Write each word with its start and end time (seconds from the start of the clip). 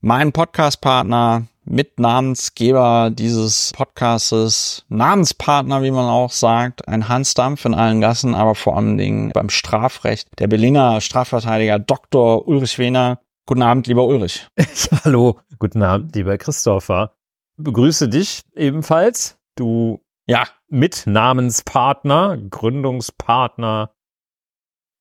meinen 0.00 0.32
Podcastpartner, 0.32 1.46
Mitnamensgeber 1.64 3.10
dieses 3.12 3.72
Podcastes, 3.76 4.86
Namenspartner, 4.88 5.82
wie 5.82 5.90
man 5.90 6.06
auch 6.06 6.32
sagt, 6.32 6.88
ein 6.88 7.08
Hans 7.08 7.34
Dampf 7.34 7.66
in 7.66 7.74
allen 7.74 8.00
Gassen, 8.00 8.34
aber 8.34 8.54
vor 8.54 8.76
allen 8.76 8.96
Dingen 8.96 9.30
beim 9.32 9.50
Strafrecht, 9.50 10.28
der 10.38 10.46
Berliner 10.46 11.02
Strafverteidiger 11.02 11.78
Dr. 11.78 12.48
Ulrich 12.48 12.78
Wehner. 12.78 13.20
Guten 13.44 13.62
Abend, 13.62 13.86
lieber 13.86 14.06
Ulrich. 14.06 14.48
Hallo, 15.04 15.38
guten 15.58 15.82
Abend, 15.82 16.16
lieber 16.16 16.38
Christopher. 16.38 17.12
Begrüße 17.58 18.08
dich 18.08 18.40
ebenfalls. 18.54 19.36
Du 19.54 20.00
ja, 20.28 20.46
Mitnamenspartner, 20.68 22.36
Gründungspartner 22.50 23.94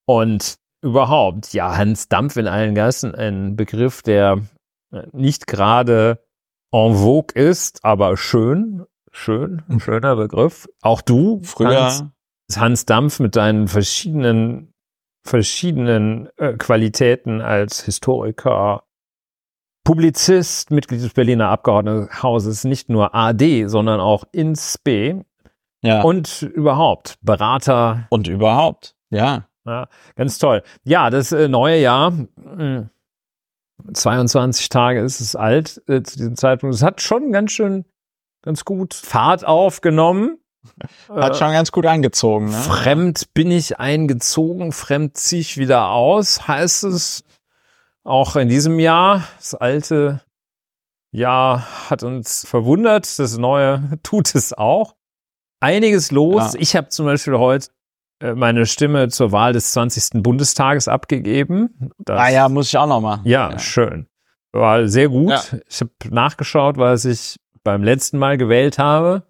und 0.08 0.58
überhaupt, 0.82 1.54
ja, 1.54 1.76
Hans 1.76 2.08
Dampf 2.08 2.38
in 2.38 2.48
allen 2.48 2.76
Gassen, 2.76 3.14
ein 3.14 3.56
Begriff, 3.58 4.02
der 4.02 4.42
äh, 4.92 5.04
nicht 5.12 5.46
gerade 5.46 6.24
en 6.72 6.96
vogue 6.96 7.36
ist, 7.36 7.84
aber 7.84 8.16
schön, 8.16 8.86
schön, 9.12 9.64
ein 9.68 9.82
schöner 9.82 10.16
Begriff. 10.16 10.70
Auch 10.82 11.02
du, 11.02 11.42
früher 11.44 11.86
Hans, 11.86 12.04
Hans 12.56 12.86
Dampf 12.86 13.20
mit 13.20 13.36
deinen 13.36 13.68
verschiedenen, 13.68 14.74
verschiedenen 15.26 16.30
äh, 16.38 16.54
Qualitäten 16.54 17.42
als 17.42 17.84
Historiker, 17.84 18.88
Publizist, 19.88 20.70
Mitglied 20.70 21.02
des 21.02 21.14
Berliner 21.14 21.48
Abgeordnetenhauses, 21.48 22.66
nicht 22.66 22.90
nur 22.90 23.16
AD, 23.16 23.68
sondern 23.68 24.02
auch 24.02 24.26
ins 24.34 24.78
B. 24.78 25.22
Ja. 25.82 26.02
Und 26.02 26.42
überhaupt, 26.42 27.18
Berater. 27.22 28.08
Und 28.10 28.28
überhaupt, 28.28 28.96
ja. 29.10 29.48
Ja, 29.66 29.90
ganz 30.16 30.38
toll. 30.38 30.64
Ja, 30.86 31.10
das 31.10 31.34
äh, 31.34 31.50
neue 31.50 31.82
Jahr, 31.82 32.14
22 33.94 34.66
hm, 34.66 34.70
Tage 34.70 35.02
ist 35.02 35.20
es 35.20 35.36
alt 35.36 35.82
äh, 35.88 36.02
zu 36.04 36.18
diesem 36.18 36.38
Zeitpunkt. 36.38 36.74
Es 36.74 36.84
hat 36.84 37.02
schon 37.02 37.34
ganz 37.34 37.52
schön, 37.52 37.84
ganz 38.44 38.64
gut 38.64 38.94
Fahrt 38.94 39.46
aufgenommen. 39.46 40.38
Hat 41.10 41.36
äh, 41.36 41.38
schon 41.38 41.52
ganz 41.52 41.72
gut 41.72 41.86
angezogen. 41.86 42.50
Ne? 42.50 42.58
Fremd 42.58 43.34
bin 43.34 43.52
ich 43.52 43.80
eingezogen, 43.80 44.74
fremd 44.74 45.16
ziehe 45.16 45.40
ich 45.40 45.58
wieder 45.58 45.90
aus, 45.90 46.48
heißt 46.48 46.84
es 46.84 47.24
auch 48.04 48.36
in 48.36 48.50
diesem 48.50 48.80
Jahr, 48.80 49.28
das 49.38 49.54
alte 49.54 50.22
Jahr 51.12 51.90
hat 51.90 52.04
uns 52.04 52.46
verwundert, 52.46 53.18
das 53.18 53.38
neue 53.38 54.00
tut 54.04 54.36
es 54.36 54.54
auch. 54.54 54.97
Einiges 55.60 56.12
los. 56.12 56.54
Ja. 56.54 56.60
Ich 56.60 56.76
habe 56.76 56.90
zum 56.90 57.06
Beispiel 57.06 57.38
heute 57.38 57.70
äh, 58.20 58.34
meine 58.34 58.66
Stimme 58.66 59.10
zur 59.10 59.32
Wahl 59.32 59.54
des 59.54 59.74
20. 59.74 60.24
Bundestages 60.24 60.88
abgegeben. 60.88 61.92
Das, 62.00 62.20
ah 62.20 62.30
ja, 62.30 62.50
muss 62.50 62.68
ich 62.68 62.78
auch 62.78 62.88
noch 62.88 63.02
mal. 63.02 63.22
Ja, 63.24 63.52
ja. 63.52 63.60
schön. 63.60 64.08
War 64.52 64.88
sehr 64.88 65.10
gut. 65.10 65.30
Ja. 65.30 65.42
Ich 65.68 65.82
habe 65.82 65.92
nachgeschaut, 66.10 66.78
was 66.78 67.06
ich 67.06 67.38
beim 67.64 67.84
letzten 67.84 68.18
Mal 68.18 68.38
gewählt 68.38 68.80
habe. 68.80 69.24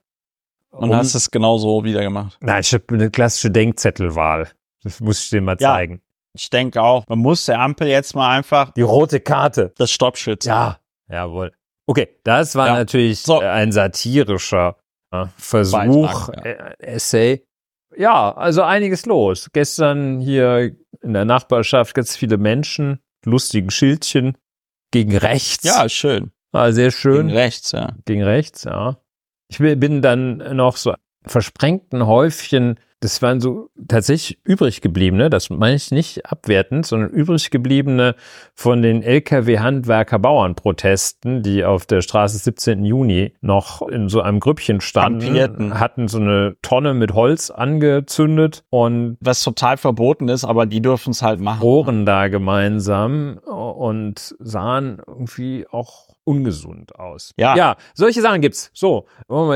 Und 0.70 0.90
um, 0.90 0.96
hast 0.96 1.16
es 1.16 1.32
genauso 1.32 1.84
wieder 1.84 2.02
gemacht? 2.02 2.38
Nein, 2.42 2.62
ich 2.62 2.74
habe 2.74 2.84
eine 2.90 3.10
klassische 3.10 3.50
Denkzettelwahl. 3.50 4.50
Das 4.84 5.00
muss 5.00 5.24
ich 5.24 5.30
dir 5.30 5.42
mal 5.42 5.58
zeigen. 5.58 6.02
Ich 6.34 6.50
denke 6.52 6.82
auch, 6.82 7.04
man 7.08 7.20
muss 7.20 7.46
der 7.46 7.60
Ampel 7.60 7.88
jetzt 7.88 8.16
mal 8.16 8.30
einfach 8.30 8.72
die 8.74 8.84
rote 8.84 9.20
Karte, 9.20 9.74
das 9.78 9.90
Stoppschild. 9.90 10.46
Ja, 10.46 10.78
jawohl. 11.10 11.52
Okay, 11.88 12.10
das 12.24 12.56
war 12.56 12.68
ja. 12.68 12.76
natürlich 12.76 13.22
so. 13.22 13.40
ein 13.40 13.72
satirischer 13.72 14.78
Versuch, 15.38 15.78
Beitrag, 15.78 16.46
ja. 16.46 16.52
äh, 16.52 16.76
Essay. 16.80 17.46
Ja, 17.96 18.32
also 18.36 18.64
einiges 18.64 19.06
los. 19.06 19.50
Gestern 19.54 20.20
hier 20.20 20.76
in 21.02 21.14
der 21.14 21.26
Nachbarschaft 21.26 21.96
ganz 21.96 22.16
viele 22.16 22.38
Menschen, 22.38 23.00
lustigen 23.26 23.72
Schildchen 23.72 24.38
gegen 24.92 25.16
rechts. 25.16 25.64
Ja, 25.64 25.88
schön. 25.90 26.32
War 26.52 26.74
sehr 26.74 26.92
schön. 26.92 27.28
Gegen 27.28 27.38
rechts, 27.38 27.72
ja. 27.72 27.96
Gegen 28.06 28.24
rechts, 28.24 28.64
ja. 28.64 28.98
Ich 29.50 29.60
bin 29.60 30.02
dann 30.02 30.56
noch 30.56 30.76
so 30.78 30.94
versprengten 31.26 32.06
Häufchen 32.06 32.78
das 33.00 33.22
waren 33.22 33.40
so 33.40 33.70
tatsächlich 33.88 34.40
übrig 34.44 34.82
gebliebene, 34.82 35.30
das 35.30 35.52
meine 35.52 35.76
ich 35.76 35.92
nicht 35.92 36.26
abwertend, 36.26 36.88
sondern 36.88 37.12
übrig 37.12 37.52
gebliebene 37.52 38.16
von 38.56 38.82
den 38.82 39.04
Lkw-Handwerker-Bauern-Protesten, 39.04 41.44
die 41.44 41.64
auf 41.64 41.86
der 41.86 42.02
Straße 42.02 42.40
17. 42.40 42.84
Juni 42.84 43.36
noch 43.42 43.88
in 43.88 44.10
so 44.10 44.22
einem 44.22 44.40
Grüppchen 44.40 44.82
standen, 44.82 45.20
Kampierten. 45.20 45.80
hatten 45.80 46.08
so 46.08 46.18
eine 46.18 46.56
Tonne 46.64 46.96
mit 46.96 47.14
Holz 47.14 47.52
angezündet 47.52 48.64
und 48.72 49.18
was 49.20 49.44
total 49.44 49.78
verboten 49.78 50.28
ist, 50.28 50.44
aber 50.44 50.66
die 50.66 50.82
dürfen 50.82 51.12
es 51.12 51.22
halt 51.22 51.40
machen. 51.40 51.62
Rohren 51.62 52.08
da 52.08 52.30
gemeinsam 52.30 53.38
und 53.38 54.36
sahen 54.40 55.00
irgendwie 55.06 55.68
auch 55.70 56.17
ungesund 56.28 57.00
aus. 57.00 57.34
Ja. 57.38 57.56
Ja, 57.56 57.78
solche 57.94 58.22
Sachen 58.22 58.42
gibt's. 58.42 58.70
So, 58.74 59.08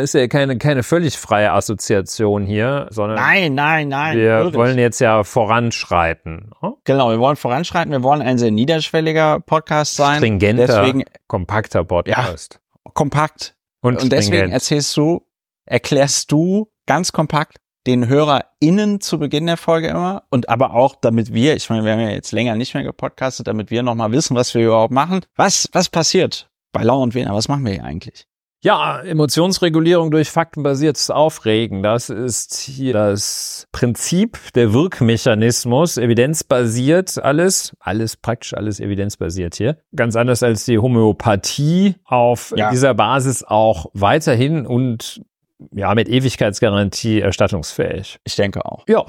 ist 0.01 0.13
ja 0.13 0.27
keine, 0.27 0.57
keine 0.57 0.83
völlig 0.83 1.17
freie 1.17 1.51
Assoziation 1.51 2.45
hier, 2.45 2.87
sondern. 2.89 3.17
Nein, 3.17 3.53
nein, 3.53 3.89
nein. 3.89 4.17
Wir 4.17 4.37
wirklich. 4.37 4.55
wollen 4.55 4.77
jetzt 4.79 4.99
ja 4.99 5.23
voranschreiten. 5.23 6.51
Hm? 6.61 6.73
Genau, 6.85 7.11
wir 7.11 7.19
wollen 7.19 7.35
voranschreiten. 7.35 7.91
Wir 7.91 8.03
wollen 8.03 8.21
ein 8.21 8.37
sehr 8.37 8.51
niederschwelliger 8.51 9.41
Podcast 9.41 9.97
sein. 9.97 10.17
Stringenter, 10.17 10.67
deswegen, 10.67 11.03
kompakter 11.27 11.83
Podcast. 11.83 12.59
Ja, 12.63 12.91
kompakt. 12.93 13.55
Und, 13.81 14.01
Und 14.01 14.11
deswegen 14.11 14.51
erzählst 14.51 14.95
du, 14.95 15.27
erklärst 15.65 16.31
du 16.31 16.71
ganz 16.85 17.11
kompakt 17.11 17.57
den 17.87 18.07
HörerInnen 18.07 19.01
zu 19.01 19.17
Beginn 19.17 19.47
der 19.47 19.57
Folge 19.57 19.87
immer 19.87 20.23
und 20.29 20.49
aber 20.49 20.75
auch, 20.75 20.95
damit 21.01 21.33
wir, 21.33 21.55
ich 21.55 21.69
meine, 21.69 21.83
wir 21.83 21.93
haben 21.93 21.99
ja 21.99 22.09
jetzt 22.09 22.31
länger 22.31 22.55
nicht 22.55 22.75
mehr 22.75 22.83
gepodcastet, 22.83 23.47
damit 23.47 23.71
wir 23.71 23.81
nochmal 23.81 24.11
wissen, 24.11 24.35
was 24.35 24.53
wir 24.53 24.67
überhaupt 24.67 24.93
machen. 24.93 25.21
Was, 25.35 25.67
was 25.73 25.89
passiert 25.89 26.50
bei 26.71 26.83
Lau 26.83 27.01
und 27.01 27.15
Wiener, 27.15 27.33
was 27.33 27.47
machen 27.47 27.65
wir 27.65 27.73
hier 27.73 27.83
eigentlich? 27.83 28.27
Ja, 28.63 29.01
Emotionsregulierung 29.01 30.11
durch 30.11 30.29
faktenbasiertes 30.29 31.09
Aufregen, 31.09 31.81
das 31.81 32.11
ist 32.11 32.53
hier 32.59 32.93
das 32.93 33.67
Prinzip, 33.71 34.37
der 34.53 34.71
Wirkmechanismus, 34.71 35.97
evidenzbasiert 35.97 37.17
alles, 37.17 37.75
alles 37.79 38.17
praktisch 38.17 38.53
alles 38.53 38.79
evidenzbasiert 38.79 39.55
hier. 39.55 39.79
Ganz 39.95 40.15
anders 40.15 40.43
als 40.43 40.65
die 40.65 40.77
Homöopathie 40.77 41.95
auf 42.05 42.53
ja. 42.55 42.69
dieser 42.69 42.93
Basis 42.93 43.43
auch 43.43 43.87
weiterhin 43.93 44.67
und 44.67 45.23
ja, 45.71 45.95
mit 45.95 46.07
Ewigkeitsgarantie 46.07 47.19
erstattungsfähig. 47.19 48.19
Ich 48.25 48.35
denke 48.35 48.63
auch. 48.63 48.83
Ja, 48.87 49.05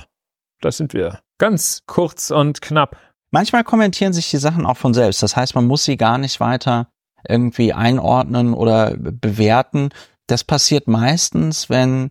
das 0.62 0.78
sind 0.78 0.94
wir. 0.94 1.20
Ganz 1.36 1.82
kurz 1.86 2.30
und 2.30 2.62
knapp. 2.62 2.96
Manchmal 3.30 3.64
kommentieren 3.64 4.14
sich 4.14 4.30
die 4.30 4.38
Sachen 4.38 4.64
auch 4.64 4.78
von 4.78 4.94
selbst. 4.94 5.22
Das 5.22 5.36
heißt, 5.36 5.54
man 5.54 5.66
muss 5.66 5.84
sie 5.84 5.98
gar 5.98 6.16
nicht 6.16 6.40
weiter 6.40 6.88
irgendwie 7.28 7.72
einordnen 7.72 8.54
oder 8.54 8.96
bewerten. 8.96 9.90
Das 10.26 10.44
passiert 10.44 10.88
meistens, 10.88 11.68
wenn 11.70 12.10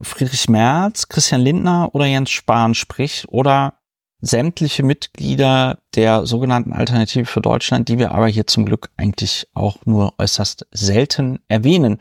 Friedrich 0.00 0.48
Merz, 0.48 1.08
Christian 1.08 1.42
Lindner 1.42 1.90
oder 1.92 2.06
Jens 2.06 2.30
Spahn 2.30 2.74
spricht 2.74 3.28
oder 3.28 3.74
sämtliche 4.20 4.82
Mitglieder 4.82 5.78
der 5.94 6.26
sogenannten 6.26 6.72
Alternative 6.72 7.26
für 7.26 7.40
Deutschland, 7.40 7.88
die 7.88 7.98
wir 7.98 8.12
aber 8.12 8.28
hier 8.28 8.46
zum 8.46 8.66
Glück 8.66 8.90
eigentlich 8.96 9.48
auch 9.54 9.78
nur 9.84 10.14
äußerst 10.18 10.66
selten 10.72 11.40
erwähnen. 11.48 12.00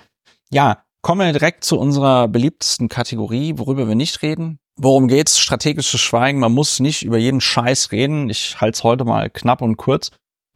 Ja, 0.50 0.84
kommen 1.02 1.26
wir 1.26 1.32
direkt 1.32 1.64
zu 1.64 1.80
unserer 1.80 2.28
beliebtesten 2.28 2.90
Kategorie, 2.90 3.54
worüber 3.58 3.88
wir 3.88 3.96
nicht 3.96 4.22
reden. 4.22 4.60
Worum 4.76 5.08
geht's? 5.08 5.40
Strategisches 5.40 6.00
Schweigen. 6.00 6.40
Man 6.40 6.54
muss 6.54 6.80
nicht 6.80 7.04
über 7.04 7.18
jeden 7.18 7.42
Scheiß 7.42 7.92
reden. 7.92 8.30
Ich 8.30 8.62
halte 8.62 8.78
es 8.78 8.84
heute 8.84 9.04
mal 9.04 9.30
knapp 9.30 9.62
und 9.62 9.76
kurz. 9.76 10.12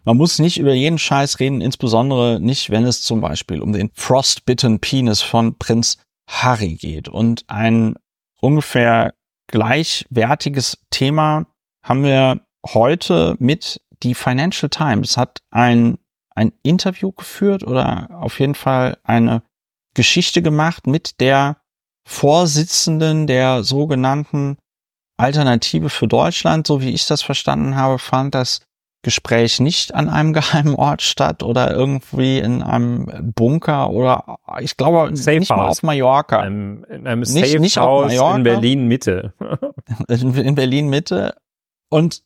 Man 0.05 0.17
muss 0.17 0.39
nicht 0.39 0.59
über 0.59 0.73
jeden 0.73 0.97
Scheiß 0.97 1.39
reden, 1.39 1.61
insbesondere 1.61 2.39
nicht, 2.39 2.69
wenn 2.69 2.83
es 2.83 3.01
zum 3.01 3.21
Beispiel 3.21 3.61
um 3.61 3.71
den 3.71 3.89
Frostbitten 3.93 4.79
Penis 4.79 5.21
von 5.21 5.57
Prinz 5.57 5.97
Harry 6.29 6.75
geht. 6.75 7.07
Und 7.07 7.45
ein 7.47 7.95
ungefähr 8.41 9.13
gleichwertiges 9.47 10.77
Thema 10.89 11.45
haben 11.83 12.03
wir 12.03 12.41
heute 12.65 13.35
mit 13.39 13.81
die 14.03 14.15
Financial 14.15 14.69
Times 14.69 15.17
hat 15.17 15.39
ein, 15.49 15.97
ein 16.35 16.51
Interview 16.61 17.11
geführt 17.11 17.63
oder 17.63 18.09
auf 18.11 18.39
jeden 18.39 18.55
Fall 18.55 18.97
eine 19.03 19.43
Geschichte 19.93 20.41
gemacht 20.41 20.87
mit 20.87 21.19
der 21.21 21.57
Vorsitzenden 22.05 23.27
der 23.27 23.63
sogenannten 23.63 24.57
Alternative 25.17 25.89
für 25.89 26.07
Deutschland, 26.07 26.67
so 26.67 26.81
wie 26.81 26.89
ich 26.89 27.05
das 27.05 27.21
verstanden 27.21 27.75
habe, 27.75 27.99
fand 27.99 28.35
das 28.35 28.61
Gespräch 29.03 29.59
nicht 29.59 29.93
an 29.93 30.09
einem 30.09 30.33
geheimen 30.33 30.75
Ort 30.75 31.01
statt 31.01 31.43
oder 31.43 31.71
irgendwie 31.71 32.39
in 32.39 32.63
einem 32.63 33.33
Bunker 33.35 33.91
oder 33.91 34.37
ich 34.59 34.75
glaube 34.77 35.15
Safe 35.15 35.39
nicht 35.39 35.51
House. 35.51 35.57
mal 35.57 35.67
auf 35.67 35.83
Mallorca. 35.83 36.43
In 36.45 36.85
einem, 36.89 37.23
Safe 37.23 37.41
nicht, 37.41 37.59
nicht 37.59 37.77
House 37.77 38.07
Mallorca, 38.07 38.37
in 38.37 38.43
Berlin 38.43 38.87
Mitte. 38.87 39.33
in, 40.07 40.33
in 40.33 40.55
Berlin 40.55 40.89
Mitte. 40.89 41.35
Und 41.89 42.23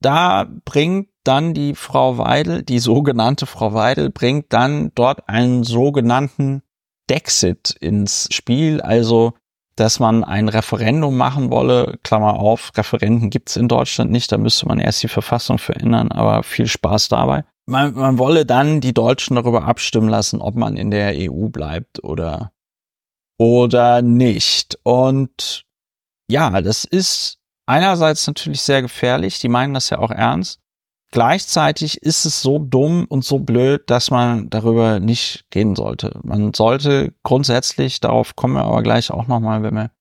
da 0.00 0.46
bringt 0.64 1.08
dann 1.24 1.54
die 1.54 1.74
Frau 1.74 2.18
Weidel, 2.18 2.62
die 2.62 2.78
sogenannte 2.78 3.46
Frau 3.46 3.74
Weidel, 3.74 4.10
bringt 4.10 4.52
dann 4.52 4.92
dort 4.94 5.28
einen 5.28 5.64
sogenannten 5.64 6.62
Dexit 7.08 7.70
ins 7.80 8.28
Spiel, 8.30 8.80
also 8.80 9.34
dass 9.76 9.98
man 9.98 10.24
ein 10.24 10.48
Referendum 10.48 11.16
machen 11.16 11.50
wolle, 11.50 11.98
Klammer 12.02 12.38
auf, 12.38 12.72
Referenden 12.76 13.30
gibt's 13.30 13.56
in 13.56 13.68
Deutschland 13.68 14.10
nicht, 14.10 14.30
da 14.30 14.38
müsste 14.38 14.66
man 14.66 14.78
erst 14.78 15.02
die 15.02 15.08
Verfassung 15.08 15.58
verändern, 15.58 16.12
aber 16.12 16.42
viel 16.42 16.66
Spaß 16.66 17.08
dabei. 17.08 17.44
Man, 17.66 17.94
man 17.94 18.18
wolle 18.18 18.46
dann 18.46 18.80
die 18.80 18.94
Deutschen 18.94 19.36
darüber 19.36 19.64
abstimmen 19.64 20.08
lassen, 20.08 20.40
ob 20.40 20.54
man 20.54 20.76
in 20.76 20.90
der 20.90 21.14
EU 21.16 21.48
bleibt 21.48 22.04
oder, 22.04 22.52
oder 23.38 24.02
nicht. 24.02 24.78
Und 24.82 25.64
ja, 26.30 26.60
das 26.60 26.84
ist 26.84 27.38
einerseits 27.66 28.26
natürlich 28.26 28.62
sehr 28.62 28.82
gefährlich, 28.82 29.40
die 29.40 29.48
meinen 29.48 29.74
das 29.74 29.90
ja 29.90 29.98
auch 29.98 30.10
ernst. 30.10 30.60
Gleichzeitig 31.14 32.02
ist 32.02 32.24
es 32.24 32.42
so 32.42 32.58
dumm 32.58 33.04
und 33.08 33.24
so 33.24 33.38
blöd, 33.38 33.88
dass 33.88 34.10
man 34.10 34.50
darüber 34.50 34.98
nicht 34.98 35.44
gehen 35.50 35.76
sollte. 35.76 36.18
Man 36.24 36.52
sollte 36.52 37.14
grundsätzlich, 37.22 38.00
darauf 38.00 38.34
kommen 38.34 38.54
wir 38.54 38.64
aber 38.64 38.82
gleich 38.82 39.12
auch 39.12 39.28
nochmal, 39.28 39.62
wenn 39.62 39.76
wir 39.76 39.92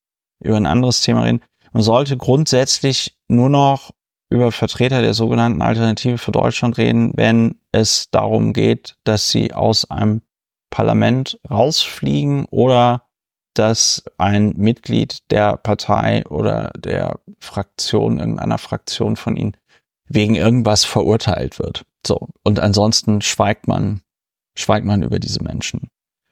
über 0.44 0.57
ein 0.57 0.65
anderes 0.65 1.01
Thema 1.01 1.21
reden, 1.21 1.44
man 1.71 1.83
sollte 1.83 2.18
grundsätzlich 2.18 3.15
nur 3.27 3.50
noch 3.50 3.92
über 4.31 4.51
Vertreter 4.51 5.04
der 5.04 5.13
sogenannten 5.13 5.62
Alternative 5.62 6.18
für 6.18 6.31
Deutschland 6.31 6.80
reden, 6.80 7.12
wenn 7.15 7.60
es 7.71 8.10
darum 8.10 8.51
geht, 8.51 8.95
dass 9.04 9.30
sie 9.30 9.54
aus 9.54 9.92
einem 9.92 10.24
Parlament 10.71 11.39
rausfliegen 11.48 12.45
oder 12.45 13.04
dass 13.54 14.04
ein 14.18 14.56
Mitglied 14.57 15.30
der 15.30 15.57
Partei 15.57 16.25
oder 16.25 16.71
der 16.75 17.19
Fraktion, 17.39 18.18
irgendeiner 18.18 18.57
Fraktion 18.57 19.15
von 19.15 19.38
ihnen 19.38 19.56
wegen 20.13 20.36
irgendwas 20.36 20.86
verurteilt 20.86 21.60
wird. 21.60 21.83
So. 22.06 22.30
Und 22.44 22.60
ansonsten 22.60 23.21
schweigt 23.21 23.68
man, 23.68 24.01
schweigt 24.57 24.86
man 24.86 25.04
über 25.04 25.19
diese 25.19 25.42
Menschen. 25.44 25.89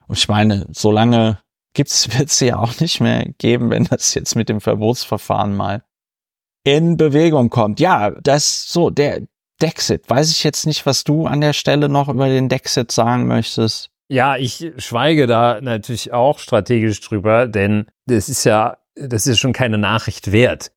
Und 0.07 0.17
ich 0.17 0.27
meine, 0.27 0.67
solange 0.71 1.39
gibt's, 1.73 2.09
wird 2.17 2.29
sie 2.29 2.47
ja 2.47 2.59
auch 2.59 2.79
nicht 2.79 2.99
mehr 2.99 3.25
geben, 3.37 3.69
wenn 3.69 3.85
das 3.85 4.13
jetzt 4.13 4.35
mit 4.35 4.49
dem 4.49 4.61
Verbotsverfahren 4.61 5.55
mal 5.55 5.83
in 6.63 6.95
Bewegung 6.95 7.49
kommt. 7.49 7.79
Ja, 7.79 8.11
das 8.11 8.67
so, 8.67 8.89
der 8.91 9.21
Dexit. 9.61 10.09
Weiß 10.09 10.31
ich 10.31 10.43
jetzt 10.43 10.65
nicht, 10.65 10.85
was 10.85 11.03
du 11.03 11.25
an 11.25 11.41
der 11.41 11.53
Stelle 11.53 11.89
noch 11.89 12.09
über 12.09 12.27
den 12.27 12.49
Dexit 12.49 12.91
sagen 12.91 13.27
möchtest. 13.27 13.89
Ja, 14.09 14.35
ich 14.35 14.73
schweige 14.77 15.25
da 15.25 15.61
natürlich 15.61 16.11
auch 16.11 16.39
strategisch 16.39 16.99
drüber, 17.01 17.47
denn 17.47 17.85
das 18.07 18.27
ist 18.27 18.43
ja, 18.43 18.77
das 18.95 19.25
ist 19.25 19.39
schon 19.39 19.53
keine 19.53 19.77
Nachricht 19.77 20.31
wert. 20.31 20.71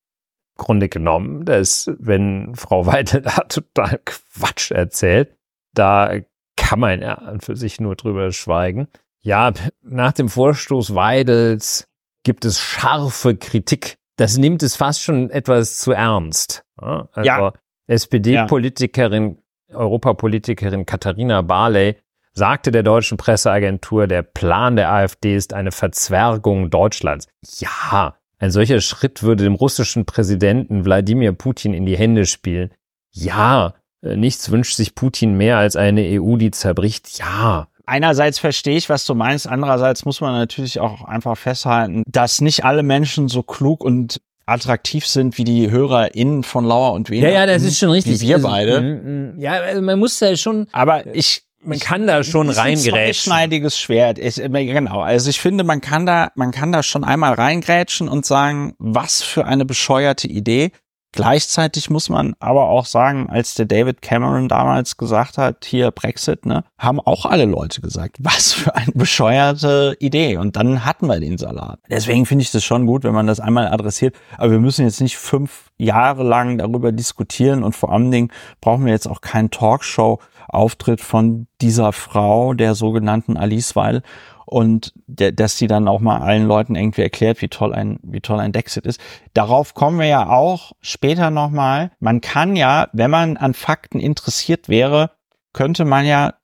Grunde 0.56 0.89
genommen, 0.89 1.45
dass 1.45 1.91
wenn 1.99 2.55
Frau 2.55 2.87
Weidel 2.87 3.23
da 3.23 3.31
total 3.49 4.01
Quatsch 4.05 4.71
erzählt, 4.71 5.37
da 5.75 6.21
kann 6.56 6.81
man 6.81 7.03
ja 7.03 7.15
an 7.15 7.41
für 7.41 7.56
sich 7.56 7.81
nur 7.81 7.97
drüber 7.97 8.33
schweigen. 8.33 8.89
Ja, 9.21 9.53
nach 9.83 10.12
dem 10.12 10.29
Vorstoß 10.29 10.95
Weidels 10.95 11.89
gibt 12.23 12.45
es 12.45 12.61
scharfe 12.61 13.37
Kritik. 13.37 13.97
Das 14.17 14.37
nimmt 14.39 14.62
es 14.62 14.77
fast 14.77 15.03
schon 15.03 15.31
etwas 15.31 15.81
zu 15.81 15.93
ernst. 15.93 16.65
Also 16.77 17.23
ja. 17.23 17.53
SPD-Politikerin, 17.87 19.39
ja. 19.69 19.77
Europapolitikerin 19.77 20.87
Katharina 20.87 21.43
Barley 21.43 21.97
sagte 22.33 22.71
der 22.71 22.83
deutschen 22.83 23.17
Presseagentur, 23.17 24.06
der 24.06 24.23
Plan 24.23 24.77
der 24.77 24.93
AfD 24.93 25.35
ist 25.35 25.53
eine 25.53 25.73
Verzwergung 25.73 26.71
Deutschlands. 26.71 27.29
Ja, 27.59 28.17
ein 28.44 28.50
solcher 28.50 28.81
Schritt 28.82 29.23
würde 29.23 29.44
dem 29.44 29.55
russischen 29.55 30.05
Präsidenten 30.05 30.85
Wladimir 30.85 31.32
Putin 31.32 31.73
in 31.73 31.87
die 31.87 31.96
Hände 31.96 32.26
spielen. 32.26 32.70
Ja, 33.11 33.75
äh, 34.02 34.17
nichts 34.17 34.50
wünscht 34.50 34.76
sich 34.76 34.94
Putin 34.94 35.35
mehr 35.35 35.56
als 35.56 35.76
eine 35.76 36.02
EU, 36.20 36.37
die 36.37 36.50
zerbricht. 36.50 37.19
Ja. 37.19 37.69
Einerseits 37.87 38.38
verstehe 38.38 38.76
ich, 38.76 38.91
was 38.91 39.06
du 39.06 39.14
meinst. 39.14 39.49
Andererseits 39.49 40.05
muss 40.05 40.20
man 40.20 40.35
natürlich 40.35 40.79
auch 40.79 41.05
einfach 41.05 41.38
festhalten, 41.38 42.02
dass 42.06 42.43
nicht 42.43 42.64
alle 42.64 42.82
Menschen 42.82 43.29
so 43.29 43.43
klug 43.43 43.82
und 43.82 44.20
attraktiv 44.46 45.06
sind 45.06 45.38
wie 45.38 45.44
die 45.44 45.70
HörerInnen 45.70 46.43
von 46.43 46.67
Lauer 46.67 46.93
und 46.93 47.08
Wiener. 47.08 47.29
Ja, 47.29 47.41
ja, 47.41 47.46
das 47.46 47.62
ist 47.62 47.79
schon 47.79 47.91
richtig. 47.91 48.20
Wie 48.20 48.29
wir 48.29 48.37
also, 48.37 48.49
beide. 48.49 48.81
Mm, 48.81 49.37
mm, 49.37 49.41
ja, 49.41 49.52
also 49.52 49.81
man 49.81 49.99
muss 49.99 50.20
ja 50.20 50.37
schon. 50.37 50.67
Aber 50.73 51.14
ich 51.14 51.44
man 51.64 51.78
kann 51.78 52.06
da 52.06 52.22
schon 52.22 52.50
reingrätschen. 52.50 52.94
Ein 52.94 53.14
schneidiges 53.14 53.78
Schwert. 53.78 54.19
Ich, 54.19 54.37
genau. 54.37 55.00
Also 55.00 55.31
ich 55.31 55.40
finde, 55.40 55.64
man 55.64 55.81
kann 55.81 56.06
da, 56.06 56.31
man 56.34 56.50
kann 56.50 56.72
da 56.72 56.82
schon 56.82 57.05
einmal 57.05 57.34
reingrätschen 57.34 58.08
und 58.08 58.26
sagen, 58.26 58.75
was 58.78 59.22
für 59.22 59.46
eine 59.46 59.64
bescheuerte 59.64 60.28
Idee. 60.28 60.70
Gleichzeitig 61.14 61.90
muss 61.90 62.08
man 62.08 62.34
aber 62.40 62.69
auch 62.69 62.87
sagen, 62.87 63.31
als 63.31 63.55
der 63.55 63.66
David 63.66 64.02
Cameron 64.02 64.49
damals 64.49 64.96
gesagt 64.96 65.38
hat, 65.38 65.64
hier 65.64 65.93
Brexit, 65.93 66.44
ne, 66.44 66.64
haben 66.76 66.99
auch 66.99 67.25
alle 67.25 67.44
Leute 67.44 67.81
gesagt, 67.81 68.17
was 68.19 68.52
für 68.52 68.75
eine 68.75 68.90
bescheuerte 68.93 69.96
Idee. 70.00 70.38
Und 70.38 70.56
dann 70.56 70.84
hatten 70.84 71.06
wir 71.06 71.20
den 71.20 71.38
Salat. 71.38 71.78
Deswegen 71.88 72.26
finde 72.26 72.43
ich 72.43 72.50
das 72.50 72.64
schon 72.64 72.87
gut, 72.87 73.05
wenn 73.05 73.14
man 73.14 73.28
das 73.28 73.38
einmal 73.38 73.69
adressiert. 73.69 74.17
Aber 74.38 74.50
wir 74.50 74.58
müssen 74.58 74.84
jetzt 74.84 75.00
nicht 75.00 75.17
fünf 75.17 75.70
Jahre 75.76 76.25
lang 76.25 76.58
darüber 76.58 76.90
diskutieren 76.90 77.62
und 77.62 77.76
vor 77.76 77.93
allen 77.93 78.10
Dingen 78.10 78.32
brauchen 78.60 78.84
wir 78.84 78.93
jetzt 78.93 79.06
auch 79.06 79.20
keinen 79.20 79.52
Talkshow 79.52 80.19
Auftritt 80.49 81.00
von 81.00 81.46
dieser 81.61 81.93
Frau, 81.93 82.55
der 82.55 82.75
sogenannten 82.75 83.37
Alice 83.37 83.76
Weil, 83.76 84.02
und 84.46 84.93
der, 85.06 85.32
dass 85.32 85.58
sie 85.58 85.67
dann 85.67 85.88
auch 85.88 86.00
mal 86.00 86.19
allen 86.19 86.46
Leuten 86.46 86.75
irgendwie 86.75 87.02
erklärt, 87.02 87.41
wie 87.43 87.49
toll 87.49 87.75
ein, 87.75 87.99
wie 88.02 88.20
toll 88.20 88.41
ein 88.41 88.52
Dexit 88.52 88.87
ist. 88.87 89.00
Darauf 89.32 89.75
kommen 89.75 89.99
wir 89.99 90.06
ja 90.06 90.29
auch 90.29 90.73
später 90.81 91.31
nochmal. 91.31 91.91
Man 91.99 92.20
kann 92.20 92.55
ja, 92.55 92.88
wenn 92.93 93.11
man 93.11 93.37
an 93.37 93.55
Fakten 93.55 94.00
interessiert 94.00 94.69
wäre, 94.69 95.12
könnte 95.52 95.85
man 95.85 96.05
ja 96.05 96.35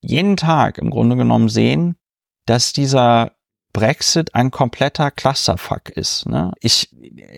jeden 0.00 0.36
Tag 0.36 0.78
im 0.78 0.90
Grunde 0.90 1.16
genommen 1.16 1.48
sehen, 1.48 1.96
dass 2.46 2.72
dieser 2.72 3.32
Brexit 3.72 4.34
ein 4.34 4.50
kompletter 4.50 5.10
Clusterfuck 5.10 5.90
ist. 5.90 6.26
Ne? 6.26 6.52
Ich 6.60 6.88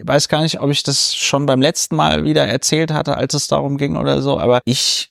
weiß 0.04 0.28
gar 0.28 0.42
nicht, 0.42 0.60
ob 0.60 0.70
ich 0.70 0.84
das 0.84 1.16
schon 1.16 1.46
beim 1.46 1.60
letzten 1.60 1.96
Mal 1.96 2.24
wieder 2.24 2.46
erzählt 2.46 2.92
hatte, 2.92 3.16
als 3.16 3.34
es 3.34 3.48
darum 3.48 3.76
ging 3.76 3.96
oder 3.96 4.22
so, 4.22 4.38
aber 4.38 4.60
ich 4.64 5.10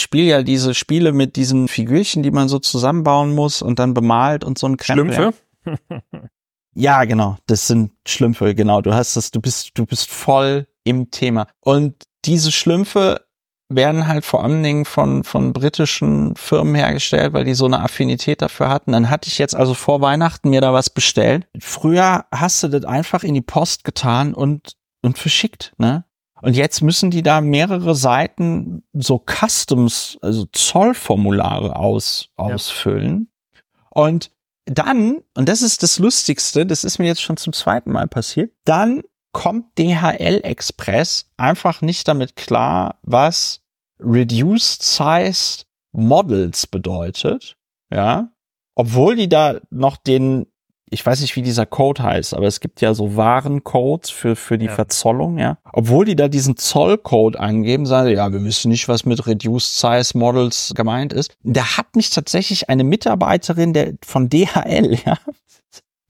spiele 0.00 0.26
ja 0.26 0.42
diese 0.42 0.74
Spiele 0.74 1.12
mit 1.12 1.36
diesen 1.36 1.68
Figürchen, 1.68 2.22
die 2.22 2.30
man 2.30 2.48
so 2.48 2.58
zusammenbauen 2.58 3.34
muss 3.34 3.62
und 3.62 3.78
dann 3.78 3.94
bemalt 3.94 4.44
und 4.44 4.58
so 4.58 4.66
ein 4.66 4.76
Krempel. 4.76 5.14
Schlümpfe? 5.14 5.38
ja, 6.74 7.04
genau. 7.04 7.36
Das 7.46 7.66
sind 7.66 7.92
Schlümpfe, 8.06 8.54
genau. 8.54 8.80
Du 8.80 8.94
hast 8.94 9.16
das, 9.16 9.30
du 9.30 9.40
bist, 9.40 9.70
du 9.74 9.86
bist 9.86 10.10
voll 10.10 10.66
im 10.84 11.10
Thema. 11.10 11.46
Und 11.60 12.04
diese 12.24 12.52
Schlümpfe 12.52 13.26
werden 13.68 14.06
halt 14.06 14.24
vor 14.24 14.44
allen 14.44 14.62
Dingen 14.62 14.84
von, 14.84 15.24
von 15.24 15.52
britischen 15.52 16.36
Firmen 16.36 16.74
hergestellt, 16.74 17.32
weil 17.32 17.44
die 17.44 17.54
so 17.54 17.66
eine 17.66 17.80
Affinität 17.80 18.40
dafür 18.42 18.68
hatten. 18.68 18.92
Dann 18.92 19.10
hatte 19.10 19.28
ich 19.28 19.38
jetzt 19.38 19.56
also 19.56 19.74
vor 19.74 20.00
Weihnachten 20.00 20.50
mir 20.50 20.60
da 20.60 20.72
was 20.72 20.90
bestellt. 20.90 21.48
Früher 21.58 22.26
hast 22.32 22.62
du 22.62 22.68
das 22.68 22.84
einfach 22.84 23.24
in 23.24 23.34
die 23.34 23.42
Post 23.42 23.84
getan 23.84 24.34
und, 24.34 24.76
und 25.02 25.18
verschickt, 25.18 25.72
ne? 25.78 26.04
Und 26.42 26.54
jetzt 26.54 26.82
müssen 26.82 27.10
die 27.10 27.22
da 27.22 27.40
mehrere 27.40 27.94
Seiten 27.94 28.82
so 28.92 29.24
Customs, 29.24 30.18
also 30.20 30.46
Zollformulare 30.52 31.76
aus, 31.76 32.28
ausfüllen. 32.36 33.28
Ja. 33.54 33.60
Und 33.90 34.30
dann, 34.66 35.22
und 35.34 35.48
das 35.48 35.62
ist 35.62 35.82
das 35.82 35.98
Lustigste, 35.98 36.66
das 36.66 36.84
ist 36.84 36.98
mir 36.98 37.06
jetzt 37.06 37.22
schon 37.22 37.36
zum 37.36 37.52
zweiten 37.52 37.92
Mal 37.92 38.08
passiert, 38.08 38.52
dann 38.64 39.02
kommt 39.32 39.78
DHL 39.78 40.40
Express 40.42 41.30
einfach 41.36 41.82
nicht 41.82 42.08
damit 42.08 42.36
klar, 42.36 42.98
was 43.02 43.62
Reduced 44.00 44.82
Size 44.82 45.64
Models 45.92 46.66
bedeutet. 46.66 47.56
Ja. 47.90 48.30
Obwohl 48.74 49.16
die 49.16 49.28
da 49.28 49.60
noch 49.70 49.96
den 49.96 50.46
ich 50.88 51.04
weiß 51.04 51.20
nicht, 51.20 51.34
wie 51.34 51.42
dieser 51.42 51.66
Code 51.66 52.02
heißt, 52.02 52.34
aber 52.34 52.46
es 52.46 52.60
gibt 52.60 52.80
ja 52.80 52.94
so 52.94 53.16
Warencodes 53.16 54.10
für, 54.10 54.36
für 54.36 54.56
die 54.56 54.66
ja. 54.66 54.74
Verzollung, 54.74 55.38
ja. 55.38 55.58
Obwohl 55.72 56.04
die 56.04 56.14
da 56.14 56.28
diesen 56.28 56.56
Zollcode 56.56 57.36
angeben, 57.36 57.86
sagen, 57.86 58.10
ja, 58.10 58.32
wir 58.32 58.44
wissen 58.44 58.70
nicht, 58.70 58.88
was 58.88 59.04
mit 59.04 59.26
Reduced 59.26 59.78
Size 59.78 60.16
Models 60.16 60.72
gemeint 60.76 61.12
ist. 61.12 61.36
Da 61.42 61.76
hat 61.76 61.96
mich 61.96 62.10
tatsächlich 62.10 62.68
eine 62.68 62.84
Mitarbeiterin 62.84 63.72
der, 63.72 63.94
von 64.04 64.28
DHL, 64.28 64.98
ja, 65.06 65.18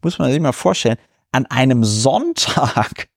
muss 0.03 0.19
man 0.19 0.31
sich 0.31 0.41
mal 0.41 0.53
vorstellen, 0.53 0.99
an 1.33 1.47
einem 1.47 1.83
Sonntag, 1.83 3.09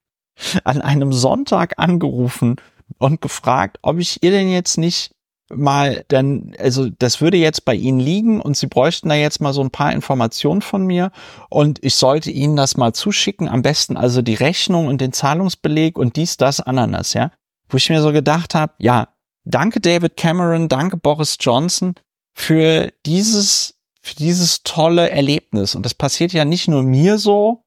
an 0.64 0.82
einem 0.82 1.12
Sonntag 1.12 1.74
angerufen 1.78 2.56
und 3.00 3.20
gefragt, 3.20 3.80
ob 3.82 4.00
ich 4.00 4.24
ihr 4.24 4.32
denn 4.32 4.50
jetzt 4.50 4.78
nicht 4.78 5.12
mal 5.50 6.06
dann, 6.08 6.54
also 6.60 6.90
das 6.90 7.22
würde 7.22 7.38
jetzt 7.38 7.66
bei 7.66 7.74
Ihnen 7.76 8.00
liegen 8.00 8.42
und 8.42 8.56
Sie 8.56 8.68
bräuchten 8.68 9.10
da 9.10 9.16
jetzt 9.16 9.42
mal 9.42 9.54
so 9.54 9.62
ein 9.62 9.72
paar 9.72 9.92
Informationen 9.92 10.62
von 10.62 10.86
mir 10.86 11.12
und 11.50 11.84
ich 11.84 11.96
sollte 11.96 12.32
Ihnen 12.32 12.56
das 12.56 12.78
mal 12.78 12.94
zuschicken, 12.94 13.48
am 13.48 13.62
besten 13.62 13.98
also 13.98 14.22
die 14.22 14.36
Rechnung 14.36 14.88
und 14.88 15.02
den 15.02 15.14
Zahlungsbeleg 15.14 15.98
und 15.98 16.16
dies, 16.16 16.38
das, 16.38 16.60
Ananas, 16.60 17.14
ja. 17.14 17.32
Wo 17.68 17.78
ich 17.78 17.90
mir 17.90 18.02
so 18.02 18.12
gedacht 18.12 18.56
habe, 18.56 18.74
ja, 18.80 19.10
danke 19.46 19.80
David 19.80 20.18
Cameron, 20.18 20.70
danke 20.70 20.98
Boris 20.98 21.38
Johnson 21.40 21.96
für 22.34 22.92
dieses, 23.06 23.76
für 24.02 24.16
dieses 24.16 24.64
tolle 24.64 25.10
Erlebnis. 25.10 25.76
Und 25.76 25.86
das 25.86 25.94
passiert 25.94 26.34
ja 26.34 26.46
nicht 26.46 26.68
nur 26.68 26.84
mir 26.84 27.18
so, 27.18 27.64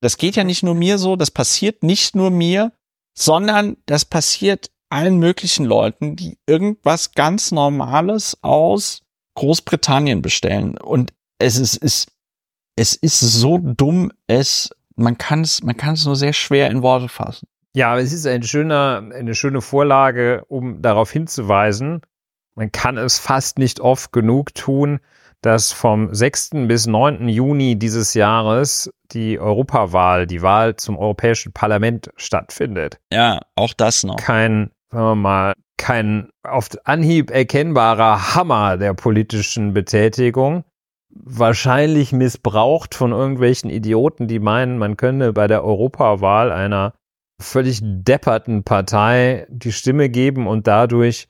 das 0.00 0.16
geht 0.16 0.36
ja 0.36 0.44
nicht 0.44 0.62
nur 0.62 0.74
mir 0.74 0.98
so, 0.98 1.16
das 1.16 1.30
passiert 1.30 1.82
nicht 1.82 2.14
nur 2.14 2.30
mir, 2.30 2.72
sondern 3.14 3.76
das 3.86 4.04
passiert 4.04 4.70
allen 4.88 5.18
möglichen 5.18 5.64
Leuten, 5.64 6.16
die 6.16 6.38
irgendwas 6.46 7.12
ganz 7.12 7.52
Normales 7.52 8.38
aus 8.42 9.02
Großbritannien 9.34 10.22
bestellen. 10.22 10.78
Und 10.78 11.12
es 11.38 11.58
ist, 11.58 11.76
ist 11.76 12.08
es 12.76 12.94
ist 12.94 13.20
so 13.20 13.58
dumm, 13.58 14.12
es, 14.26 14.70
man 14.96 15.18
kann 15.18 15.40
es, 15.40 15.62
man 15.62 15.76
kann 15.76 15.94
es 15.94 16.04
nur 16.04 16.16
sehr 16.16 16.34
schwer 16.34 16.70
in 16.70 16.82
Worte 16.82 17.08
fassen. 17.08 17.48
Ja, 17.74 17.92
aber 17.92 18.00
es 18.00 18.12
ist 18.12 18.26
ein 18.26 18.42
schöner, 18.42 19.02
eine 19.14 19.34
schöne 19.34 19.60
Vorlage, 19.60 20.44
um 20.48 20.80
darauf 20.80 21.10
hinzuweisen. 21.10 22.02
Man 22.54 22.72
kann 22.72 22.96
es 22.96 23.18
fast 23.18 23.58
nicht 23.58 23.80
oft 23.80 24.12
genug 24.12 24.54
tun, 24.54 25.00
dass 25.42 25.72
vom 25.72 26.14
6. 26.14 26.50
bis 26.68 26.86
9. 26.86 27.28
Juni 27.28 27.78
dieses 27.78 28.14
Jahres 28.14 28.90
die 29.12 29.38
Europawahl, 29.38 30.26
die 30.26 30.42
Wahl 30.42 30.76
zum 30.76 30.96
Europäischen 30.98 31.52
Parlament 31.52 32.10
stattfindet. 32.16 32.98
Ja, 33.12 33.40
auch 33.54 33.74
das 33.74 34.04
noch. 34.04 34.16
Kein, 34.16 34.70
sagen 34.96 35.08
wir 35.08 35.14
mal, 35.14 35.52
kein 35.76 36.30
auf 36.42 36.70
Anhieb 36.84 37.30
erkennbarer 37.30 38.34
Hammer 38.34 38.78
der 38.78 38.94
politischen 38.94 39.74
Betätigung. 39.74 40.64
Wahrscheinlich 41.10 42.12
missbraucht 42.12 42.94
von 42.94 43.12
irgendwelchen 43.12 43.68
Idioten, 43.68 44.26
die 44.26 44.38
meinen, 44.38 44.78
man 44.78 44.96
könne 44.96 45.34
bei 45.34 45.48
der 45.48 45.64
Europawahl 45.64 46.50
einer 46.50 46.94
völlig 47.38 47.80
depperten 47.82 48.64
Partei 48.64 49.46
die 49.50 49.72
Stimme 49.72 50.08
geben 50.08 50.46
und 50.46 50.66
dadurch 50.66 51.28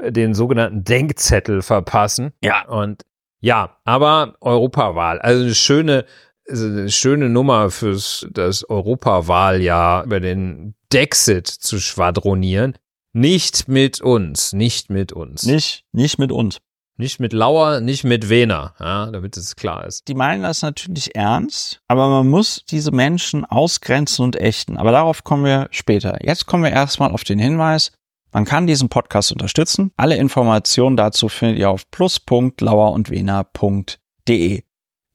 den 0.00 0.32
sogenannten 0.32 0.84
Denkzettel 0.84 1.62
verpassen. 1.62 2.32
Ja. 2.40 2.68
Und 2.68 3.04
ja, 3.40 3.78
aber 3.84 4.34
Europawahl, 4.40 5.18
also 5.18 5.42
eine 5.42 5.54
schöne, 5.54 6.04
also 6.48 6.66
eine 6.66 6.88
schöne 6.88 7.28
Nummer 7.28 7.70
fürs 7.70 8.28
das 8.30 8.68
Europawahljahr 8.68 10.04
über 10.04 10.20
den 10.20 10.76
Dexit 10.92 11.48
zu 11.48 11.80
schwadronieren. 11.80 12.78
Nicht 13.12 13.68
mit 13.68 14.00
uns, 14.00 14.52
nicht 14.52 14.90
mit 14.90 15.12
uns. 15.12 15.44
Nicht, 15.44 15.84
nicht 15.92 16.18
mit 16.18 16.32
uns. 16.32 16.58
Nicht 16.96 17.20
mit 17.20 17.32
Lauer, 17.32 17.80
nicht 17.80 18.02
mit 18.02 18.28
Wehner, 18.28 18.74
ja, 18.80 19.06
damit 19.06 19.36
es 19.36 19.54
klar 19.54 19.86
ist. 19.86 20.08
Die 20.08 20.14
meinen 20.14 20.42
das 20.42 20.62
natürlich 20.62 21.14
ernst, 21.14 21.80
aber 21.86 22.08
man 22.08 22.28
muss 22.28 22.64
diese 22.68 22.90
Menschen 22.90 23.44
ausgrenzen 23.44 24.24
und 24.24 24.34
ächten. 24.34 24.76
Aber 24.76 24.90
darauf 24.90 25.22
kommen 25.22 25.44
wir 25.44 25.68
später. 25.70 26.18
Jetzt 26.24 26.46
kommen 26.46 26.64
wir 26.64 26.72
erstmal 26.72 27.12
auf 27.12 27.22
den 27.22 27.38
Hinweis, 27.38 27.92
man 28.32 28.44
kann 28.44 28.66
diesen 28.66 28.88
Podcast 28.88 29.30
unterstützen. 29.32 29.92
Alle 29.96 30.16
Informationen 30.16 30.96
dazu 30.96 31.28
findet 31.28 31.58
ihr 31.58 31.70
auf 31.70 31.88
plus.lauerundwener.de. 31.90 34.62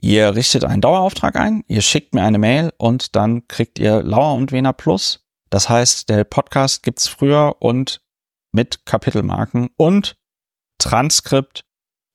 Ihr 0.01 0.35
richtet 0.35 0.65
einen 0.65 0.81
Dauerauftrag 0.81 1.37
ein, 1.37 1.63
ihr 1.67 1.81
schickt 1.81 2.15
mir 2.15 2.23
eine 2.23 2.39
Mail 2.39 2.73
und 2.77 3.15
dann 3.15 3.47
kriegt 3.47 3.79
ihr 3.79 4.03
Lauer 4.03 4.35
und 4.35 4.51
Wener 4.51 4.73
Plus. 4.73 5.22
Das 5.53 5.69
heißt, 5.69 6.09
der 6.09 6.23
Podcast 6.23 6.81
gibt's 6.81 7.07
früher 7.07 7.57
und 7.59 8.01
mit 8.53 8.87
Kapitelmarken 8.87 9.69
und 9.77 10.17
Transkript 10.79 11.63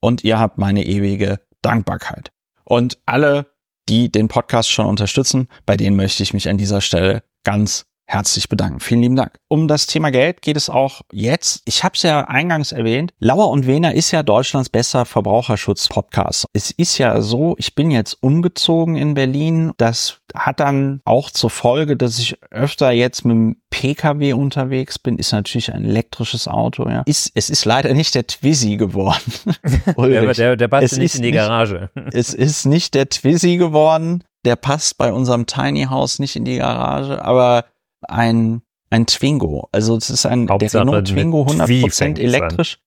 und 0.00 0.24
ihr 0.24 0.40
habt 0.40 0.58
meine 0.58 0.84
ewige 0.84 1.38
Dankbarkeit. 1.62 2.32
Und 2.64 2.98
alle, 3.06 3.54
die 3.88 4.10
den 4.10 4.26
Podcast 4.26 4.72
schon 4.72 4.86
unterstützen, 4.86 5.46
bei 5.66 5.76
denen 5.76 5.94
möchte 5.94 6.24
ich 6.24 6.34
mich 6.34 6.48
an 6.48 6.58
dieser 6.58 6.80
Stelle 6.80 7.22
ganz 7.44 7.86
herzlich 8.08 8.48
bedanken. 8.48 8.80
Vielen 8.80 9.02
lieben 9.02 9.16
Dank. 9.16 9.38
Um 9.48 9.68
das 9.68 9.86
Thema 9.86 10.10
Geld 10.10 10.40
geht 10.40 10.56
es 10.56 10.70
auch 10.70 11.02
jetzt. 11.12 11.62
Ich 11.66 11.84
habe 11.84 11.94
es 11.94 12.02
ja 12.02 12.22
eingangs 12.22 12.72
erwähnt. 12.72 13.12
Lauer 13.20 13.50
und 13.50 13.66
Wehner 13.66 13.94
ist 13.94 14.10
ja 14.10 14.22
Deutschlands 14.22 14.70
bester 14.70 15.04
Verbraucherschutz-Podcast. 15.04 16.46
Es 16.54 16.70
ist 16.70 16.96
ja 16.96 17.20
so, 17.20 17.54
ich 17.58 17.74
bin 17.74 17.90
jetzt 17.90 18.14
umgezogen 18.22 18.96
in 18.96 19.12
Berlin. 19.12 19.72
Das 19.76 20.20
hat 20.34 20.58
dann 20.60 21.02
auch 21.04 21.30
zur 21.30 21.50
Folge, 21.50 21.96
dass 21.96 22.18
ich 22.18 22.38
öfter 22.50 22.90
jetzt 22.90 23.26
mit 23.26 23.34
dem 23.34 23.56
PKW 23.68 24.32
unterwegs 24.32 24.98
bin. 24.98 25.18
Ist 25.18 25.32
natürlich 25.32 25.72
ein 25.72 25.84
elektrisches 25.84 26.48
Auto. 26.48 26.88
Ja. 26.88 27.02
Ist, 27.04 27.30
es 27.34 27.50
ist 27.50 27.66
leider 27.66 27.92
nicht 27.92 28.14
der 28.14 28.26
Twizy 28.26 28.76
geworden. 28.76 29.32
der, 29.98 30.32
der, 30.32 30.56
der 30.56 30.68
passt 30.68 30.96
nicht 30.96 31.14
in 31.14 31.22
die 31.22 31.32
Garage. 31.32 31.90
Nicht, 31.94 32.14
es 32.14 32.32
ist 32.32 32.64
nicht 32.64 32.94
der 32.94 33.10
Twizy 33.10 33.58
geworden. 33.58 34.24
Der 34.46 34.56
passt 34.56 34.96
bei 34.96 35.12
unserem 35.12 35.44
Tiny 35.44 35.84
House 35.90 36.20
nicht 36.20 36.36
in 36.36 36.46
die 36.46 36.56
Garage, 36.56 37.22
aber 37.22 37.64
ein, 38.06 38.62
ein 38.90 39.06
Twingo. 39.06 39.68
Also 39.72 39.96
es 39.96 40.10
ist 40.10 40.26
ein 40.26 40.48
Hauptsache 40.48 40.70
der 40.72 40.80
Renault 40.80 41.08
Twingo 41.08 41.42
100% 41.42 42.18
elektrisch. 42.18 42.78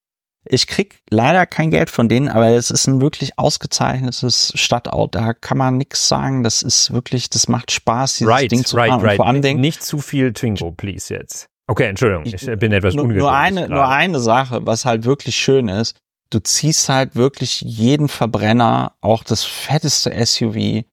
Ich 0.46 0.66
krieg 0.66 1.02
leider 1.10 1.46
kein 1.46 1.70
Geld 1.70 1.92
von 1.92 2.10
denen, 2.10 2.28
aber 2.28 2.50
es 2.50 2.72
ist 2.72 2.88
ein 2.88 3.00
wirklich 3.00 3.38
ausgezeichnetes 3.38 4.54
Stadtauto. 4.56 5.20
Da 5.20 5.34
kann 5.34 5.58
man 5.58 5.78
nichts 5.78 6.08
sagen. 6.08 6.42
Das 6.44 6.64
ist 6.64 6.92
wirklich, 6.92 7.30
das 7.30 7.48
macht 7.48 7.72
Spaß, 7.72 8.18
dieses 8.18 8.34
right, 8.34 8.52
Ding 8.52 8.66
zu 8.66 8.76
right, 8.76 8.90
fahren. 8.90 9.02
Right. 9.02 9.18
Vor 9.18 9.28
allem 9.28 9.42
nicht 9.42 9.84
zu 9.84 10.00
viel 10.00 10.34
Twingo, 10.34 10.72
please 10.72 11.14
jetzt. 11.14 11.48
Okay, 11.68 11.86
Entschuldigung, 11.86 12.26
ich, 12.26 12.34
ich 12.34 12.60
bin 12.60 12.72
etwas 12.72 12.96
ungeduldig. 12.96 13.22
Nur 13.22 13.32
eine, 13.32 13.70
nur 13.70 13.88
eine 13.88 14.20
Sache, 14.20 14.66
was 14.66 14.84
halt 14.86 15.06
wirklich 15.06 15.36
schön 15.36 15.68
ist. 15.68 15.96
Du 16.32 16.40
ziehst 16.40 16.90
halt 16.90 17.16
wirklich 17.16 17.62
jeden 17.62 18.08
Verbrenner, 18.08 18.96
auch 19.00 19.24
das 19.24 19.44
fetteste 19.44 20.12
SUV, 20.26 20.84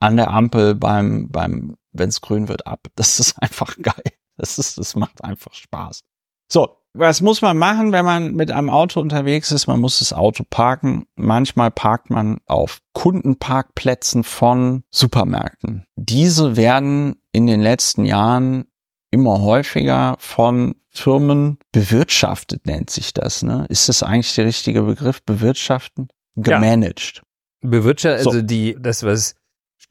an 0.00 0.16
der 0.16 0.30
Ampel 0.30 0.74
beim, 0.74 1.28
beim 1.28 1.76
wenn 1.98 2.08
es 2.08 2.20
grün 2.20 2.48
wird, 2.48 2.66
ab. 2.66 2.86
Das 2.96 3.20
ist 3.20 3.40
einfach 3.40 3.76
geil. 3.80 4.12
Das 4.36 4.58
ist, 4.58 4.78
das 4.78 4.96
macht 4.96 5.24
einfach 5.24 5.54
Spaß. 5.54 6.02
So, 6.48 6.78
was 6.98 7.20
muss 7.20 7.42
man 7.42 7.58
machen, 7.58 7.92
wenn 7.92 8.04
man 8.04 8.34
mit 8.34 8.50
einem 8.50 8.70
Auto 8.70 9.00
unterwegs 9.00 9.52
ist? 9.52 9.66
Man 9.66 9.80
muss 9.80 9.98
das 9.98 10.12
Auto 10.12 10.44
parken. 10.48 11.06
Manchmal 11.16 11.70
parkt 11.70 12.10
man 12.10 12.38
auf 12.46 12.80
Kundenparkplätzen 12.94 14.24
von 14.24 14.84
Supermärkten. 14.90 15.84
Diese 15.96 16.56
werden 16.56 17.16
in 17.32 17.46
den 17.46 17.60
letzten 17.60 18.04
Jahren 18.04 18.66
immer 19.10 19.40
häufiger 19.40 20.16
von 20.18 20.76
Firmen 20.88 21.58
bewirtschaftet, 21.72 22.66
nennt 22.66 22.90
sich 22.90 23.12
das. 23.12 23.42
Ne? 23.42 23.66
Ist 23.68 23.88
das 23.88 24.02
eigentlich 24.02 24.34
der 24.34 24.46
richtige 24.46 24.82
Begriff? 24.82 25.22
Bewirtschaften? 25.22 26.08
Gemanagt. 26.36 27.22
Ja. 27.62 27.70
Bewirtschaftet, 27.70 28.26
also 28.26 28.38
so. 28.38 28.42
die, 28.42 28.76
das 28.80 29.02
was 29.02 29.34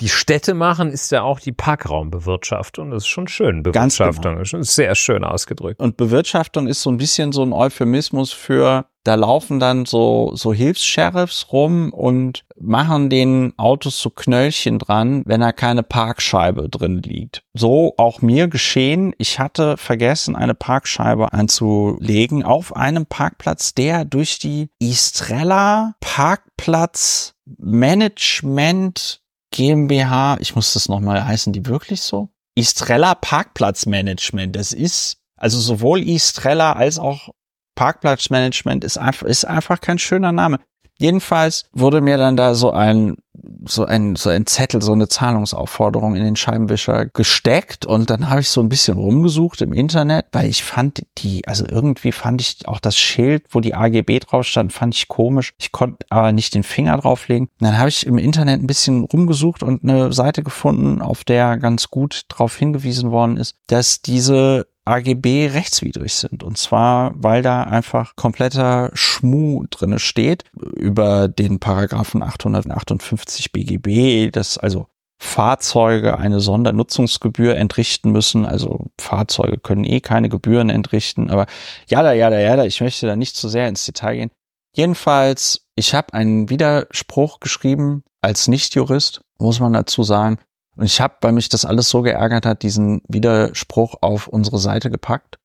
die 0.02 0.10
Städte 0.10 0.54
machen, 0.54 0.92
ist 0.92 1.12
ja 1.12 1.24
auch 1.24 1.40
die 1.40 1.54
Parkraumbewirtschaftung. 1.54 2.92
Das 2.92 3.04
ist 3.04 3.08
schon 3.08 3.28
schön. 3.28 3.64
Bewirtschaftung 3.64 4.34
genau. 4.34 4.42
ist 4.42 4.50
schon 4.50 4.64
sehr 4.64 4.94
schön 4.96 5.24
ausgedrückt. 5.24 5.80
Und 5.80 5.96
Bewirtschaftung 5.98 6.68
ist 6.68 6.82
so 6.82 6.90
ein 6.90 6.98
bisschen 6.98 7.32
so 7.32 7.44
ein 7.44 7.54
Euphemismus 7.54 8.34
für, 8.34 8.88
da 9.06 9.16
laufen 9.16 9.60
dann 9.60 9.86
so, 9.86 10.32
so 10.36 10.52
Hilfs-Sheriffs 10.52 11.48
rum 11.54 11.94
und 11.94 12.44
machen 12.60 13.10
den 13.10 13.54
Autos 13.58 14.02
so 14.02 14.10
Knöllchen 14.10 14.80
dran, 14.80 15.24
wenn 15.26 15.40
da 15.40 15.54
keine 15.54 15.84
Parkscheibe 15.84 16.68
drin 16.68 17.02
liegt. 17.02 17.44
So 17.54 17.94
auch 17.98 18.22
mir 18.22 18.50
geschehen. 18.50 19.14
Ich 19.18 19.40
hatte 19.40 19.78
vergessen, 19.78 20.36
eine 20.36 20.56
Parkscheibe 20.56 21.32
anzulegen 21.32 22.44
auf 22.44 22.76
einem 22.76 23.06
Parkplatz, 23.06 23.74
der 23.74 24.04
durch 24.04 24.40
die 24.40 24.70
Istrella 24.80 25.96
Parkplatz 26.02 27.36
Management 27.58 29.22
GmbH, 29.56 30.38
ich 30.42 30.56
muss 30.56 30.74
das 30.74 30.90
nochmal 30.90 31.26
heißen, 31.26 31.54
die 31.54 31.66
wirklich 31.66 32.02
so? 32.02 32.30
Istrella 32.56 33.16
Parkplatzmanagement. 33.16 34.56
Das 34.56 34.74
ist, 34.74 35.18
also 35.38 35.60
sowohl 35.60 36.02
Istrella 36.02 36.74
als 36.74 37.00
auch 37.00 37.30
Parkplatzmanagement 37.76 38.84
ist 38.84 38.98
einfach, 38.98 39.26
ist 39.26 39.46
einfach 39.46 39.80
kein 39.80 39.98
schöner 39.98 40.32
Name. 40.32 40.60
Jedenfalls 41.00 41.66
wurde 41.72 42.02
mir 42.02 42.18
dann 42.18 42.38
da 42.38 42.54
so 42.54 42.72
ein, 42.72 43.16
so 43.66 43.86
ein, 43.86 44.16
so 44.16 44.30
ein 44.30 44.46
Zettel, 44.46 44.82
so 44.82 44.94
eine 44.94 45.08
Zahlungsaufforderung 45.08 46.16
in 46.16 46.24
den 46.24 46.36
Scheibenwischer 46.36 47.08
gesteckt 47.08 47.86
und 47.86 48.10
dann 48.10 48.30
habe 48.30 48.42
ich 48.42 48.50
so 48.50 48.62
ein 48.62 48.70
bisschen 48.70 48.98
rumgesucht 48.98 49.62
im 49.62 49.74
Internet, 49.74 50.28
weil 50.32 50.50
ich 50.50 50.64
fand 50.64 51.06
die, 51.18 51.48
also 51.48 51.66
irgendwie 51.68 52.12
fand 52.12 52.42
ich 52.42 52.68
auch 52.68 52.80
das 52.80 52.98
Schild, 52.98 53.46
wo 53.50 53.60
die 53.60 53.76
AGB 53.76 54.20
drauf 54.20 54.46
stand, 54.46 54.74
fand 54.74 54.96
ich 54.96 55.08
komisch. 55.08 55.54
Ich 55.58 55.72
konnte 55.72 56.06
aber 56.10 56.32
nicht 56.32 56.54
den 56.56 56.64
Finger 56.64 56.98
drauflegen. 56.98 57.50
Dann 57.60 57.78
habe 57.78 57.90
ich 57.90 58.06
im 58.06 58.18
Internet 58.18 58.62
ein 58.62 58.68
bisschen 58.68 59.04
rumgesucht 59.04 59.64
und 59.64 59.84
eine 59.84 60.14
Seite 60.14 60.44
gefunden, 60.44 61.02
auf 61.02 61.24
der 61.24 61.58
ganz 61.58 61.90
gut 61.90 62.24
darauf 62.30 62.56
hingewiesen 62.56 63.12
worden 63.12 63.38
ist, 63.38 63.56
dass 63.68 64.02
diese 64.02 64.68
AGB 64.86 65.48
rechtswidrig 65.48 66.14
sind. 66.14 66.44
Und 66.44 66.58
zwar, 66.58 67.14
weil 67.16 67.42
da 67.42 67.64
einfach 67.64 68.16
kompletter 68.16 68.92
Schmu 68.94 69.66
drinne 69.70 70.00
steht 70.00 70.44
über 70.54 71.28
den 71.28 71.60
Paragraphen 71.60 72.22
858 72.22 73.52
BGB, 73.52 74.32
das 74.32 74.58
also 74.58 74.88
Fahrzeuge 75.18 76.18
eine 76.18 76.40
Sondernutzungsgebühr 76.40 77.56
entrichten 77.56 78.12
müssen. 78.12 78.46
Also 78.46 78.88
Fahrzeuge 79.00 79.58
können 79.58 79.84
eh 79.84 80.02
keine 80.02 80.30
Gebühren 80.30 80.70
entrichten, 80.70 81.30
aber 81.30 81.48
ja, 81.90 82.04
da, 82.04 82.14
ja, 82.14 82.30
da, 82.30 82.40
ja, 82.40 82.56
da, 82.56 82.66
ich 82.66 82.82
möchte 82.82 83.08
da 83.08 83.16
nicht 83.16 83.36
zu 83.36 83.50
sehr 83.50 83.68
ins 83.68 83.86
Detail 83.86 84.16
gehen. 84.16 84.32
Jedenfalls, 84.76 85.68
ich 85.76 85.94
habe 85.94 86.14
einen 86.14 86.50
Widerspruch 86.50 87.40
geschrieben 87.40 88.04
als 88.22 88.48
Nichtjurist, 88.48 89.22
muss 89.40 89.60
man 89.60 89.74
dazu 89.74 90.04
sagen. 90.04 90.38
Und 90.76 90.86
ich 90.86 91.00
habe, 91.00 91.16
weil 91.22 91.32
mich 91.32 91.50
das 91.50 91.66
alles 91.66 91.90
so 91.90 92.02
geärgert 92.02 92.46
hat, 92.46 92.64
diesen 92.64 93.02
Widerspruch 93.08 93.96
auf 94.02 94.28
unsere 94.28 94.58
Seite 94.58 94.90
gepackt. 94.90 95.38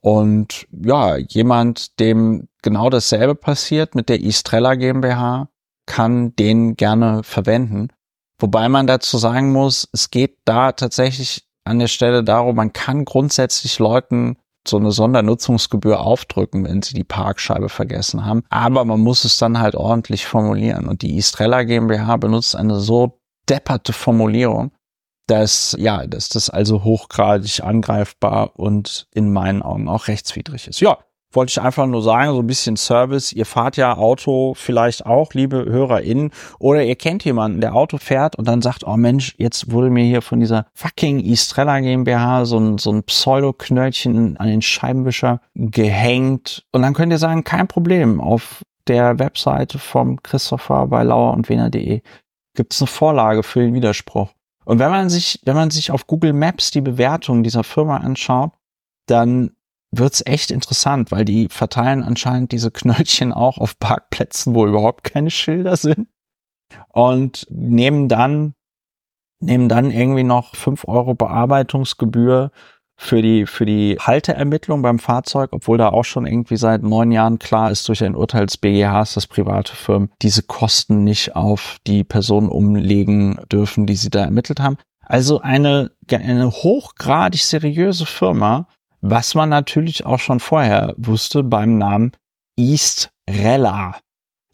Und 0.00 0.66
ja, 0.72 1.16
jemand, 1.16 2.00
dem 2.00 2.48
genau 2.62 2.90
dasselbe 2.90 3.36
passiert 3.36 3.94
mit 3.94 4.08
der 4.08 4.20
Istrella 4.20 4.74
GmbH, 4.74 5.48
kann 5.86 6.34
den 6.34 6.74
gerne 6.74 7.22
verwenden. 7.22 7.88
Wobei 8.38 8.68
man 8.68 8.88
dazu 8.88 9.18
sagen 9.18 9.52
muss, 9.52 9.88
es 9.92 10.10
geht 10.10 10.38
da 10.44 10.72
tatsächlich 10.72 11.46
an 11.64 11.78
der 11.78 11.86
Stelle 11.86 12.24
darum, 12.24 12.56
man 12.56 12.72
kann 12.72 13.04
grundsätzlich 13.04 13.78
Leuten 13.78 14.36
so 14.66 14.76
eine 14.76 14.92
Sondernutzungsgebühr 14.92 16.00
aufdrücken, 16.00 16.64
wenn 16.64 16.82
sie 16.82 16.94
die 16.94 17.04
Parkscheibe 17.04 17.68
vergessen 17.68 18.24
haben. 18.24 18.42
Aber 18.48 18.84
man 18.84 19.00
muss 19.00 19.24
es 19.24 19.36
dann 19.36 19.60
halt 19.60 19.74
ordentlich 19.74 20.26
formulieren. 20.26 20.88
Und 20.88 21.02
die 21.02 21.16
Istrella 21.16 21.62
GmbH 21.64 22.16
benutzt 22.16 22.56
eine 22.56 22.78
so 22.80 23.20
depperte 23.48 23.92
Formulierung, 23.92 24.72
dass, 25.26 25.76
ja, 25.78 26.06
dass 26.06 26.28
das 26.28 26.50
also 26.50 26.84
hochgradig 26.84 27.62
angreifbar 27.62 28.58
und 28.58 29.06
in 29.14 29.32
meinen 29.32 29.62
Augen 29.62 29.88
auch 29.88 30.08
rechtswidrig 30.08 30.68
ist. 30.68 30.80
Ja, 30.80 30.98
wollte 31.32 31.50
ich 31.50 31.60
einfach 31.60 31.86
nur 31.86 32.02
sagen, 32.02 32.32
so 32.32 32.40
ein 32.40 32.46
bisschen 32.46 32.76
Service. 32.76 33.32
Ihr 33.32 33.46
fahrt 33.46 33.76
ja 33.76 33.96
Auto 33.96 34.54
vielleicht 34.54 35.06
auch, 35.06 35.32
liebe 35.32 35.64
HörerInnen, 35.64 36.30
oder 36.58 36.84
ihr 36.84 36.96
kennt 36.96 37.24
jemanden, 37.24 37.60
der 37.60 37.74
Auto 37.74 37.98
fährt 37.98 38.36
und 38.36 38.46
dann 38.46 38.62
sagt, 38.62 38.84
oh 38.86 38.96
Mensch, 38.96 39.34
jetzt 39.38 39.70
wurde 39.70 39.90
mir 39.90 40.04
hier 40.04 40.22
von 40.22 40.40
dieser 40.40 40.66
fucking 40.74 41.24
Estrella 41.24 41.80
GmbH 41.80 42.44
so 42.44 42.58
ein, 42.58 42.78
so 42.78 42.92
ein 42.92 43.02
Pseudo-Knöllchen 43.04 44.36
an 44.36 44.48
den 44.48 44.62
Scheibenwischer 44.62 45.40
gehängt. 45.54 46.64
Und 46.72 46.82
dann 46.82 46.94
könnt 46.94 47.12
ihr 47.12 47.18
sagen, 47.18 47.44
kein 47.44 47.68
Problem, 47.68 48.20
auf 48.20 48.62
der 48.88 49.18
Webseite 49.18 49.78
vom 49.78 50.22
Christopher 50.22 50.88
bei 50.88 51.04
lauer 51.04 51.32
und 51.32 51.48
wener.de 51.48 52.02
gibt 52.54 52.74
es 52.74 52.80
eine 52.80 52.86
Vorlage 52.88 53.42
für 53.42 53.60
den 53.60 53.74
Widerspruch. 53.74 54.32
Und 54.64 54.78
wenn 54.78 54.90
man 54.90 55.10
sich, 55.10 55.40
wenn 55.44 55.56
man 55.56 55.70
sich 55.70 55.90
auf 55.90 56.06
Google 56.06 56.32
Maps 56.32 56.70
die 56.70 56.80
Bewertung 56.80 57.42
dieser 57.42 57.64
Firma 57.64 57.98
anschaut, 57.98 58.52
dann 59.06 59.56
wird's 59.90 60.22
echt 60.24 60.50
interessant, 60.50 61.10
weil 61.10 61.24
die 61.24 61.48
verteilen 61.48 62.02
anscheinend 62.02 62.52
diese 62.52 62.70
Knöllchen 62.70 63.32
auch 63.32 63.58
auf 63.58 63.78
Parkplätzen, 63.78 64.54
wo 64.54 64.66
überhaupt 64.66 65.04
keine 65.04 65.30
Schilder 65.30 65.76
sind 65.76 66.08
und 66.88 67.46
nehmen 67.50 68.08
dann 68.08 68.54
nehmen 69.42 69.68
dann 69.68 69.90
irgendwie 69.90 70.22
noch 70.22 70.54
fünf 70.54 70.86
Euro 70.86 71.14
Bearbeitungsgebühr 71.14 72.52
für 73.02 73.20
die, 73.20 73.46
für 73.46 73.66
die 73.66 73.98
Halteermittlung 73.98 74.80
beim 74.80 75.00
Fahrzeug, 75.00 75.50
obwohl 75.52 75.76
da 75.76 75.88
auch 75.88 76.04
schon 76.04 76.24
irgendwie 76.24 76.56
seit 76.56 76.82
neun 76.82 77.10
Jahren 77.10 77.40
klar 77.40 77.70
ist 77.70 77.88
durch 77.88 78.04
ein 78.04 78.14
Urteil 78.14 78.46
des 78.46 78.56
BGHs, 78.58 79.14
dass 79.14 79.26
private 79.26 79.74
Firmen 79.74 80.10
diese 80.22 80.44
Kosten 80.44 81.02
nicht 81.02 81.34
auf 81.34 81.78
die 81.86 82.04
Personen 82.04 82.48
umlegen 82.48 83.40
dürfen, 83.50 83.86
die 83.86 83.96
sie 83.96 84.08
da 84.08 84.20
ermittelt 84.20 84.60
haben. 84.60 84.78
Also 85.00 85.40
eine, 85.40 85.90
eine 86.10 86.48
hochgradig 86.50 87.42
seriöse 87.42 88.06
Firma, 88.06 88.68
was 89.00 89.34
man 89.34 89.48
natürlich 89.48 90.06
auch 90.06 90.20
schon 90.20 90.38
vorher 90.38 90.94
wusste 90.96 91.42
beim 91.42 91.78
Namen 91.78 92.12
East 92.56 93.10
Rella. 93.28 93.96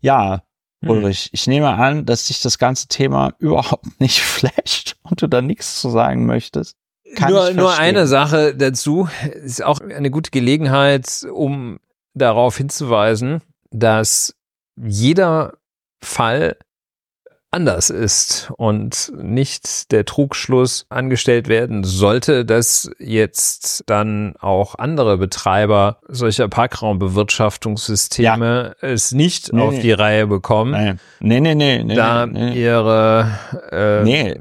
Ja, 0.00 0.42
hm. 0.80 0.90
Ulrich, 0.90 1.28
ich 1.32 1.46
nehme 1.46 1.68
an, 1.68 2.06
dass 2.06 2.28
dich 2.28 2.40
das 2.40 2.58
ganze 2.58 2.88
Thema 2.88 3.34
überhaupt 3.38 4.00
nicht 4.00 4.20
flasht 4.20 4.96
und 5.02 5.20
du 5.20 5.26
da 5.26 5.42
nichts 5.42 5.82
zu 5.82 5.90
sagen 5.90 6.24
möchtest. 6.24 6.76
Kann 7.14 7.32
nur, 7.32 7.52
nur 7.52 7.78
eine 7.78 8.06
Sache 8.06 8.54
dazu 8.54 9.08
ist 9.44 9.64
auch 9.64 9.80
eine 9.80 10.10
gute 10.10 10.30
Gelegenheit, 10.30 11.26
um 11.32 11.78
darauf 12.14 12.56
hinzuweisen, 12.56 13.42
dass 13.70 14.34
jeder 14.76 15.54
Fall 16.02 16.56
anders 17.50 17.88
ist 17.88 18.52
und 18.58 19.10
nicht 19.16 19.90
der 19.90 20.04
Trugschluss 20.04 20.84
angestellt 20.90 21.48
werden 21.48 21.82
sollte, 21.82 22.44
dass 22.44 22.90
jetzt 22.98 23.84
dann 23.86 24.34
auch 24.38 24.74
andere 24.74 25.16
Betreiber 25.16 26.00
solcher 26.08 26.48
Parkraumbewirtschaftungssysteme 26.48 28.76
ja. 28.82 28.88
es 28.88 29.12
nicht 29.12 29.50
nee, 29.52 29.62
auf 29.62 29.72
nee. 29.72 29.80
die 29.80 29.92
Reihe 29.92 30.26
bekommen. 30.26 31.00
Nee, 31.20 31.40
nee, 31.40 31.54
nee, 31.54 31.82
nee 31.84 31.94
da 31.94 32.26
nee, 32.26 32.52
ihre 32.52 33.38
äh, 33.70 34.04
nee. 34.04 34.38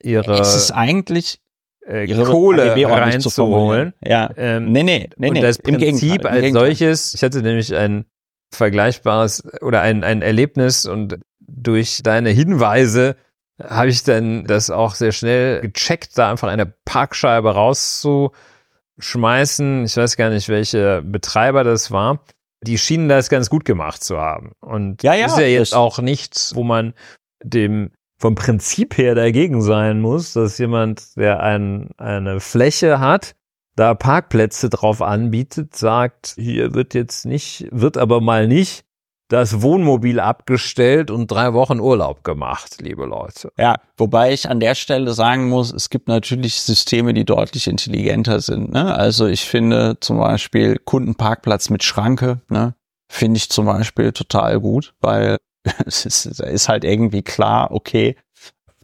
ihre 0.00 0.40
es 0.40 0.54
ist 0.54 0.70
eigentlich 0.70 1.41
äh, 1.86 2.06
Kohle 2.06 2.74
reinzuholen. 2.88 3.92
Ja. 4.04 4.30
Ähm, 4.36 4.72
nee, 4.72 4.82
nee, 4.82 5.08
nee, 5.16 5.30
und 5.30 5.42
das 5.42 5.58
Prinzip 5.58 6.24
als 6.24 6.52
solches, 6.52 7.14
ich 7.14 7.22
hatte 7.22 7.42
nämlich 7.42 7.74
ein 7.74 8.04
vergleichbares 8.52 9.42
oder 9.62 9.80
ein, 9.80 10.04
ein 10.04 10.22
Erlebnis 10.22 10.86
und 10.86 11.18
durch 11.40 12.02
deine 12.02 12.30
Hinweise 12.30 13.16
habe 13.62 13.88
ich 13.88 14.04
dann 14.04 14.44
das 14.44 14.70
auch 14.70 14.94
sehr 14.94 15.12
schnell 15.12 15.60
gecheckt, 15.60 16.16
da 16.18 16.30
einfach 16.30 16.48
eine 16.48 16.66
Parkscheibe 16.84 17.54
rauszuschmeißen. 17.54 19.84
Ich 19.84 19.96
weiß 19.96 20.16
gar 20.16 20.30
nicht, 20.30 20.48
welche 20.48 21.02
Betreiber 21.02 21.64
das 21.64 21.90
war. 21.90 22.24
Die 22.62 22.78
schienen 22.78 23.08
das 23.08 23.28
ganz 23.28 23.50
gut 23.50 23.64
gemacht 23.64 24.04
zu 24.04 24.18
haben. 24.18 24.52
Und 24.60 25.02
ja, 25.02 25.14
ja, 25.14 25.26
ist 25.26 25.38
ja 25.38 25.46
jetzt 25.46 25.74
auch 25.74 25.98
nichts, 25.98 26.54
wo 26.54 26.62
man 26.62 26.94
dem 27.42 27.90
vom 28.22 28.36
Prinzip 28.36 28.96
her 28.98 29.16
dagegen 29.16 29.62
sein 29.62 30.00
muss, 30.00 30.32
dass 30.32 30.56
jemand, 30.56 31.16
der 31.16 31.40
ein, 31.40 31.90
eine 31.98 32.38
Fläche 32.38 33.00
hat, 33.00 33.34
da 33.74 33.94
Parkplätze 33.94 34.70
drauf 34.70 35.02
anbietet, 35.02 35.74
sagt, 35.74 36.34
hier 36.38 36.72
wird 36.72 36.94
jetzt 36.94 37.26
nicht, 37.26 37.66
wird 37.72 37.98
aber 37.98 38.20
mal 38.20 38.46
nicht 38.46 38.84
das 39.26 39.60
Wohnmobil 39.62 40.20
abgestellt 40.20 41.10
und 41.10 41.32
drei 41.32 41.52
Wochen 41.52 41.80
Urlaub 41.80 42.22
gemacht, 42.22 42.76
liebe 42.80 43.06
Leute. 43.06 43.50
Ja, 43.58 43.74
wobei 43.96 44.32
ich 44.32 44.48
an 44.48 44.60
der 44.60 44.76
Stelle 44.76 45.14
sagen 45.14 45.48
muss, 45.48 45.72
es 45.72 45.90
gibt 45.90 46.06
natürlich 46.06 46.60
Systeme, 46.60 47.14
die 47.14 47.24
deutlich 47.24 47.66
intelligenter 47.66 48.38
sind. 48.38 48.70
Ne? 48.70 48.94
Also 48.94 49.26
ich 49.26 49.46
finde 49.46 49.96
zum 49.98 50.18
Beispiel 50.18 50.78
Kundenparkplatz 50.78 51.70
mit 51.70 51.82
Schranke, 51.82 52.40
ne? 52.48 52.76
finde 53.08 53.38
ich 53.38 53.50
zum 53.50 53.66
Beispiel 53.66 54.12
total 54.12 54.60
gut, 54.60 54.94
weil 55.00 55.38
es 55.86 56.04
ist, 56.06 56.68
halt 56.68 56.84
irgendwie 56.84 57.22
klar, 57.22 57.70
okay, 57.70 58.16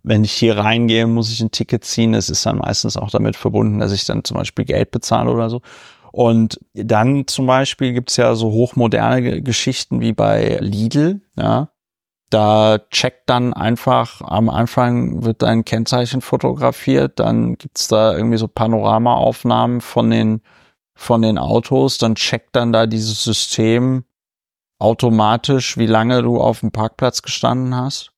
wenn 0.03 0.25
ich 0.25 0.33
hier 0.33 0.57
reingehe, 0.57 1.07
muss 1.07 1.31
ich 1.33 1.41
ein 1.41 1.51
Ticket 1.51 1.85
ziehen. 1.85 2.15
Es 2.15 2.31
ist 2.31 2.47
dann 2.47 2.59
meistens 2.59 2.97
auch 2.97 3.11
damit 3.11 3.37
verbunden, 3.37 3.79
dass 3.79 3.93
ich 3.93 4.05
dann 4.05 4.25
zum 4.25 4.37
Beispiel 4.37 4.65
Geld 4.65 4.91
bezahle 4.91 5.31
oder 5.31 5.51
so. 5.51 5.61
Und 6.13 6.59
dann 6.73 7.27
zum 7.27 7.47
Beispiel 7.47 7.93
gibt's 7.93 8.17
ja 8.17 8.35
so 8.35 8.51
hochmoderne 8.51 9.43
Geschichten 9.43 10.01
wie 10.01 10.13
bei 10.13 10.59
Lidl, 10.61 11.21
ja. 11.37 11.71
Da 12.31 12.79
checkt 12.91 13.31
dann 13.31 13.55
einfach, 13.55 14.21
am 14.21 14.51
Anfang 14.51 15.25
wird 15.25 15.41
dein 15.41 15.65
Kennzeichen 15.65 16.21
fotografiert, 16.21 17.19
dann 17.21 17.57
gibt's 17.57 17.89
da 17.89 18.15
irgendwie 18.15 18.37
so 18.37 18.49
Panoramaaufnahmen 18.49 19.81
von 19.81 20.11
den, 20.11 20.43
von 20.95 21.23
den 21.23 21.39
Autos, 21.39 21.97
dann 21.97 22.17
checkt 22.17 22.55
dann 22.55 22.71
da 22.71 22.87
dieses 22.87 23.25
System 23.25 24.05
automatisch, 24.79 25.77
wie 25.77 25.87
lange 25.87 26.23
du 26.23 26.41
auf 26.41 26.61
dem 26.61 26.71
Parkplatz 26.71 27.23
gestanden 27.23 27.75
hast. 27.75 28.13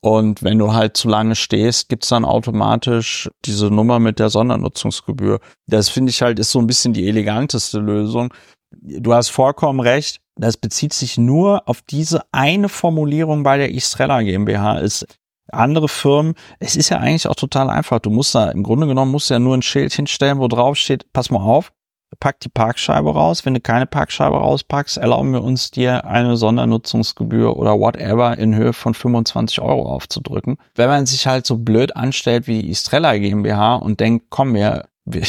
Und 0.00 0.42
wenn 0.42 0.58
du 0.58 0.74
halt 0.74 0.98
zu 0.98 1.08
lange 1.08 1.34
stehst, 1.34 1.88
gibt's 1.88 2.08
dann 2.08 2.26
automatisch 2.26 3.30
diese 3.46 3.70
Nummer 3.70 3.98
mit 4.00 4.18
der 4.18 4.28
Sondernutzungsgebühr. 4.28 5.40
Das 5.66 5.88
finde 5.88 6.10
ich 6.10 6.20
halt 6.20 6.38
ist 6.38 6.50
so 6.50 6.58
ein 6.58 6.66
bisschen 6.66 6.92
die 6.92 7.08
eleganteste 7.08 7.78
Lösung. 7.78 8.32
Du 8.70 9.14
hast 9.14 9.30
vollkommen 9.30 9.80
recht. 9.80 10.20
Das 10.36 10.56
bezieht 10.56 10.92
sich 10.92 11.16
nur 11.16 11.66
auf 11.68 11.80
diese 11.80 12.22
eine 12.32 12.68
Formulierung 12.68 13.44
bei 13.44 13.56
der 13.56 13.72
Istrella 13.72 14.20
GmbH. 14.20 14.78
Ist 14.78 15.06
andere 15.50 15.88
Firmen, 15.88 16.34
es 16.58 16.76
ist 16.76 16.88
ja 16.88 16.98
eigentlich 16.98 17.26
auch 17.28 17.34
total 17.34 17.70
einfach. 17.70 17.98
Du 17.98 18.10
musst 18.10 18.34
da, 18.34 18.50
im 18.50 18.62
Grunde 18.62 18.86
genommen 18.86 19.12
musst 19.12 19.30
ja 19.30 19.38
nur 19.38 19.56
ein 19.56 19.62
Schild 19.62 19.92
hinstellen, 19.92 20.38
wo 20.38 20.48
drauf 20.48 20.76
steht, 20.76 21.12
pass 21.12 21.30
mal 21.30 21.40
auf, 21.40 21.72
pack 22.18 22.40
die 22.40 22.48
Parkscheibe 22.48 23.12
raus. 23.12 23.44
Wenn 23.44 23.54
du 23.54 23.60
keine 23.60 23.86
Parkscheibe 23.86 24.36
rauspackst, 24.36 24.98
erlauben 24.98 25.32
wir 25.32 25.42
uns 25.42 25.70
dir 25.70 26.04
eine 26.04 26.36
Sondernutzungsgebühr 26.36 27.56
oder 27.56 27.78
whatever 27.78 28.36
in 28.38 28.54
Höhe 28.54 28.72
von 28.72 28.94
25 28.94 29.60
Euro 29.60 29.86
aufzudrücken. 29.86 30.56
Wenn 30.74 30.88
man 30.88 31.06
sich 31.06 31.26
halt 31.26 31.46
so 31.46 31.58
blöd 31.58 31.96
anstellt 31.96 32.46
wie 32.46 32.62
die 32.62 32.70
Istrella 32.70 33.16
GmbH 33.16 33.76
und 33.76 34.00
denkt, 34.00 34.26
komm, 34.30 34.54
wir, 34.54 34.88
wir, 35.04 35.22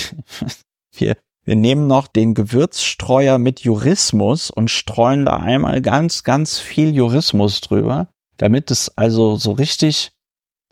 wir, 0.97 1.17
wir 1.43 1.55
nehmen 1.55 1.87
noch 1.87 2.07
den 2.07 2.33
Gewürzstreuer 2.33 3.37
mit 3.37 3.61
Jurismus 3.61 4.49
und 4.49 4.71
streuen 4.71 5.25
da 5.25 5.37
einmal 5.37 5.81
ganz, 5.81 6.23
ganz 6.23 6.59
viel 6.59 6.95
Jurismus 6.95 7.61
drüber, 7.61 8.07
damit 8.37 8.71
es 8.71 8.97
also 8.97 9.35
so 9.35 9.51
richtig 9.51 10.11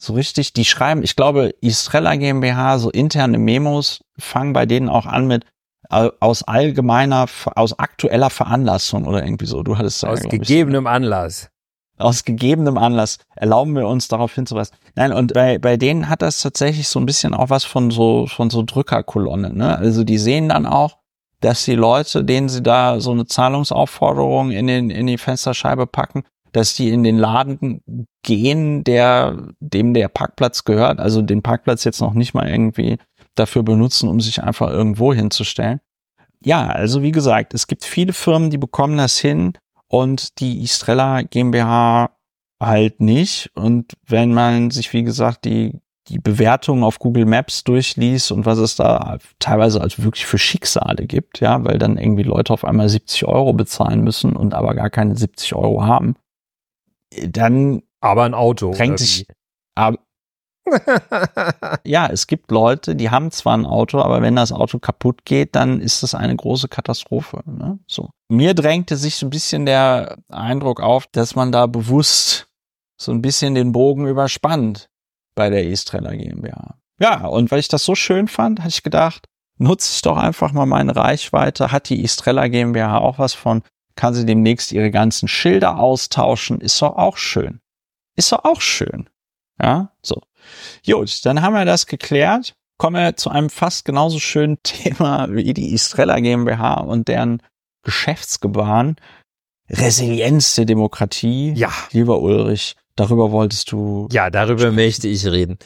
so 0.04 0.14
richtig, 0.14 0.54
die 0.54 0.66
schreiben, 0.66 1.02
ich 1.02 1.16
glaube, 1.16 1.56
Istrella 1.62 2.16
GmbH, 2.16 2.78
so 2.78 2.90
interne 2.92 3.38
Memos 3.38 4.04
fangen 4.18 4.52
bei 4.52 4.66
denen 4.66 4.90
auch 4.90 5.06
an 5.06 5.28
mit, 5.28 5.46
aus 6.20 6.44
allgemeiner, 6.44 7.28
aus 7.56 7.78
aktueller 7.78 8.30
Veranlassung 8.30 9.06
oder 9.06 9.24
irgendwie 9.24 9.46
so. 9.46 9.64
Du 9.64 9.78
hattest 9.78 10.04
aus 10.06 10.24
ja, 10.24 10.30
gegebenem 10.30 10.88
Anlass. 10.88 11.50
aus 11.98 12.24
gegebenem 12.26 12.78
Anlass 12.78 13.20
erlauben 13.36 13.76
wir 13.76 13.88
uns 13.88 14.08
darauf 14.08 14.34
hinzuweisen. 14.34 14.76
Nein, 14.96 15.14
und 15.14 15.34
bei, 15.34 15.60
bei 15.60 15.78
denen 15.78 16.10
hat 16.10 16.22
das 16.22 16.42
tatsächlich 16.42 16.88
so 16.88 17.00
ein 17.00 17.06
bisschen 17.06 17.34
auch 17.34 17.50
was 17.50 17.64
von 17.64 17.92
so, 17.92 18.28
von 18.28 18.50
so 18.50 18.64
Drückerkolonne, 18.64 19.54
ne? 19.54 19.78
Also 19.78 20.04
die 20.04 20.18
sehen 20.18 20.50
dann 20.50 20.66
auch, 20.66 20.98
dass 21.42 21.66
die 21.66 21.76
Leute, 21.76 22.24
denen 22.24 22.50
sie 22.50 22.64
da 22.64 23.00
so 23.00 23.12
eine 23.12 23.26
Zahlungsaufforderung 23.26 24.52
in 24.52 24.68
den, 24.68 24.90
in 24.90 25.08
die 25.08 25.18
Fensterscheibe 25.18 25.88
packen, 25.88 26.24
dass 26.54 26.76
die 26.76 26.90
in 26.90 27.04
den 27.04 27.18
Laden 27.18 27.82
gehen, 28.24 28.84
der, 28.84 29.50
dem 29.60 29.94
der 29.94 30.08
Parkplatz 30.08 30.64
gehört, 30.64 31.00
also 31.00 31.22
den 31.22 31.42
Parkplatz 31.42 31.84
jetzt 31.84 32.00
noch 32.00 32.14
nicht 32.14 32.34
mal 32.34 32.48
irgendwie 32.48 32.98
dafür 33.36 33.64
benutzen, 33.64 34.10
um 34.10 34.22
sich 34.22 34.44
einfach 34.44 34.70
irgendwo 34.70 35.14
hinzustellen. 35.14 35.80
Ja, 36.44 36.68
also 36.68 37.02
wie 37.02 37.12
gesagt, 37.12 37.54
es 37.54 37.68
gibt 37.68 37.86
viele 37.86 38.14
Firmen, 38.14 38.50
die 38.50 38.58
bekommen 38.58 38.98
das 38.98 39.18
hin 39.18 39.54
und 39.88 40.40
die 40.40 40.62
Istrella 40.62 41.22
GmbH 41.22 42.12
halt 42.62 43.00
nicht. 43.00 43.52
Und 43.56 43.94
wenn 44.06 44.34
man 44.34 44.72
sich, 44.72 44.92
wie 44.94 45.04
gesagt, 45.04 45.46
die, 45.46 45.80
die 46.10 46.20
Bewertungen 46.20 46.84
auf 46.84 47.00
Google 47.00 47.26
Maps 47.26 47.64
durchliest 47.64 48.32
und 48.32 48.46
was 48.46 48.58
es 48.58 48.76
da 48.76 49.18
teilweise 49.40 49.80
als 49.80 50.04
wirklich 50.04 50.26
für 50.26 50.38
Schicksale 50.38 51.06
gibt, 51.06 51.40
ja, 51.40 51.64
weil 51.64 51.78
dann 51.78 51.98
irgendwie 51.98 52.24
Leute 52.24 52.52
auf 52.52 52.66
einmal 52.66 52.90
70 52.90 53.26
Euro 53.26 53.54
bezahlen 53.54 54.04
müssen 54.04 54.36
und 54.36 54.54
aber 54.54 54.76
gar 54.76 54.90
keine 54.90 55.16
70 55.16 55.56
Euro 55.56 55.84
haben, 55.86 56.16
dann 57.26 57.84
aber 58.02 58.24
ein 58.24 58.34
Auto 58.34 58.72
drängt 58.72 59.00
sich 59.00 59.28
aber, 59.76 59.98
ja, 61.84 62.08
es 62.08 62.28
gibt 62.28 62.52
Leute, 62.52 62.96
die 62.96 63.10
haben 63.10 63.32
zwar 63.32 63.58
ein 63.58 63.66
Auto, 63.66 64.00
aber 64.00 64.22
wenn 64.22 64.36
das 64.36 64.52
Auto 64.52 64.80
kaputt 64.80 65.26
geht, 65.26 65.56
dann 65.56 65.82
ist 65.82 66.04
das 66.04 66.16
eine 66.16 66.36
große 66.36 66.68
Katastrophe. 66.68 67.42
Ne? 67.46 67.80
So. 67.88 68.10
Mir 68.30 68.54
drängte 68.54 68.96
sich 68.96 69.18
so 69.18 69.26
ein 69.26 69.30
bisschen 69.30 69.66
der 69.66 70.18
Eindruck 70.30 70.82
auf, 70.82 71.08
dass 71.08 71.36
man 71.36 71.52
da 71.52 71.68
bewusst 71.68 72.48
so 73.00 73.12
ein 73.12 73.22
bisschen 73.22 73.56
den 73.56 73.72
Bogen 73.72 74.08
überspannt 74.08 74.90
bei 75.36 75.50
der 75.50 75.68
Estrella 75.68 76.12
GmbH. 76.12 76.76
Ja, 77.00 77.26
und 77.26 77.52
weil 77.52 77.60
ich 77.60 77.68
das 77.68 77.84
so 77.84 77.96
schön 77.96 78.28
fand, 78.28 78.60
hatte 78.60 78.70
ich 78.70 78.84
gedacht, 78.84 79.28
nutze 79.58 79.92
ich 79.96 80.02
doch 80.02 80.18
einfach 80.18 80.52
mal 80.52 80.66
meine 80.66 80.96
Reichweite. 80.96 81.72
Hat 81.72 81.90
die 81.90 82.04
Estrella 82.04 82.48
GmbH 82.48 83.00
auch 83.00 83.20
was 83.20 83.34
von? 83.34 83.64
Kann 83.96 84.14
sie 84.14 84.26
demnächst 84.26 84.72
ihre 84.72 84.92
ganzen 84.92 85.28
Schilder 85.28 85.80
austauschen? 85.80 86.62
Ist 86.62 86.82
doch 86.82 86.96
auch 86.96 87.18
schön. 87.18 87.60
Ist 88.16 88.32
doch 88.32 88.44
auch 88.44 88.62
schön. 88.62 89.10
Ja, 89.64 89.90
so. 90.02 90.22
Gut, 90.86 91.26
dann 91.26 91.42
haben 91.42 91.54
wir 91.54 91.64
das 91.64 91.88
geklärt. 91.88 92.54
Kommen 92.78 93.02
wir 93.02 93.16
zu 93.16 93.30
einem 93.30 93.50
fast 93.50 93.86
genauso 93.86 94.20
schönen 94.20 94.58
Thema 94.64 95.28
wie 95.32 95.54
die 95.54 95.74
Istrella 95.74 96.20
GmbH 96.20 96.82
und 96.82 97.08
deren 97.08 97.42
Geschäftsgebaren. 97.84 98.98
Resilienz 99.70 100.56
der 100.56 100.66
Demokratie. 100.66 101.54
Ja. 101.54 101.72
Lieber 101.92 102.20
Ulrich, 102.20 102.76
darüber 102.98 103.32
wolltest 103.32 103.72
du. 103.72 104.10
Ja, 104.12 104.30
darüber 104.30 104.60
sprechen. 104.60 104.76
möchte 104.76 105.08
ich 105.08 105.26
reden. 105.26 105.58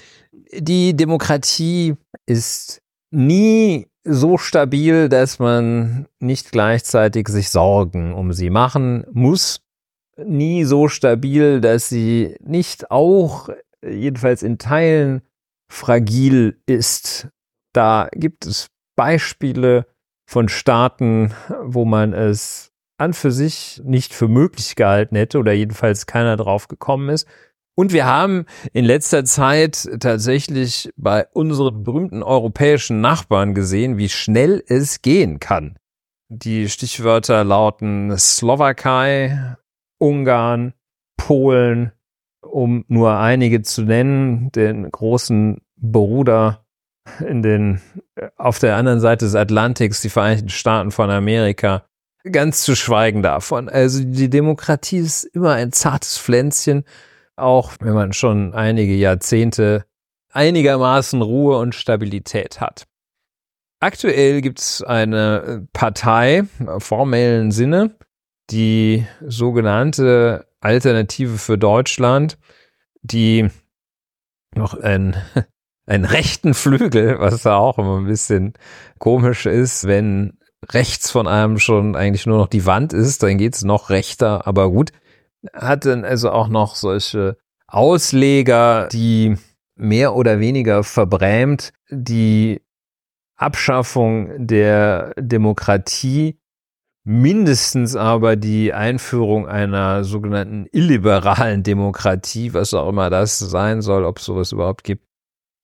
Die 0.54 0.96
Demokratie 0.96 1.96
ist 2.28 2.82
nie 3.10 3.88
so 4.04 4.38
stabil, 4.38 5.10
dass 5.10 5.40
man 5.40 6.06
nicht 6.20 6.52
gleichzeitig 6.52 7.28
sich 7.30 7.50
Sorgen 7.50 8.14
um 8.14 8.32
sie 8.32 8.52
machen 8.52 9.06
muss. 9.12 9.60
Nie 10.24 10.64
so 10.66 10.88
stabil, 10.88 11.62
dass 11.62 11.90
sie 11.90 12.36
nicht 12.40 12.92
auch 12.92 13.50
jedenfalls 13.86 14.44
in 14.44 14.58
Teilen 14.58 15.22
fragil 15.72 16.62
ist. 16.66 17.30
Da 17.74 18.10
gibt 18.14 18.46
es 18.46 18.68
Beispiele 18.96 19.86
von 20.30 20.50
Staaten, 20.50 21.34
wo 21.62 21.86
man 21.86 22.14
es 22.14 22.72
an 22.98 23.14
für 23.14 23.32
sich 23.32 23.82
nicht 23.84 24.14
für 24.14 24.28
möglich 24.28 24.76
gehalten 24.76 25.16
hätte 25.16 25.38
oder 25.38 25.54
jedenfalls 25.54 26.06
keiner 26.06 26.36
drauf 26.36 26.68
gekommen 26.68 27.10
ist. 27.10 27.28
Und 27.76 27.94
wir 27.94 28.06
haben 28.06 28.46
in 28.74 28.86
letzter 28.86 29.24
Zeit 29.24 29.88
tatsächlich 30.00 30.90
bei 30.98 31.28
unseren 31.34 31.84
berühmten 31.84 32.24
europäischen 32.24 33.02
Nachbarn 33.02 33.54
gesehen, 33.54 34.00
wie 34.00 34.10
schnell 34.10 34.64
es 34.68 35.04
gehen 35.04 35.40
kann. 35.40 35.78
Die 36.30 36.70
Stichwörter 36.70 37.44
lauten 37.44 38.18
Slowakei, 38.18 39.56
Ungarn, 40.00 40.74
Polen, 41.18 41.92
um 42.42 42.86
nur 42.88 43.18
einige 43.18 43.62
zu 43.62 43.84
nennen, 43.84 44.52
den 44.52 44.90
großen 44.90 45.62
Bruder 45.78 46.66
in 47.26 47.42
den, 47.42 47.82
auf 48.36 48.60
der 48.60 48.76
anderen 48.76 49.00
Seite 49.00 49.26
des 49.26 49.36
Atlantiks, 49.36 50.02
die 50.02 50.10
Vereinigten 50.10 50.50
Staaten 50.50 50.92
von 50.92 51.10
Amerika, 51.10 51.86
ganz 52.32 52.64
zu 52.64 52.76
schweigen 52.76 53.22
davon. 53.22 53.70
Also 53.70 54.04
die 54.04 54.30
Demokratie 54.30 54.98
ist 54.98 55.24
immer 55.24 55.54
ein 55.54 55.72
zartes 55.72 56.18
Pflänzchen, 56.18 56.84
auch 57.36 57.74
wenn 57.80 57.94
man 57.94 58.14
schon 58.14 58.54
einige 58.54 58.96
Jahrzehnte 58.96 59.86
einigermaßen 60.32 61.22
Ruhe 61.22 61.58
und 61.58 61.76
Stabilität 61.76 62.60
hat. 62.60 62.86
Aktuell 63.80 64.42
gibt 64.42 64.60
es 64.60 64.82
eine 64.82 65.68
Partei, 65.72 66.44
formellen 66.80 67.52
Sinne, 67.52 67.96
die 68.50 69.06
sogenannte 69.22 70.47
Alternative 70.60 71.38
für 71.38 71.58
Deutschland, 71.58 72.38
die 73.02 73.50
noch 74.56 74.74
ein, 74.74 75.16
einen 75.86 76.06
rechten 76.06 76.54
Flügel, 76.54 77.20
was 77.20 77.44
da 77.44 77.58
auch 77.58 77.78
immer 77.78 77.98
ein 77.98 78.08
bisschen 78.08 78.54
komisch 79.00 79.46
ist, 79.46 79.88
wenn 79.88 80.38
rechts 80.70 81.12
von 81.12 81.28
einem 81.28 81.60
schon 81.60 81.96
eigentlich 81.96 82.26
nur 82.26 82.38
noch 82.38 82.48
die 82.48 82.66
Wand 82.66 82.94
ist, 82.94 83.24
dann 83.24 83.38
geht's 83.38 83.64
noch 83.64 83.90
rechter, 83.90 84.48
aber 84.48 84.70
gut, 84.70 84.92
hat 85.54 85.86
dann 85.86 86.04
also 86.04 86.32
auch 86.32 86.48
noch 86.48 86.76
solche 86.76 87.38
Ausleger, 87.68 88.88
die 88.92 89.38
mehr 89.76 90.16
oder 90.16 90.40
weniger 90.40 90.84
verbrämt 90.84 91.74
die 91.90 92.62
Abschaffung 93.36 94.48
der 94.48 95.14
Demokratie 95.18 96.40
mindestens 97.08 97.96
aber 97.96 98.36
die 98.36 98.74
Einführung 98.74 99.48
einer 99.48 100.04
sogenannten 100.04 100.68
illiberalen 100.74 101.64
Demokratie, 101.64 102.54
was 102.54 102.74
auch 102.74 102.90
immer 102.90 103.10
das 103.10 103.40
sein 103.40 103.82
soll, 103.82 104.04
ob 104.04 104.20
es 104.20 104.26
sowas 104.26 104.52
überhaupt 104.52 104.84
gibt, 104.84 105.06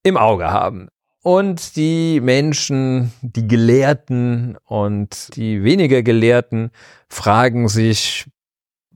im 0.03 0.15
Auge 0.15 0.51
haben. 0.51 0.87
Und 1.21 1.75
die 1.75 2.21
Menschen, 2.21 3.11
die 3.21 3.45
Gelehrten 3.45 4.57
und 4.63 5.35
die 5.35 5.65
weniger 5.65 6.01
Gelehrten 6.01 6.71
fragen 7.09 7.67
sich, 7.67 8.25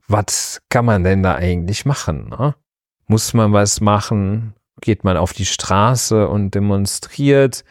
was 0.06 0.62
kann 0.70 0.86
man 0.86 1.04
denn 1.04 1.22
da 1.22 1.34
eigentlich 1.34 1.84
machen? 1.84 2.30
Ne? 2.30 2.54
Muss 3.06 3.34
man 3.34 3.52
was 3.52 3.82
machen? 3.82 4.54
Geht 4.80 5.04
man 5.04 5.18
auf 5.18 5.34
die 5.34 5.44
Straße 5.44 6.26
und 6.26 6.54
demonstriert? 6.54 7.62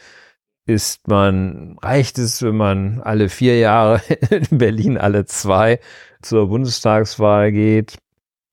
Ist 0.68 1.08
man, 1.08 1.78
reicht 1.82 2.20
es, 2.20 2.44
wenn 2.44 2.58
man 2.58 3.02
alle 3.02 3.30
vier 3.30 3.58
Jahre 3.58 4.02
in 4.30 4.58
Berlin 4.58 4.98
alle 4.98 5.26
zwei 5.26 5.80
zur 6.22 6.50
Bundestagswahl 6.50 7.52
geht? 7.52 7.98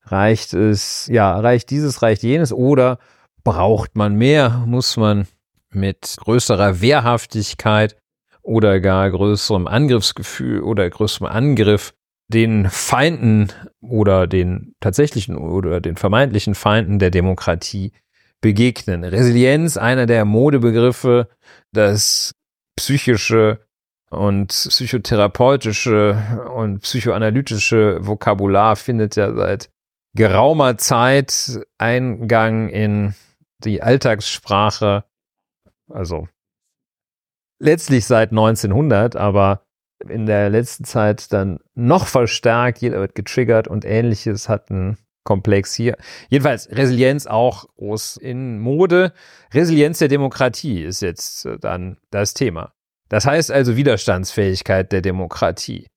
Reicht 0.03 0.53
es, 0.53 1.07
ja, 1.07 1.37
reicht 1.39 1.69
dieses, 1.69 2.01
reicht 2.01 2.23
jenes 2.23 2.53
oder 2.53 2.99
braucht 3.43 3.95
man 3.95 4.15
mehr? 4.15 4.63
Muss 4.65 4.97
man 4.97 5.27
mit 5.69 6.15
größerer 6.19 6.79
Wehrhaftigkeit 6.79 7.97
oder 8.41 8.79
gar 8.79 9.11
größerem 9.11 9.67
Angriffsgefühl 9.67 10.61
oder 10.61 10.89
größerem 10.89 11.27
Angriff 11.27 11.93
den 12.27 12.69
Feinden 12.69 13.51
oder 13.81 14.25
den 14.25 14.73
tatsächlichen 14.79 15.37
oder 15.37 15.81
den 15.81 15.97
vermeintlichen 15.97 16.55
Feinden 16.55 16.97
der 16.97 17.11
Demokratie 17.11 17.91
begegnen. 18.45 19.03
Resilienz, 19.03 19.75
einer 19.75 20.05
der 20.05 20.23
Modebegriffe, 20.23 21.29
das 21.71 22.35
psychische 22.75 23.59
und 24.11 24.49
psychotherapeutische 24.49 26.45
und 26.53 26.81
psychoanalytische 26.81 28.05
Vokabular 28.05 28.75
findet 28.75 29.15
ja 29.15 29.33
seit 29.33 29.71
geraumer 30.15 30.77
Zeit 30.77 31.59
Eingang 31.79 32.69
in 32.69 33.15
die 33.63 33.81
Alltagssprache, 33.81 35.05
also 35.89 36.27
letztlich 37.59 38.05
seit 38.05 38.29
1900, 38.29 39.15
aber 39.15 39.65
in 40.07 40.27
der 40.27 40.51
letzten 40.51 40.83
Zeit 40.83 41.33
dann 41.33 41.57
noch 41.73 42.05
verstärkt, 42.05 42.77
jeder 42.77 42.99
wird 42.99 43.15
getriggert 43.15 43.67
und 43.67 43.85
ähnliches 43.85 44.49
hatten 44.49 44.99
komplex 45.25 45.73
hier. 45.73 45.97
Jedenfalls 46.29 46.69
Resilienz 46.71 47.27
auch 47.27 47.65
groß 47.75 48.15
in 48.15 48.59
Mode. 48.59 49.11
Resilienz 49.53 49.99
der 49.99 50.07
Demokratie 50.07 50.83
ist 50.83 51.01
jetzt 51.01 51.45
äh, 51.45 51.57
dann 51.59 51.97
das 52.11 52.33
Thema. 52.33 52.71
Das 53.09 53.25
heißt 53.25 53.51
also 53.51 53.75
Widerstandsfähigkeit 53.75 54.91
der 54.91 55.01
Demokratie. 55.01 55.87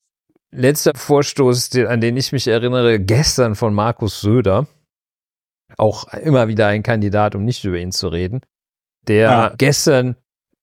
Letzter 0.50 0.92
Vorstoß, 0.94 1.76
an 1.86 2.00
den 2.00 2.16
ich 2.16 2.32
mich 2.32 2.48
erinnere, 2.48 2.98
gestern 2.98 3.54
von 3.54 3.74
Markus 3.74 4.20
Söder, 4.20 4.66
auch 5.76 6.12
immer 6.14 6.48
wieder 6.48 6.66
ein 6.68 6.82
Kandidat, 6.82 7.34
um 7.34 7.44
nicht 7.44 7.64
über 7.64 7.76
ihn 7.76 7.92
zu 7.92 8.08
reden, 8.08 8.40
der 9.06 9.30
ja. 9.30 9.54
gestern, 9.56 10.16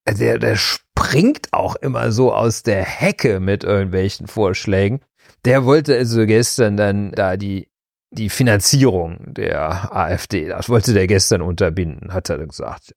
der, 0.07 0.39
der 0.39 0.55
springt 0.55 1.53
auch 1.53 1.75
immer 1.75 2.11
so 2.11 2.33
aus 2.33 2.63
der 2.63 2.83
Hecke 2.83 3.39
mit 3.39 3.63
irgendwelchen 3.63 4.27
Vorschlägen. 4.27 5.01
Der 5.45 5.65
wollte 5.65 5.95
also 5.95 6.25
gestern 6.25 6.77
dann 6.77 7.11
da 7.11 7.37
die 7.37 7.67
die 8.11 8.29
Finanzierung 8.29 9.19
der 9.25 9.95
AfD. 9.95 10.47
Das 10.47 10.69
wollte 10.69 10.93
der 10.93 11.07
gestern 11.07 11.41
unterbinden, 11.41 12.13
hat 12.13 12.29
er 12.29 12.37
gesagt. 12.45 12.93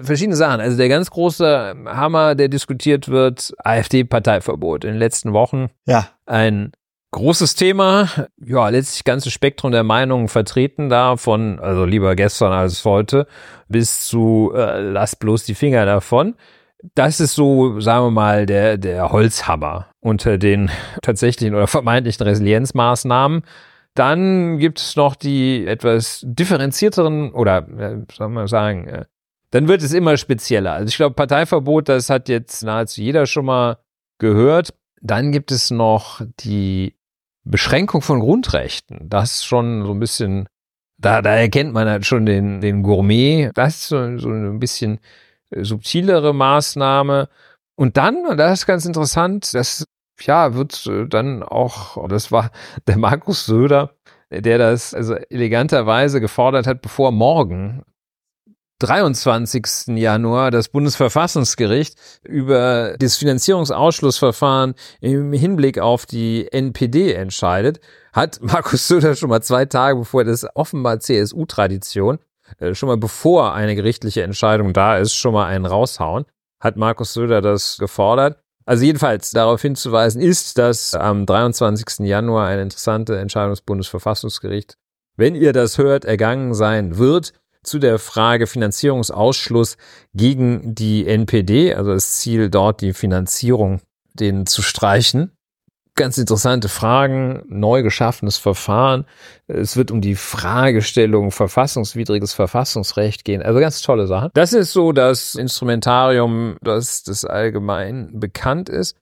Verschiedene 0.00 0.36
Sachen. 0.36 0.60
Also 0.60 0.76
der 0.76 0.88
ganz 0.88 1.10
große 1.10 1.74
Hammer, 1.86 2.34
der 2.34 2.48
diskutiert 2.48 3.08
wird, 3.08 3.52
AfD-Parteiverbot 3.58 4.84
in 4.84 4.92
den 4.92 4.98
letzten 4.98 5.32
Wochen. 5.32 5.68
Ja. 5.86 6.08
Ein 6.26 6.72
großes 7.12 7.54
Thema. 7.54 8.08
Ja, 8.44 8.68
letztlich 8.68 9.04
ganzes 9.04 9.32
Spektrum 9.32 9.70
der 9.70 9.84
Meinungen 9.84 10.28
vertreten 10.28 10.88
da 10.88 11.16
von, 11.16 11.60
also 11.60 11.84
lieber 11.84 12.16
gestern 12.16 12.52
als 12.52 12.84
heute, 12.84 13.26
bis 13.68 14.06
zu 14.06 14.52
äh, 14.54 14.80
lass 14.80 15.14
bloß 15.14 15.44
die 15.44 15.54
Finger 15.54 15.86
davon. 15.86 16.34
Das 16.96 17.20
ist 17.20 17.34
so, 17.34 17.78
sagen 17.78 18.06
wir 18.06 18.10
mal, 18.10 18.46
der, 18.46 18.76
der 18.76 19.12
Holzhammer 19.12 19.86
unter 20.00 20.36
den 20.36 20.70
tatsächlichen 21.02 21.54
oder 21.54 21.68
vermeintlichen 21.68 22.26
Resilienzmaßnahmen. 22.26 23.42
Dann 23.94 24.58
gibt 24.58 24.78
es 24.78 24.96
noch 24.96 25.14
die 25.14 25.66
etwas 25.66 26.22
differenzierteren 26.24 27.32
oder, 27.32 27.68
äh, 27.78 27.98
soll 28.10 28.28
man 28.28 28.46
sagen, 28.46 28.88
äh, 28.88 29.04
dann 29.50 29.68
wird 29.68 29.82
es 29.82 29.92
immer 29.92 30.16
spezieller. 30.16 30.72
Also 30.72 30.88
ich 30.88 30.96
glaube, 30.96 31.14
Parteiverbot, 31.14 31.88
das 31.90 32.08
hat 32.08 32.30
jetzt 32.30 32.62
nahezu 32.62 33.02
jeder 33.02 33.26
schon 33.26 33.44
mal 33.44 33.78
gehört. 34.18 34.74
Dann 35.02 35.30
gibt 35.30 35.52
es 35.52 35.70
noch 35.70 36.22
die 36.40 36.96
Beschränkung 37.44 38.00
von 38.00 38.20
Grundrechten. 38.20 39.10
Das 39.10 39.44
schon 39.44 39.84
so 39.84 39.92
ein 39.92 40.00
bisschen, 40.00 40.48
da, 40.96 41.20
da 41.20 41.34
erkennt 41.34 41.74
man 41.74 41.86
halt 41.86 42.06
schon 42.06 42.24
den, 42.24 42.62
den 42.62 42.82
Gourmet. 42.82 43.50
Das 43.54 43.74
ist 43.74 43.88
so, 43.88 44.18
so 44.18 44.30
ein 44.30 44.58
bisschen 44.58 45.00
äh, 45.50 45.64
subtilere 45.64 46.32
Maßnahme. 46.32 47.28
Und 47.74 47.98
dann, 47.98 48.26
und 48.26 48.38
das 48.38 48.60
ist 48.60 48.66
ganz 48.66 48.86
interessant, 48.86 49.52
das 49.52 49.84
ja, 50.26 50.54
wird 50.54 50.86
äh, 50.86 51.06
dann 51.06 51.42
auch, 51.42 52.08
das 52.08 52.32
war 52.32 52.50
der 52.86 52.98
Markus 52.98 53.46
Söder, 53.46 53.94
der 54.30 54.58
das 54.58 54.94
also 54.94 55.14
eleganterweise 55.14 56.20
gefordert 56.20 56.66
hat, 56.66 56.82
bevor 56.82 57.12
morgen 57.12 57.84
23. 58.82 59.96
Januar 59.96 60.50
das 60.50 60.68
Bundesverfassungsgericht 60.68 61.96
über 62.24 62.96
das 62.98 63.16
Finanzierungsausschlussverfahren 63.16 64.74
im 65.00 65.32
Hinblick 65.32 65.78
auf 65.78 66.04
die 66.04 66.48
NPD 66.50 67.12
entscheidet, 67.12 67.80
hat 68.12 68.40
Markus 68.42 68.88
Söder 68.88 69.14
schon 69.14 69.28
mal 69.28 69.42
zwei 69.42 69.66
Tage 69.66 69.98
bevor 70.00 70.24
das 70.24 70.44
offenbar 70.56 70.98
CSU-Tradition, 70.98 72.18
äh, 72.58 72.74
schon 72.74 72.88
mal 72.88 72.96
bevor 72.96 73.54
eine 73.54 73.76
gerichtliche 73.76 74.24
Entscheidung 74.24 74.72
da 74.72 74.98
ist, 74.98 75.14
schon 75.14 75.34
mal 75.34 75.46
einen 75.46 75.66
raushauen, 75.66 76.24
hat 76.58 76.76
Markus 76.76 77.14
Söder 77.14 77.40
das 77.40 77.78
gefordert. 77.78 78.42
Also 78.64 78.84
jedenfalls 78.84 79.30
darauf 79.30 79.60
hinzuweisen 79.62 80.20
ist, 80.22 80.58
dass 80.58 80.94
am 80.94 81.26
23. 81.26 82.06
Januar 82.06 82.48
eine 82.48 82.62
interessante 82.62 83.18
Entscheidung 83.18 83.50
des 83.50 83.62
Bundesverfassungsgerichts, 83.62 84.76
wenn 85.16 85.34
ihr 85.34 85.52
das 85.52 85.78
hört, 85.78 86.04
ergangen 86.04 86.54
sein 86.54 86.98
wird 86.98 87.32
zu 87.62 87.78
der 87.78 87.98
Frage 87.98 88.46
Finanzierungsausschluss 88.46 89.76
gegen 90.14 90.74
die 90.74 91.06
NPD, 91.06 91.74
also 91.74 91.92
das 91.92 92.12
Ziel 92.12 92.50
dort 92.50 92.80
die 92.80 92.92
Finanzierung 92.92 93.80
denen 94.14 94.46
zu 94.46 94.62
streichen 94.62 95.32
ganz 95.94 96.18
interessante 96.18 96.68
Fragen, 96.68 97.42
neu 97.48 97.82
geschaffenes 97.82 98.38
Verfahren. 98.38 99.04
Es 99.46 99.76
wird 99.76 99.90
um 99.90 100.00
die 100.00 100.14
Fragestellung 100.14 101.30
verfassungswidriges 101.30 102.32
Verfassungsrecht 102.32 103.24
gehen. 103.24 103.42
Also 103.42 103.60
ganz 103.60 103.82
tolle 103.82 104.06
Sachen. 104.06 104.30
Das 104.34 104.52
ist 104.52 104.72
so 104.72 104.92
das 104.92 105.34
Instrumentarium, 105.34 106.56
das 106.62 107.02
das 107.02 107.24
allgemein 107.24 108.18
bekannt 108.18 108.68
ist. 108.68 108.96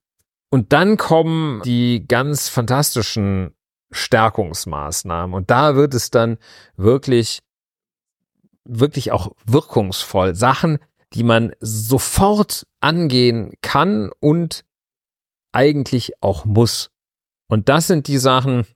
Und 0.51 0.73
dann 0.73 0.97
kommen 0.97 1.63
die 1.63 2.05
ganz 2.09 2.49
fantastischen 2.49 3.55
Stärkungsmaßnahmen. 3.93 5.35
Und 5.35 5.51
da 5.51 5.77
wird 5.77 5.95
es 5.95 6.11
dann 6.11 6.39
wirklich, 6.77 7.41
wirklich 8.65 9.13
auch 9.13 9.33
wirkungsvoll. 9.47 10.35
Sachen, 10.35 10.79
die 11.13 11.23
man 11.23 11.53
sofort 11.61 12.67
angehen 12.81 13.53
kann 13.63 14.11
und 14.21 14.65
eigentlich 15.53 16.13
auch 16.21 16.45
muss. 16.45 16.91
Und 17.49 17.69
das 17.69 17.87
sind 17.87 18.07
die 18.09 18.19
Sachen, 18.19 18.67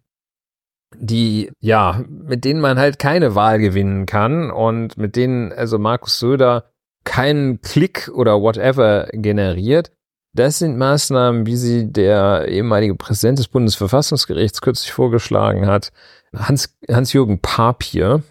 die, 0.96 1.50
ja, 1.60 2.04
mit 2.08 2.44
denen 2.44 2.60
man 2.60 2.78
halt 2.78 2.98
keine 2.98 3.34
Wahl 3.34 3.58
gewinnen 3.58 4.06
kann 4.06 4.50
und 4.50 4.96
mit 4.96 5.16
denen 5.16 5.52
also 5.52 5.78
Markus 5.78 6.18
Söder 6.18 6.70
keinen 7.04 7.60
Klick 7.60 8.10
oder 8.14 8.40
whatever 8.40 9.08
generiert. 9.12 9.92
Das 10.32 10.58
sind 10.58 10.76
Maßnahmen, 10.78 11.46
wie 11.46 11.56
sie 11.56 11.92
der 11.92 12.48
ehemalige 12.48 12.96
Präsident 12.96 13.38
des 13.38 13.48
Bundesverfassungsgerichts 13.48 14.60
kürzlich 14.60 14.92
vorgeschlagen 14.92 15.66
hat, 15.66 15.92
Hans, 16.34 16.76
Hans-Jürgen 16.90 17.38
Papier 17.40 18.22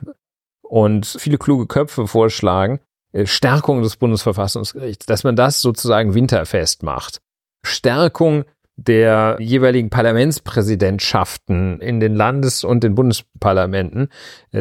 und 0.61 1.05
viele 1.05 1.37
kluge 1.37 1.67
Köpfe 1.67 2.07
vorschlagen, 2.07 2.81
äh, 3.13 3.25
Stärkung 3.25 3.83
des 3.83 3.95
Bundesverfassungsgerichts, 3.95 5.05
dass 5.05 5.23
man 5.23 5.37
das 5.37 5.61
sozusagen 5.61 6.13
winterfest 6.13 6.83
macht. 6.83 7.21
Stärkung 7.63 8.45
der 8.75 9.37
jeweiligen 9.39 9.89
Parlamentspräsidentschaften 9.89 11.79
in 11.79 11.99
den 11.99 12.15
Landes- 12.15 12.63
und 12.63 12.83
den 12.83 12.95
Bundesparlamenten. 12.95 14.09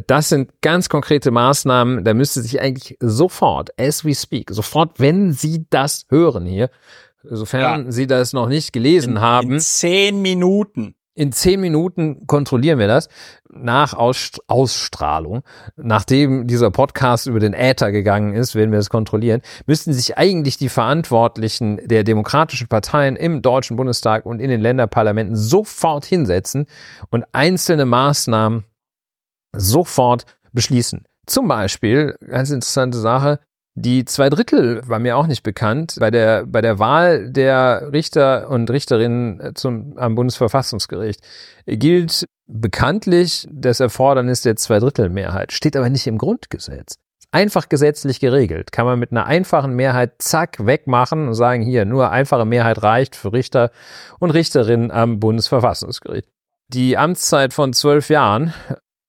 Das 0.07 0.29
sind 0.29 0.51
ganz 0.61 0.88
konkrete 0.88 1.31
Maßnahmen. 1.31 2.05
Da 2.05 2.12
müsste 2.12 2.43
sich 2.43 2.61
eigentlich 2.61 2.99
sofort, 3.01 3.71
as 3.81 4.05
we 4.05 4.15
speak, 4.15 4.51
sofort, 4.51 5.01
wenn 5.01 5.33
Sie 5.33 5.65
das 5.71 6.05
hören 6.11 6.45
hier, 6.45 6.69
sofern 7.23 7.87
ja. 7.87 7.93
Sie 7.93 8.07
das 8.07 8.33
noch 8.35 8.49
nicht 8.49 8.73
gelesen 8.73 9.15
in, 9.15 9.21
haben. 9.21 9.53
In 9.53 9.61
zehn 9.61 10.21
Minuten 10.21 10.95
in 11.14 11.33
zehn 11.33 11.61
Minuten 11.61 12.27
kontrollieren 12.27 12.79
wir 12.79 12.87
das 12.87 13.09
nach 13.51 13.94
Ausstrahlung. 13.94 15.42
Nachdem 15.77 16.46
dieser 16.46 16.70
Podcast 16.70 17.27
über 17.27 17.40
den 17.40 17.53
Äther 17.53 17.92
gegangen 17.92 18.35
ist, 18.35 18.55
werden 18.55 18.70
wir 18.70 18.79
das 18.79 18.88
kontrollieren. 18.88 19.42
Müssten 19.66 19.92
sich 19.92 20.16
eigentlich 20.16 20.57
die 20.57 20.70
Verantwortlichen 20.70 21.81
der 21.85 22.05
demokratischen 22.05 22.68
Parteien 22.68 23.16
im 23.16 23.42
Deutschen 23.42 23.77
Bundestag 23.77 24.25
und 24.25 24.40
in 24.40 24.48
den 24.48 24.61
Länderparlamenten 24.61 25.37
sofort 25.37 26.05
hinsetzen 26.05 26.66
und 27.11 27.25
einzelne 27.33 27.85
Maßnahmen 27.85 28.64
sofort 29.55 30.25
beschließen. 30.53 31.05
Zum 31.27 31.46
Beispiel, 31.46 32.16
ganz 32.27 32.51
interessante 32.51 32.98
Sache, 32.98 33.38
die 33.74 34.04
zwei 34.04 34.28
Drittel 34.28 34.82
war 34.87 34.98
mir 34.98 35.16
auch 35.16 35.26
nicht 35.26 35.42
bekannt. 35.42 35.96
Bei 35.98 36.11
der, 36.11 36.44
bei 36.46 36.61
der 36.61 36.78
Wahl 36.78 37.30
der 37.30 37.90
Richter 37.92 38.50
und 38.50 38.70
Richterinnen 38.70 39.54
zum, 39.54 39.96
am 39.96 40.14
Bundesverfassungsgericht 40.14 41.20
gilt 41.66 42.26
bekanntlich 42.46 43.48
das 43.50 43.80
Erfordernis 43.80 44.42
der 44.42 44.56
Zweidrittelmehrheit, 44.56 45.52
steht 45.52 45.76
aber 45.76 45.88
nicht 45.88 46.06
im 46.06 46.18
Grundgesetz. 46.18 46.96
Einfach 47.30 47.70
gesetzlich 47.70 48.20
geregelt. 48.20 48.72
Kann 48.72 48.85
man 48.85 48.98
mit 48.98 49.11
einer 49.11 49.24
einfachen 49.24 49.72
Mehrheit 49.72 50.16
zack 50.18 50.66
wegmachen 50.66 51.28
und 51.28 51.35
sagen, 51.35 51.62
hier, 51.62 51.87
nur 51.87 52.11
einfache 52.11 52.44
Mehrheit 52.44 52.82
reicht 52.82 53.16
für 53.16 53.32
Richter 53.32 53.70
und 54.18 54.32
Richterinnen 54.32 54.90
am 54.90 55.18
Bundesverfassungsgericht. 55.18 56.28
Die 56.68 56.98
Amtszeit 56.98 57.54
von 57.54 57.72
zwölf 57.72 58.11
Jahren 58.11 58.52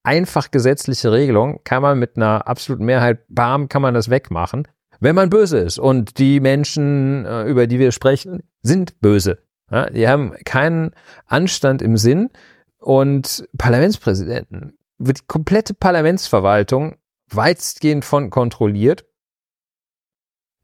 einfach 0.03 0.51
gesetzliche 0.51 1.11
Regelung 1.11 1.61
kann 1.63 1.81
man 1.81 1.97
mit 1.97 2.17
einer 2.17 2.47
absoluten 2.47 2.85
Mehrheit, 2.85 3.25
bam, 3.29 3.69
kann 3.69 3.81
man 3.81 3.93
das 3.93 4.09
wegmachen, 4.09 4.67
wenn 4.99 5.15
man 5.15 5.29
böse 5.29 5.57
ist. 5.57 5.79
Und 5.79 6.19
die 6.19 6.39
Menschen, 6.39 7.25
äh, 7.25 7.43
über 7.43 7.67
die 7.67 7.79
wir 7.79 7.91
sprechen, 7.91 8.43
sind 8.61 8.99
böse. 8.99 9.39
Ja, 9.71 9.89
die 9.89 10.07
haben 10.07 10.33
keinen 10.45 10.91
Anstand 11.25 11.81
im 11.81 11.97
Sinn. 11.97 12.29
Und 12.77 13.47
Parlamentspräsidenten 13.57 14.77
wird 14.97 15.21
die 15.21 15.27
komplette 15.27 15.73
Parlamentsverwaltung 15.73 16.97
weitestgehend 17.31 18.05
von 18.05 18.29
kontrolliert. 18.29 19.05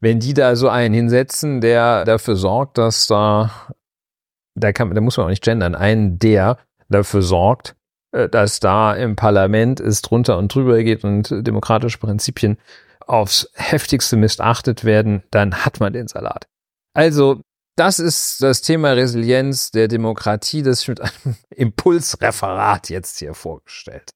Wenn 0.00 0.20
die 0.20 0.34
da 0.34 0.54
so 0.54 0.68
einen 0.68 0.94
hinsetzen, 0.94 1.60
der 1.60 2.04
dafür 2.04 2.36
sorgt, 2.36 2.78
dass 2.78 3.06
da, 3.06 3.50
da 4.54 4.72
kann, 4.72 4.94
da 4.94 5.00
muss 5.00 5.16
man 5.16 5.26
auch 5.26 5.30
nicht 5.30 5.44
gendern, 5.44 5.74
einen, 5.74 6.18
der 6.18 6.58
dafür 6.88 7.22
sorgt, 7.22 7.76
dass 8.12 8.60
da 8.60 8.94
im 8.94 9.16
Parlament 9.16 9.80
es 9.80 10.02
drunter 10.02 10.38
und 10.38 10.54
drüber 10.54 10.82
geht 10.82 11.04
und 11.04 11.30
demokratische 11.30 11.98
Prinzipien 11.98 12.58
aufs 13.06 13.50
heftigste 13.54 14.16
missachtet 14.16 14.84
werden, 14.84 15.22
dann 15.30 15.64
hat 15.64 15.80
man 15.80 15.92
den 15.92 16.08
Salat. 16.08 16.46
Also, 16.94 17.42
das 17.76 17.98
ist 17.98 18.42
das 18.42 18.62
Thema 18.62 18.92
Resilienz 18.92 19.70
der 19.70 19.88
Demokratie, 19.88 20.62
das 20.62 20.82
ich 20.82 20.88
mit 20.88 21.00
einem 21.00 21.36
Impulsreferat 21.50 22.90
jetzt 22.90 23.18
hier 23.18 23.34
vorgestellt. 23.34 24.10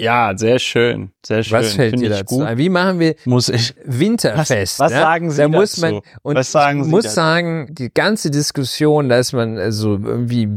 Ja, 0.00 0.32
sehr 0.34 0.58
schön, 0.58 1.12
sehr 1.24 1.42
schön. 1.42 1.58
Was 1.58 1.74
fällt 1.74 1.90
Find 1.90 2.02
dir 2.02 2.08
dazu 2.08 2.40
ein? 2.40 2.56
Wie 2.56 2.70
machen 2.70 3.00
wir 3.00 3.16
muss 3.26 3.50
ich, 3.50 3.74
Winterfest? 3.84 4.80
Was, 4.80 4.86
was 4.86 4.92
ja? 4.92 5.00
sagen 5.00 5.30
Sie 5.30 5.36
da 5.36 5.48
dazu? 5.48 5.60
muss 5.60 5.76
man 5.76 6.00
und 6.22 6.36
was 6.36 6.52
sagen 6.52 6.84
Sie 6.84 6.90
muss 6.90 7.04
dazu? 7.04 7.14
sagen, 7.16 7.74
die 7.74 7.92
ganze 7.92 8.30
Diskussion, 8.30 9.10
dass 9.10 9.34
man 9.34 9.58
also 9.58 9.98
irgendwie 10.02 10.48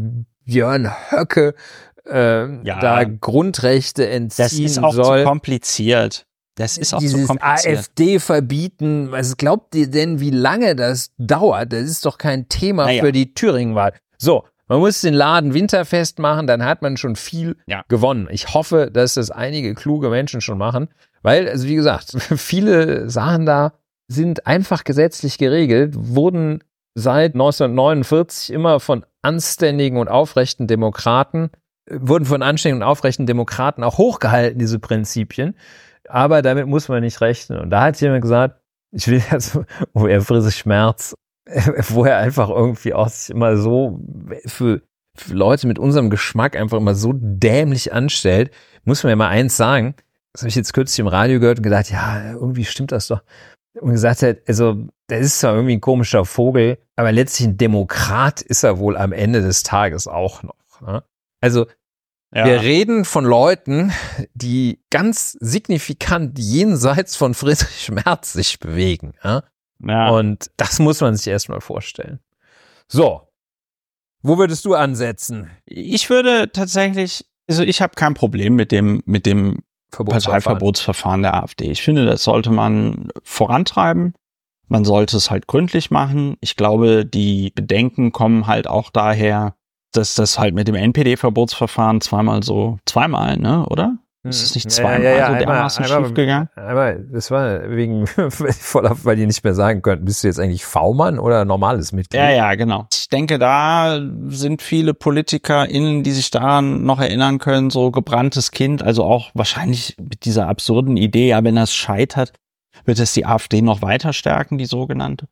Björn 0.45 0.89
Höcke 1.09 1.55
äh, 2.09 2.65
ja. 2.65 2.79
da 2.79 3.03
Grundrechte 3.03 4.07
entziehen 4.09 4.47
soll. 4.47 4.63
Das 4.63 4.71
ist 4.71 4.79
auch 4.83 4.93
soll. 4.93 5.19
zu 5.19 5.23
kompliziert. 5.25 6.25
Das 6.55 6.77
ist 6.77 6.93
auch 6.93 6.99
Dieses 6.99 7.21
zu 7.21 7.27
kompliziert. 7.27 7.77
AfD 7.79 8.19
verbieten. 8.19 9.11
Was 9.11 9.37
glaubt 9.37 9.73
ihr 9.75 9.89
denn, 9.89 10.19
wie 10.19 10.29
lange 10.29 10.75
das 10.75 11.11
dauert? 11.17 11.73
Das 11.73 11.81
ist 11.81 12.05
doch 12.05 12.17
kein 12.17 12.47
Thema 12.47 12.85
naja. 12.85 13.03
für 13.03 13.11
die 13.11 13.33
Thüringen-Wahl. 13.33 13.93
So, 14.17 14.43
Man 14.67 14.79
muss 14.79 15.01
den 15.01 15.13
Laden 15.13 15.53
winterfest 15.53 16.19
machen, 16.19 16.47
dann 16.47 16.63
hat 16.63 16.81
man 16.81 16.95
schon 16.97 17.15
viel 17.15 17.57
Ja. 17.67 17.83
gewonnen. 17.89 18.27
Ich 18.31 18.53
hoffe, 18.53 18.89
dass 18.91 19.15
das 19.15 19.29
einige 19.31 19.73
kluge 19.75 20.09
Menschen 20.09 20.41
schon 20.41 20.57
machen, 20.57 20.89
weil, 21.21 21.49
also 21.49 21.67
wie 21.67 21.75
gesagt, 21.75 22.11
viele 22.37 23.09
Sachen 23.09 23.45
da 23.45 23.73
sind 24.07 24.45
einfach 24.47 24.83
gesetzlich 24.83 25.37
geregelt, 25.37 25.95
wurden 25.97 26.63
seit 26.95 27.33
1949 27.33 28.53
immer 28.53 28.79
von 28.79 29.05
anständigen 29.21 29.97
und 29.97 30.07
aufrechten 30.07 30.67
Demokraten, 30.67 31.49
wurden 31.89 32.25
von 32.25 32.41
anständigen 32.41 32.81
und 32.81 32.87
aufrechten 32.87 33.25
Demokraten 33.25 33.83
auch 33.83 33.97
hochgehalten, 33.97 34.59
diese 34.59 34.79
Prinzipien. 34.79 35.55
Aber 36.07 36.41
damit 36.41 36.67
muss 36.67 36.89
man 36.89 37.01
nicht 37.01 37.21
rechnen. 37.21 37.59
Und 37.59 37.69
da 37.69 37.83
hat 37.83 37.99
jemand 38.01 38.21
gesagt, 38.21 38.61
ich 38.91 39.07
will 39.07 39.21
jetzt, 39.31 39.57
wo 39.93 40.07
er 40.07 40.21
Friedrich 40.21 40.55
Schmerz, 40.55 41.15
wo 41.89 42.05
er 42.05 42.17
einfach 42.17 42.49
irgendwie 42.49 42.93
auch 42.93 43.09
sich 43.09 43.33
immer 43.33 43.57
so 43.57 43.99
für, 44.45 44.81
für 45.15 45.33
Leute 45.33 45.67
mit 45.67 45.79
unserem 45.79 46.09
Geschmack 46.09 46.55
einfach 46.55 46.77
immer 46.77 46.95
so 46.95 47.11
dämlich 47.15 47.93
anstellt, 47.93 48.51
muss 48.85 49.03
man 49.03 49.11
ja 49.11 49.15
mal 49.15 49.29
eins 49.29 49.57
sagen. 49.57 49.95
Das 50.33 50.41
habe 50.41 50.49
ich 50.49 50.55
jetzt 50.55 50.73
kürzlich 50.73 50.99
im 50.99 51.07
Radio 51.07 51.39
gehört 51.39 51.59
und 51.59 51.63
gedacht, 51.63 51.91
ja, 51.91 52.31
irgendwie 52.33 52.65
stimmt 52.65 52.91
das 52.91 53.07
doch. 53.07 53.21
Und 53.79 53.91
gesagt 53.91 54.21
hat, 54.21 54.37
also, 54.47 54.87
der 55.09 55.19
ist 55.19 55.39
zwar 55.39 55.55
irgendwie 55.55 55.73
ein 55.73 55.81
komischer 55.81 56.25
Vogel, 56.25 56.77
aber 56.95 57.11
letztlich 57.11 57.47
ein 57.47 57.57
Demokrat 57.57 58.41
ist 58.41 58.63
er 58.63 58.77
wohl 58.77 58.97
am 58.97 59.11
Ende 59.11 59.41
des 59.41 59.63
Tages 59.63 60.07
auch 60.07 60.43
noch. 60.43 60.81
Ne? 60.81 61.03
Also, 61.43 61.67
Ja. 62.33 62.45
wir 62.45 62.61
reden 62.61 63.03
von 63.03 63.25
Leuten, 63.25 63.91
die 64.33 64.79
ganz 64.89 65.33
signifikant 65.41 66.39
jenseits 66.39 67.17
von 67.17 67.33
Friedrich 67.33 67.91
Merz 67.91 68.31
sich 68.33 68.59
bewegen. 68.59 69.13
Ja? 69.23 69.43
ja. 69.85 70.09
Und 70.09 70.49
das 70.55 70.79
muss 70.79 71.01
man 71.01 71.15
sich 71.17 71.27
erstmal 71.27 71.59
vorstellen. 71.59 72.19
So. 72.87 73.27
Wo 74.21 74.37
würdest 74.37 74.63
du 74.63 74.73
ansetzen? 74.73 75.49
ich 75.65 76.09
würde 76.09 76.49
tatsächlich, 76.53 77.25
also 77.49 77.61
ich 77.63 77.81
habe 77.81 77.93
kein 77.95 78.13
Problem 78.13 78.55
mit 78.55 78.71
dem, 78.71 79.03
mit 79.05 79.25
dem 79.25 79.63
Verbotsverfahren. 79.91 80.43
Parteiverbotsverfahren 80.43 81.21
der 81.23 81.33
AfD. 81.35 81.69
Ich 81.69 81.83
finde, 81.83 82.05
das 82.05 82.23
sollte 82.23 82.51
man 82.51 83.09
vorantreiben. 83.23 84.13
Man 84.69 84.85
sollte 84.85 85.17
es 85.17 85.29
halt 85.29 85.47
gründlich 85.47 85.91
machen. 85.91 86.37
Ich 86.39 86.55
glaube, 86.55 87.05
die 87.05 87.51
Bedenken 87.53 88.13
kommen 88.13 88.47
halt 88.47 88.65
auch 88.65 88.89
daher, 88.89 89.55
dass 89.97 90.15
das 90.15 90.39
halt 90.39 90.53
mit 90.53 90.67
dem 90.67 90.75
NPD-Verbotsverfahren 90.75 92.01
zweimal 92.01 92.43
so, 92.43 92.77
zweimal, 92.85 93.37
ne, 93.37 93.65
oder? 93.69 93.97
Ist 94.25 94.41
es 94.41 94.55
nicht 94.55 94.71
zweimal 94.71 95.27
so 95.27 95.33
dermaßen 95.35 95.83
schief 95.83 96.13
gegangen? 96.13 96.47
Aber 96.55 96.93
das 96.93 97.29
war 97.29 97.69
wegen 97.69 98.05
weil 99.03 99.15
die 99.17 99.25
nicht 99.25 99.43
mehr 99.43 99.53
sagen 99.53 99.81
könnten, 99.81 100.05
bist 100.05 100.23
du 100.23 100.27
jetzt 100.27 100.39
eigentlich 100.39 100.63
V-Mann 100.63 101.19
oder 101.19 101.43
normales 101.43 101.91
Mitglied? 101.91 102.21
Ja, 102.21 102.29
ja, 102.29 102.55
genau. 102.55 102.87
Ich 102.93 103.09
denke, 103.09 103.37
da 103.37 103.99
sind 104.27 104.61
viele 104.61 104.93
PolitikerInnen, 104.93 106.03
die 106.03 106.11
sich 106.11 106.31
daran 106.31 106.85
noch 106.85 107.01
erinnern 107.01 107.37
können, 107.37 107.69
so 107.69 107.91
gebranntes 107.91 108.51
Kind, 108.51 108.81
also 108.81 109.03
auch 109.03 109.29
wahrscheinlich 109.33 109.97
mit 109.99 110.23
dieser 110.23 110.47
absurden 110.47 110.95
Idee, 110.95 111.27
ja, 111.27 111.43
wenn 111.43 111.55
das 111.55 111.73
scheitert, 111.73 112.31
wird 112.85 112.99
es 112.99 113.13
die 113.13 113.25
AfD 113.25 113.61
noch 113.61 113.81
weiter 113.81 114.13
stärken, 114.13 114.57
die 114.57 114.65
sogenannte. 114.65 115.27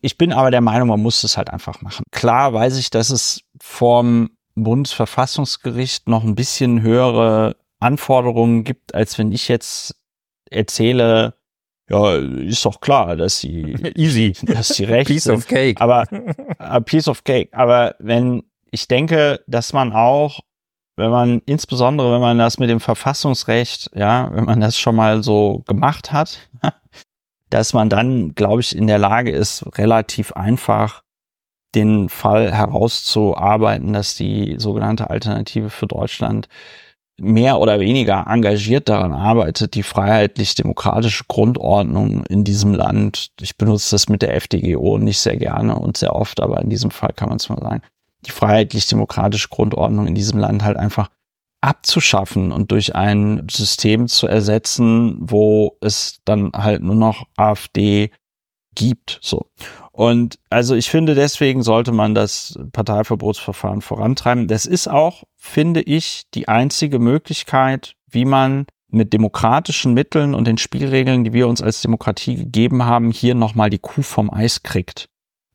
Ich 0.00 0.16
bin 0.16 0.32
aber 0.32 0.50
der 0.50 0.60
Meinung, 0.60 0.88
man 0.88 1.00
muss 1.02 1.22
es 1.24 1.36
halt 1.36 1.50
einfach 1.50 1.82
machen. 1.82 2.04
Klar 2.10 2.52
weiß 2.52 2.78
ich, 2.78 2.90
dass 2.90 3.10
es 3.10 3.42
vom 3.60 4.30
Bundesverfassungsgericht 4.54 6.08
noch 6.08 6.24
ein 6.24 6.34
bisschen 6.34 6.82
höhere 6.82 7.56
Anforderungen 7.78 8.64
gibt, 8.64 8.94
als 8.94 9.18
wenn 9.18 9.32
ich 9.32 9.48
jetzt 9.48 9.96
erzähle, 10.50 11.34
ja, 11.88 12.14
ist 12.16 12.64
doch 12.64 12.80
klar, 12.80 13.16
dass 13.16 13.40
sie, 13.40 13.72
Easy. 13.96 14.32
dass 14.42 14.68
sie 14.68 14.84
recht 14.84 15.08
Piece 15.08 15.24
sind. 15.24 15.34
of 15.36 15.46
cake. 15.48 15.80
Aber 15.80 16.04
a 16.58 16.80
piece 16.80 17.08
of 17.08 17.24
cake. 17.24 17.50
Aber 17.52 17.96
wenn 17.98 18.44
ich 18.70 18.86
denke, 18.86 19.42
dass 19.46 19.72
man 19.72 19.92
auch, 19.92 20.40
wenn 20.96 21.10
man 21.10 21.42
insbesondere, 21.46 22.12
wenn 22.12 22.20
man 22.20 22.38
das 22.38 22.58
mit 22.58 22.70
dem 22.70 22.80
Verfassungsrecht, 22.80 23.90
ja, 23.94 24.30
wenn 24.32 24.44
man 24.44 24.60
das 24.60 24.78
schon 24.78 24.94
mal 24.94 25.22
so 25.24 25.64
gemacht 25.66 26.12
hat, 26.12 26.48
dass 27.50 27.72
man 27.72 27.88
dann, 27.88 28.34
glaube 28.34 28.60
ich, 28.60 28.74
in 28.74 28.86
der 28.86 28.98
Lage 28.98 29.30
ist, 29.30 29.64
relativ 29.76 30.32
einfach 30.32 31.02
den 31.74 32.08
Fall 32.08 32.52
herauszuarbeiten, 32.52 33.92
dass 33.92 34.16
die 34.16 34.56
sogenannte 34.58 35.10
Alternative 35.10 35.70
für 35.70 35.86
Deutschland 35.86 36.48
mehr 37.20 37.60
oder 37.60 37.80
weniger 37.80 38.26
engagiert 38.26 38.88
daran 38.88 39.12
arbeitet, 39.12 39.74
die 39.74 39.82
freiheitlich-demokratische 39.82 41.24
Grundordnung 41.28 42.24
in 42.26 42.44
diesem 42.44 42.74
Land, 42.74 43.28
ich 43.40 43.56
benutze 43.56 43.90
das 43.90 44.08
mit 44.08 44.22
der 44.22 44.34
FDGO 44.34 44.98
nicht 44.98 45.18
sehr 45.18 45.36
gerne 45.36 45.76
und 45.76 45.98
sehr 45.98 46.16
oft, 46.16 46.40
aber 46.40 46.62
in 46.62 46.70
diesem 46.70 46.90
Fall 46.90 47.12
kann 47.14 47.28
man 47.28 47.36
es 47.36 47.48
mal 47.48 47.60
sagen, 47.60 47.82
die 48.26 48.30
freiheitlich-demokratische 48.30 49.48
Grundordnung 49.48 50.06
in 50.06 50.14
diesem 50.14 50.38
Land 50.38 50.64
halt 50.64 50.78
einfach 50.78 51.10
abzuschaffen 51.60 52.52
und 52.52 52.70
durch 52.70 52.94
ein 52.94 53.46
System 53.50 54.08
zu 54.08 54.26
ersetzen, 54.26 55.18
wo 55.20 55.76
es 55.80 56.20
dann 56.24 56.52
halt 56.54 56.82
nur 56.82 56.94
noch 56.94 57.26
AfD 57.36 58.10
gibt, 58.74 59.18
so. 59.20 59.50
Und 59.92 60.38
also 60.48 60.74
ich 60.74 60.88
finde, 60.88 61.14
deswegen 61.14 61.62
sollte 61.62 61.92
man 61.92 62.14
das 62.14 62.58
Parteiverbotsverfahren 62.72 63.82
vorantreiben. 63.82 64.48
Das 64.48 64.64
ist 64.64 64.88
auch, 64.88 65.24
finde 65.36 65.82
ich, 65.82 66.22
die 66.32 66.48
einzige 66.48 66.98
Möglichkeit, 66.98 67.96
wie 68.08 68.24
man 68.24 68.66
mit 68.88 69.12
demokratischen 69.12 69.92
Mitteln 69.92 70.34
und 70.34 70.46
den 70.46 70.56
Spielregeln, 70.56 71.24
die 71.24 71.32
wir 71.32 71.46
uns 71.46 71.60
als 71.60 71.82
Demokratie 71.82 72.36
gegeben 72.36 72.84
haben, 72.84 73.10
hier 73.10 73.34
nochmal 73.34 73.68
die 73.68 73.78
Kuh 73.78 74.02
vom 74.02 74.32
Eis 74.32 74.62
kriegt. 74.62 75.09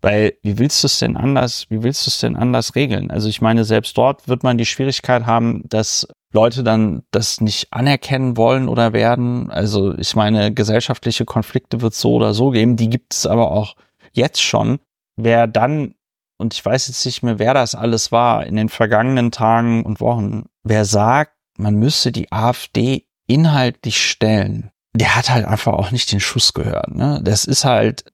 Weil 0.05 0.37
wie 0.43 0.59
willst 0.59 0.83
du 0.83 0.85
es 0.85 0.99
denn 0.99 1.17
anders, 1.17 1.65
wie 1.69 1.81
willst 1.81 2.05
du 2.05 2.11
es 2.11 2.19
denn 2.19 2.35
anders 2.35 2.75
regeln? 2.75 3.09
Also 3.09 3.27
ich 3.27 3.41
meine, 3.41 3.65
selbst 3.65 3.97
dort 3.97 4.27
wird 4.27 4.43
man 4.43 4.55
die 4.55 4.67
Schwierigkeit 4.67 5.25
haben, 5.25 5.63
dass 5.67 6.07
Leute 6.31 6.63
dann 6.63 7.01
das 7.09 7.41
nicht 7.41 7.73
anerkennen 7.73 8.37
wollen 8.37 8.69
oder 8.69 8.93
werden. 8.93 9.49
Also 9.49 9.97
ich 9.97 10.15
meine, 10.15 10.53
gesellschaftliche 10.53 11.25
Konflikte 11.25 11.81
wird 11.81 11.93
es 11.93 12.01
so 12.01 12.13
oder 12.13 12.35
so 12.35 12.51
geben, 12.51 12.75
die 12.75 12.87
gibt 12.87 13.15
es 13.15 13.25
aber 13.25 13.49
auch 13.49 13.75
jetzt 14.13 14.43
schon. 14.43 14.77
Wer 15.15 15.47
dann, 15.47 15.95
und 16.37 16.53
ich 16.53 16.63
weiß 16.63 16.87
jetzt 16.87 17.03
nicht 17.03 17.23
mehr, 17.23 17.39
wer 17.39 17.55
das 17.55 17.73
alles 17.73 18.11
war 18.11 18.45
in 18.45 18.57
den 18.57 18.69
vergangenen 18.69 19.31
Tagen 19.31 19.83
und 19.83 20.01
Wochen, 20.01 20.43
wer 20.61 20.85
sagt, 20.85 21.33
man 21.57 21.77
müsse 21.77 22.11
die 22.11 22.31
AfD 22.31 23.07
inhaltlich 23.25 24.07
stellen, 24.07 24.69
der 24.93 25.15
hat 25.15 25.31
halt 25.31 25.45
einfach 25.45 25.73
auch 25.73 25.89
nicht 25.89 26.11
den 26.11 26.19
Schuss 26.19 26.53
gehört. 26.53 26.93
Ne? 26.93 27.21
Das 27.23 27.45
ist 27.45 27.65
halt, 27.65 28.05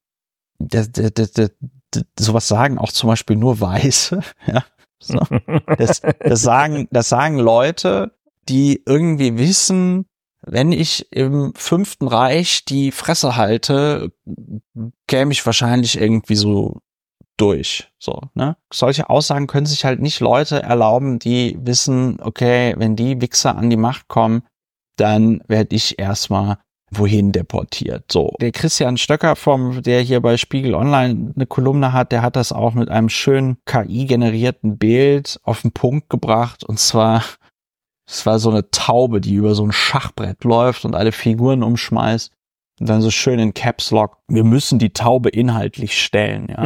das, 0.58 0.90
das, 0.94 1.34
das, 1.34 1.52
sowas 2.18 2.48
sagen 2.48 2.78
auch 2.78 2.92
zum 2.92 3.10
Beispiel 3.10 3.36
nur 3.36 3.60
Weiße. 3.60 4.22
Ja, 4.48 4.64
so. 5.00 5.20
das, 5.78 6.02
das 6.20 6.42
sagen, 6.42 6.88
das 6.92 7.10
sagen 7.10 7.38
Leute, 7.38 8.14
die 8.50 8.82
irgendwie 8.86 9.38
wissen, 9.38 10.06
wenn 10.42 10.72
ich 10.72 11.12
im 11.12 11.54
fünften 11.56 12.08
Reich 12.08 12.66
die 12.66 12.92
Fresse 12.92 13.36
halte, 13.36 14.12
käme 15.08 15.32
ich 15.32 15.46
wahrscheinlich 15.46 16.00
irgendwie 16.00 16.36
so 16.36 16.82
durch. 17.38 17.92
So, 18.00 18.22
ne? 18.34 18.58
Solche 18.72 19.10
Aussagen 19.10 19.48
können 19.48 19.66
sich 19.66 19.86
halt 19.86 20.00
nicht 20.00 20.20
Leute 20.20 20.62
erlauben, 20.62 21.20
die 21.20 21.58
wissen, 21.62 22.20
okay, 22.22 22.74
wenn 22.78 22.96
die 22.96 23.22
Wichser 23.22 23.56
an 23.56 23.70
die 23.70 23.78
Macht 23.78 24.08
kommen, 24.08 24.44
dann 24.96 25.42
werde 25.48 25.76
ich 25.76 26.00
erstmal 26.00 26.58
wohin 26.92 27.32
deportiert. 27.32 28.12
So, 28.12 28.34
der 28.42 28.52
Christian 28.52 28.98
Stöcker 28.98 29.36
vom, 29.36 29.82
der 29.82 30.02
hier 30.02 30.20
bei 30.20 30.38
Spiegel 30.38 30.76
Online 30.76 31.34
eine 31.36 31.46
Kolumne 31.46 31.94
hat, 31.94 32.12
der 32.12 32.22
hat 32.22 32.36
das 32.36 32.52
auch 32.52 32.74
mit 32.74 32.90
einem 32.90 33.10
schönen 33.10 33.58
KI-generierten 33.66 34.78
Bild 34.78 35.40
auf 35.44 35.62
den 35.62 35.72
Punkt 35.72 36.10
gebracht. 36.10 36.64
Und 36.66 36.80
zwar, 36.80 37.24
es 38.06 38.26
war 38.26 38.40
so 38.40 38.50
eine 38.50 38.70
Taube, 38.72 39.22
die 39.22 39.36
über 39.36 39.56
so 39.56 39.66
ein 39.66 39.72
Schachbrett 39.72 40.44
läuft 40.44 40.84
und 40.84 40.96
alle 40.96 41.14
Figuren 41.14 41.64
umschmeißt. 41.64 42.32
Und 42.80 42.90
dann 42.90 43.02
so 43.02 43.12
schön 43.12 43.40
in 43.40 43.54
Caps 43.54 43.92
Lock. 43.92 44.18
Wir 44.28 44.44
müssen 44.44 44.80
die 44.80 44.92
Taube 44.92 45.30
inhaltlich 45.30 46.02
stellen, 46.02 46.48
ja. 46.50 46.64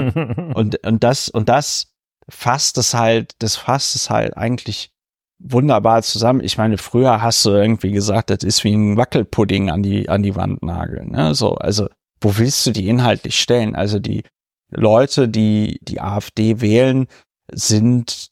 und, 0.56 0.84
und 0.86 1.04
das, 1.04 1.30
und 1.30 1.50
das 1.50 1.94
fasst 2.30 2.78
es 2.78 2.94
halt, 2.94 3.34
das 3.40 3.58
fasst 3.58 3.96
es 3.96 4.10
halt 4.10 4.36
eigentlich 4.38 4.95
wunderbar 5.40 6.02
zusammen. 6.04 6.42
Ich 6.42 6.58
meine, 6.58 6.78
früher 6.78 7.22
hast 7.22 7.46
du 7.46 7.52
irgendwie 7.52 7.92
gesagt, 7.92 8.30
das 8.30 8.44
ist 8.44 8.64
wie 8.64 8.74
ein 8.74 8.98
Wackelpudding 8.98 9.70
an 9.70 9.84
die, 9.84 10.10
an 10.10 10.24
die 10.24 10.36
Wand 10.36 10.64
nageln, 10.64 11.12
ne? 11.12 11.36
So, 11.36 11.56
also, 11.56 11.88
wo 12.22 12.38
willst 12.38 12.66
du 12.66 12.72
die 12.72 12.88
inhaltlich 12.88 13.40
stellen? 13.40 13.76
Also, 13.76 14.00
die 14.00 14.24
Leute, 14.72 15.28
die 15.30 15.80
die 15.82 16.02
AfD 16.02 16.62
wählen, 16.62 17.08
sind, 17.52 18.30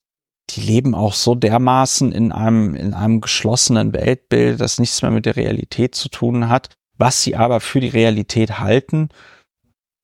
die 0.50 0.62
leben 0.62 0.96
auch 0.96 1.13
so 1.13 1.36
dermaßen 1.36 2.12
in 2.12 2.32
einem, 2.32 2.76
in 2.76 2.94
einem 2.94 3.22
geschlossenen 3.22 3.94
Weltbild, 3.94 4.60
das 4.60 4.80
nichts 4.80 5.02
mehr 5.02 5.12
mit 5.12 5.26
der 5.26 5.36
Realität 5.36 5.95
zu 5.95 6.10
tun 6.10 6.49
hat. 6.49 6.70
Was 6.97 7.24
sie 7.24 7.36
aber 7.36 7.60
für 7.60 7.80
die 7.80 7.89
Realität 7.89 8.60
halten, 8.60 9.10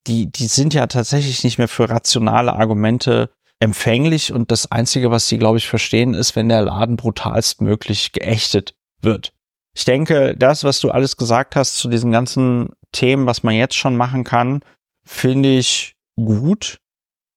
die, 0.07 0.31
die 0.31 0.47
sind 0.47 0.73
ja 0.73 0.87
tatsächlich 0.87 1.43
nicht 1.43 1.57
mehr 1.57 1.67
für 1.67 1.89
rationale 1.89 2.53
Argumente 2.53 3.29
empfänglich 3.59 4.31
und 4.31 4.51
das 4.51 4.71
Einzige, 4.71 5.11
was 5.11 5.27
sie, 5.27 5.37
glaube 5.37 5.57
ich, 5.57 5.67
verstehen, 5.67 6.13
ist, 6.13 6.35
wenn 6.35 6.49
der 6.49 6.61
Laden 6.61 6.95
brutalstmöglich 6.95 8.13
geächtet 8.13 8.73
wird. 9.01 9.33
Ich 9.75 9.85
denke, 9.85 10.35
das, 10.37 10.63
was 10.63 10.79
du 10.79 10.91
alles 10.91 11.17
gesagt 11.17 11.55
hast 11.55 11.77
zu 11.77 11.89
diesen 11.89 12.11
ganzen 12.11 12.69
Themen, 12.91 13.25
was 13.25 13.43
man 13.43 13.55
jetzt 13.55 13.75
schon 13.75 13.95
machen 13.95 14.23
kann, 14.23 14.61
finde 15.05 15.57
ich 15.57 15.95
gut. 16.15 16.79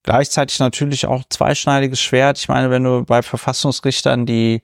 gleichzeitig 0.04 0.58
natürlich 0.58 1.06
auch 1.06 1.22
zweischneidiges 1.28 2.00
Schwert. 2.00 2.38
Ich 2.38 2.48
meine, 2.48 2.70
wenn 2.70 2.84
du 2.84 3.04
bei 3.04 3.22
Verfassungsrichtern 3.22 4.26
die 4.26 4.62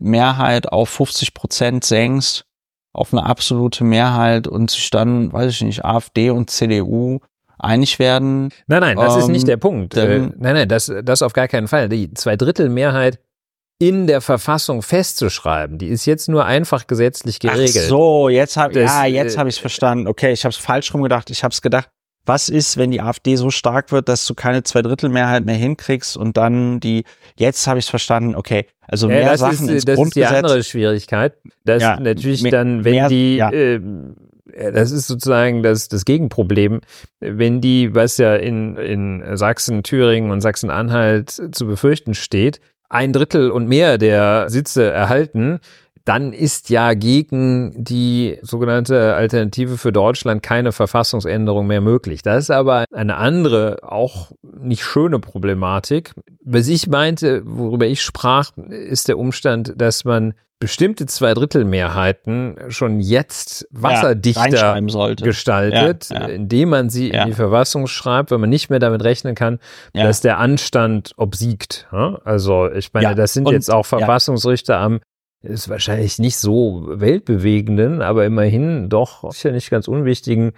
Mehrheit 0.00 0.72
auf 0.72 0.88
50 0.88 1.34
Prozent 1.34 1.84
senkst, 1.84 2.44
auf 2.92 3.12
eine 3.12 3.24
absolute 3.24 3.84
Mehrheit 3.84 4.48
und 4.48 4.70
sich 4.70 4.90
dann, 4.90 5.32
weiß 5.32 5.52
ich 5.52 5.62
nicht, 5.62 5.84
AfD 5.84 6.30
und 6.30 6.50
CDU 6.50 7.20
einig 7.62 7.98
werden. 7.98 8.50
Nein, 8.66 8.80
nein, 8.80 8.96
das 8.96 9.14
ähm, 9.14 9.20
ist 9.20 9.28
nicht 9.28 9.42
ähm, 9.42 9.46
der 9.46 9.56
Punkt. 9.56 9.96
Äh, 9.96 10.18
nein, 10.18 10.34
nein, 10.38 10.68
das, 10.68 10.92
das 11.02 11.22
auf 11.22 11.32
gar 11.32 11.48
keinen 11.48 11.68
Fall. 11.68 11.88
Die 11.88 12.12
Zweidrittelmehrheit 12.12 13.18
in 13.78 14.06
der 14.06 14.20
Verfassung 14.20 14.82
festzuschreiben, 14.82 15.78
die 15.78 15.88
ist 15.88 16.06
jetzt 16.06 16.28
nur 16.28 16.44
einfach 16.44 16.86
gesetzlich 16.86 17.40
geregelt. 17.40 17.76
Ach 17.76 17.88
so, 17.88 18.28
jetzt 18.28 18.56
habe 18.56 18.80
ja, 18.80 19.06
jetzt 19.06 19.34
äh, 19.34 19.38
habe 19.38 19.48
ich 19.48 19.56
es 19.56 19.60
verstanden. 19.60 20.06
Okay, 20.06 20.32
ich 20.32 20.44
habe 20.44 20.50
es 20.50 20.56
falsch 20.56 20.94
rumgedacht. 20.94 21.30
Ich 21.30 21.42
habe 21.42 21.52
es 21.52 21.62
gedacht, 21.62 21.88
was 22.24 22.48
ist, 22.48 22.76
wenn 22.76 22.90
die 22.90 23.00
AfD 23.00 23.34
so 23.36 23.50
stark 23.50 23.90
wird, 23.90 24.08
dass 24.08 24.24
du 24.26 24.34
keine 24.34 24.62
Zweidrittelmehrheit 24.62 25.44
mehr 25.44 25.56
hinkriegst 25.56 26.16
und 26.16 26.36
dann 26.36 26.78
die, 26.78 27.04
jetzt 27.36 27.66
habe 27.66 27.80
ich 27.80 27.86
es 27.86 27.90
verstanden, 27.90 28.36
okay, 28.36 28.66
also 28.86 29.08
mehr 29.08 29.22
ja, 29.22 29.36
Sachen 29.36 29.68
ist, 29.68 29.72
ins 29.72 29.84
das 29.84 29.96
Grundgesetz. 29.96 30.24
ist 30.24 30.30
die 30.30 30.36
andere 30.36 30.62
Schwierigkeit, 30.62 31.34
dass 31.64 31.82
ja, 31.82 31.98
natürlich 31.98 32.42
mehr, 32.42 32.52
dann, 32.52 32.84
wenn 32.84 32.92
mehr, 32.92 33.08
die, 33.08 33.36
ja. 33.36 33.50
äh, 33.50 33.80
das 34.72 34.90
ist 34.90 35.06
sozusagen 35.06 35.62
das, 35.62 35.88
das 35.88 36.04
Gegenproblem, 36.04 36.80
wenn 37.20 37.60
die, 37.60 37.94
was 37.94 38.18
ja 38.18 38.36
in, 38.36 38.76
in 38.76 39.36
Sachsen, 39.36 39.82
Thüringen 39.82 40.30
und 40.30 40.40
Sachsen-Anhalt 40.40 41.30
zu 41.30 41.66
befürchten 41.66 42.14
steht, 42.14 42.60
ein 42.88 43.12
Drittel 43.12 43.50
und 43.50 43.68
mehr 43.68 43.96
der 43.96 44.50
Sitze 44.50 44.90
erhalten, 44.90 45.60
dann 46.04 46.32
ist 46.32 46.70
ja 46.70 46.94
gegen 46.94 47.72
die 47.76 48.38
sogenannte 48.42 49.14
Alternative 49.14 49.78
für 49.78 49.92
Deutschland 49.92 50.42
keine 50.42 50.72
Verfassungsänderung 50.72 51.66
mehr 51.66 51.80
möglich. 51.80 52.22
Das 52.22 52.44
ist 52.44 52.50
aber 52.50 52.84
eine 52.92 53.16
andere, 53.16 53.78
auch 53.82 54.32
nicht 54.42 54.84
schöne 54.84 55.18
Problematik. 55.18 56.12
Was 56.44 56.68
ich 56.68 56.88
meinte, 56.88 57.42
worüber 57.44 57.86
ich 57.86 58.02
sprach, 58.02 58.50
ist 58.68 59.08
der 59.08 59.18
Umstand, 59.18 59.74
dass 59.76 60.04
man 60.04 60.34
bestimmte 60.62 61.06
Zweidrittelmehrheiten 61.06 62.56
schon 62.68 63.00
jetzt 63.00 63.66
wasserdichter 63.72 64.78
ja, 64.78 65.14
gestaltet, 65.14 66.08
ja, 66.10 66.20
ja. 66.20 66.26
indem 66.28 66.68
man 66.68 66.88
sie 66.88 67.10
in 67.10 67.26
die 67.26 67.32
Verfassung 67.32 67.88
schreibt, 67.88 68.30
weil 68.30 68.38
man 68.38 68.48
nicht 68.48 68.70
mehr 68.70 68.78
damit 68.78 69.02
rechnen 69.02 69.34
kann, 69.34 69.58
dass 69.92 70.20
der 70.20 70.38
Anstand 70.38 71.14
obsiegt. 71.16 71.88
Also 71.90 72.70
ich 72.70 72.92
meine, 72.92 73.16
das 73.16 73.32
sind 73.32 73.48
Und, 73.48 73.54
jetzt 73.54 73.72
auch 73.72 73.84
Verfassungsrichter 73.84 74.78
am 74.78 75.00
ist 75.42 75.68
wahrscheinlich 75.68 76.18
nicht 76.18 76.36
so 76.36 76.84
weltbewegenden, 76.86 78.02
aber 78.02 78.24
immerhin 78.24 78.88
doch 78.88 79.30
sicher 79.32 79.52
nicht 79.52 79.70
ganz 79.70 79.88
unwichtigen 79.88 80.52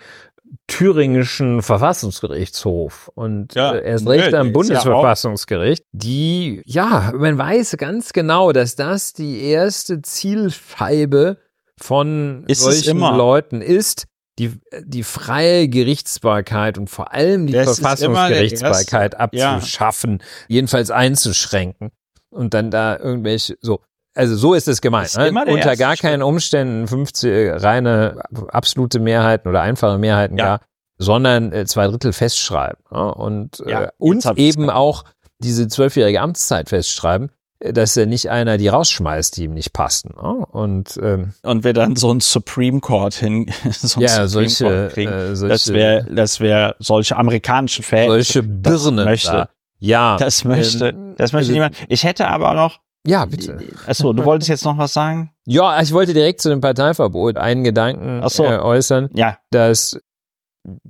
thüringischen 0.66 1.62
Verfassungsgerichtshof. 1.62 3.10
Und 3.14 3.54
ja, 3.54 3.74
äh, 3.74 3.84
erst 3.84 4.06
recht 4.06 4.34
am 4.34 4.52
Bundesverfassungsgericht, 4.52 5.82
ja 5.82 5.88
die, 5.92 6.62
ja, 6.64 7.12
man 7.16 7.36
weiß 7.36 7.76
ganz 7.76 8.12
genau, 8.12 8.52
dass 8.52 8.76
das 8.76 9.12
die 9.12 9.42
erste 9.42 10.02
Zielscheibe 10.02 11.38
von 11.78 12.44
ist 12.46 12.60
solchen 12.60 12.98
Leuten 12.98 13.60
ist, 13.60 14.06
die, 14.38 14.52
die 14.82 15.02
freie 15.02 15.68
Gerichtsbarkeit 15.68 16.78
und 16.78 16.90
vor 16.90 17.12
allem 17.12 17.46
die 17.46 17.52
das 17.52 17.78
Verfassungsgerichtsbarkeit 17.78 19.18
abzuschaffen, 19.18 20.18
ja. 20.20 20.26
jedenfalls 20.48 20.90
einzuschränken. 20.90 21.90
Und 22.30 22.52
dann 22.52 22.72
da 22.72 22.98
irgendwelche, 22.98 23.56
so, 23.60 23.80
also 24.14 24.36
so 24.36 24.54
ist 24.54 24.68
es 24.68 24.80
gemeint. 24.80 25.16
Ne? 25.16 25.32
Unter 25.46 25.76
gar 25.76 25.96
keinen 25.96 26.22
Umständen 26.22 26.86
50 26.86 27.62
reine 27.62 28.22
absolute 28.48 29.00
Mehrheiten 29.00 29.48
oder 29.48 29.60
einfache 29.60 29.98
Mehrheiten 29.98 30.38
ja. 30.38 30.44
gar, 30.44 30.60
sondern 30.98 31.52
äh, 31.52 31.66
zwei 31.66 31.86
Drittel 31.86 32.12
festschreiben. 32.12 32.82
Ja? 32.90 33.08
Und, 33.08 33.62
ja, 33.66 33.84
äh, 33.84 33.88
und 33.98 34.24
eben 34.36 34.70
auch 34.70 35.04
diese 35.38 35.68
zwölfjährige 35.68 36.20
Amtszeit 36.20 36.68
festschreiben, 36.68 37.30
äh, 37.58 37.72
dass 37.72 37.96
er 37.96 38.06
nicht 38.06 38.30
einer 38.30 38.56
die 38.56 38.68
rausschmeißt, 38.68 39.36
die 39.36 39.44
ihm 39.44 39.54
nicht 39.54 39.72
passen. 39.72 40.14
Ne? 40.16 40.46
Und, 40.46 40.98
ähm, 41.02 41.34
und 41.42 41.64
wir 41.64 41.72
dann 41.72 41.96
so 41.96 42.12
ein 42.12 42.20
Supreme 42.20 42.80
Court 42.80 43.14
hin, 43.14 43.50
so 43.70 44.00
ja, 44.00 44.26
Supreme 44.28 44.48
solche, 44.48 44.64
Court 44.64 44.92
kriegen. 44.92 45.12
Äh, 45.12 45.36
solche, 45.36 45.52
das 45.52 45.72
wäre, 45.72 46.06
das 46.10 46.40
wäre 46.40 46.76
solche 46.78 47.16
amerikanischen 47.16 47.82
Fälle. 47.82 48.08
Solche 48.08 48.42
Birnen. 48.42 49.04
Möchte, 49.04 49.32
da. 49.32 49.48
Ja. 49.80 50.16
Das 50.18 50.44
möchte, 50.44 50.88
ähm, 50.88 51.14
das 51.16 51.32
möchte 51.32 51.48
also, 51.48 51.52
niemand. 51.52 51.76
Ich 51.88 52.04
hätte 52.04 52.28
aber 52.28 52.54
noch, 52.54 52.80
ja, 53.06 53.24
bitte. 53.26 53.58
Achso, 53.86 54.12
du 54.12 54.24
wolltest 54.24 54.48
jetzt 54.48 54.64
noch 54.64 54.78
was 54.78 54.92
sagen? 54.92 55.30
Ja, 55.46 55.80
ich 55.82 55.92
wollte 55.92 56.14
direkt 56.14 56.40
zu 56.40 56.48
dem 56.48 56.60
Parteiverbot 56.60 57.36
einen 57.36 57.64
Gedanken 57.64 58.26
so. 58.28 58.44
äh, 58.44 58.58
äußern. 58.58 59.10
Ja. 59.14 59.38
Dass 59.50 59.98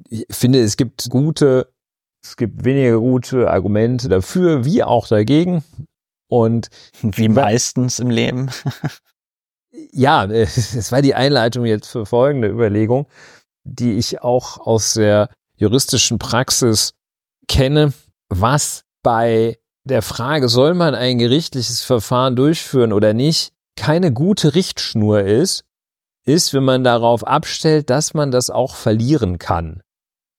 ich 0.08 0.26
finde, 0.30 0.60
es 0.60 0.76
gibt 0.76 1.08
gute, 1.10 1.72
es 2.22 2.36
gibt 2.36 2.64
weniger 2.64 2.98
gute 2.98 3.50
Argumente 3.50 4.08
dafür, 4.08 4.64
wie 4.64 4.82
auch 4.84 5.08
dagegen. 5.08 5.64
Und 6.28 6.68
wie 7.02 7.28
meistens 7.28 7.98
im 7.98 8.10
Leben. 8.10 8.50
ja, 9.92 10.24
es 10.26 10.92
war 10.92 11.02
die 11.02 11.14
Einleitung 11.14 11.64
jetzt 11.64 11.88
für 11.88 12.06
folgende 12.06 12.48
Überlegung, 12.48 13.06
die 13.64 13.94
ich 13.94 14.22
auch 14.22 14.58
aus 14.58 14.94
der 14.94 15.30
juristischen 15.56 16.18
Praxis 16.18 16.94
kenne, 17.48 17.92
was 18.28 18.84
bei 19.02 19.58
der 19.84 20.02
Frage, 20.02 20.48
soll 20.48 20.74
man 20.74 20.94
ein 20.94 21.18
gerichtliches 21.18 21.82
Verfahren 21.82 22.36
durchführen 22.36 22.92
oder 22.92 23.12
nicht, 23.12 23.52
keine 23.76 24.12
gute 24.12 24.54
Richtschnur 24.54 25.20
ist, 25.20 25.64
ist, 26.24 26.54
wenn 26.54 26.64
man 26.64 26.84
darauf 26.84 27.26
abstellt, 27.26 27.90
dass 27.90 28.14
man 28.14 28.30
das 28.30 28.50
auch 28.50 28.74
verlieren 28.74 29.38
kann. 29.38 29.82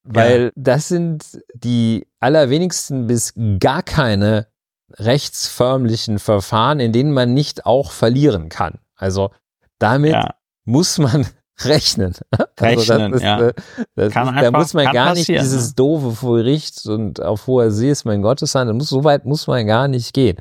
Weil 0.03 0.45
ja. 0.45 0.51
das 0.55 0.87
sind 0.87 1.41
die 1.53 2.07
allerwenigsten 2.19 3.07
bis 3.07 3.33
gar 3.59 3.83
keine 3.83 4.47
rechtsförmlichen 4.91 6.19
Verfahren, 6.19 6.79
in 6.79 6.91
denen 6.91 7.11
man 7.11 7.33
nicht 7.33 7.65
auch 7.65 7.91
verlieren 7.91 8.49
kann. 8.49 8.79
Also 8.95 9.31
damit 9.79 10.13
ja. 10.13 10.35
muss 10.63 10.97
man 10.97 11.25
rechnen. 11.63 12.13
Rechnen, 12.59 13.13
also 13.13 13.15
ist, 13.15 13.21
ja. 13.23 13.37
Kann 13.47 13.53
ist, 13.95 14.17
einfach, 14.17 14.41
da 14.41 14.51
muss 14.51 14.73
man 14.73 14.91
gar 14.91 15.13
nicht 15.13 15.27
dieses 15.27 15.69
ne? 15.69 15.73
doofe 15.75 16.11
vor 16.11 16.37
Gericht 16.37 16.85
und 16.85 17.21
auf 17.21 17.47
hoher 17.47 17.71
See 17.71 17.89
ist 17.89 18.05
mein 18.05 18.21
Gottes 18.21 18.51
sein. 18.51 18.67
Muss, 18.75 18.89
so 18.89 19.03
weit 19.03 19.25
muss 19.25 19.47
man 19.47 19.65
gar 19.65 19.87
nicht 19.87 20.13
gehen. 20.13 20.37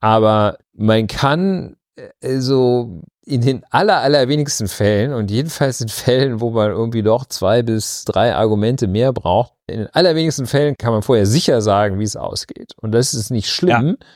Aber 0.00 0.58
man 0.74 1.06
kann 1.06 1.76
äh, 1.96 2.38
so 2.38 3.02
in 3.26 3.40
den 3.40 3.64
aller, 3.70 4.00
allerwenigsten 4.00 4.68
Fällen 4.68 5.14
und 5.14 5.30
jedenfalls 5.30 5.80
in 5.80 5.88
Fällen, 5.88 6.40
wo 6.40 6.50
man 6.50 6.70
irgendwie 6.70 7.02
doch 7.02 7.24
zwei 7.24 7.62
bis 7.62 8.04
drei 8.04 8.34
Argumente 8.34 8.86
mehr 8.86 9.12
braucht, 9.12 9.54
in 9.66 9.78
den 9.78 9.88
allerwenigsten 9.94 10.46
Fällen 10.46 10.76
kann 10.76 10.92
man 10.92 11.02
vorher 11.02 11.26
sicher 11.26 11.62
sagen, 11.62 11.98
wie 11.98 12.04
es 12.04 12.16
ausgeht. 12.16 12.74
Und 12.80 12.92
das 12.92 13.14
ist 13.14 13.30
nicht 13.30 13.48
schlimm. 13.48 13.96
Ja. 14.00 14.06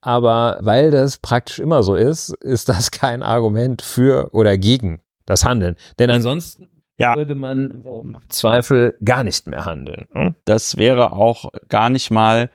Aber 0.00 0.58
weil 0.60 0.90
das 0.90 1.18
praktisch 1.18 1.58
immer 1.58 1.82
so 1.82 1.94
ist, 1.94 2.30
ist 2.40 2.68
das 2.68 2.90
kein 2.90 3.22
Argument 3.22 3.82
für 3.82 4.30
oder 4.32 4.58
gegen 4.58 5.00
das 5.26 5.44
Handeln. 5.44 5.76
Denn 5.98 6.10
ansonsten 6.10 6.68
ja. 6.98 7.16
würde 7.16 7.34
man 7.34 7.82
im 7.84 8.18
Zweifel 8.28 8.96
gar 9.04 9.24
nicht 9.24 9.46
mehr 9.46 9.64
handeln. 9.64 10.06
Hm? 10.12 10.34
Das 10.44 10.76
wäre 10.76 11.12
auch 11.12 11.50
gar 11.68 11.90
nicht 11.90 12.10
mal, 12.10 12.50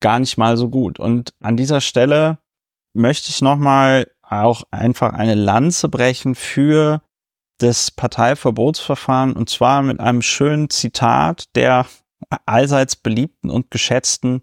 gar 0.00 0.18
nicht 0.18 0.36
mal 0.36 0.56
so 0.56 0.68
gut. 0.68 0.98
Und 0.98 1.34
an 1.40 1.56
dieser 1.56 1.80
Stelle 1.80 2.38
möchte 2.94 3.30
ich 3.30 3.40
nochmal 3.40 4.10
auch 4.22 4.62
einfach 4.70 5.12
eine 5.12 5.34
Lanze 5.34 5.88
brechen 5.88 6.34
für 6.34 7.02
das 7.58 7.90
Parteiverbotsverfahren 7.90 9.32
und 9.32 9.48
zwar 9.48 9.82
mit 9.82 10.00
einem 10.00 10.22
schönen 10.22 10.70
Zitat 10.70 11.44
der 11.56 11.86
allseits 12.46 12.96
beliebten 12.96 13.50
und 13.50 13.70
geschätzten 13.70 14.42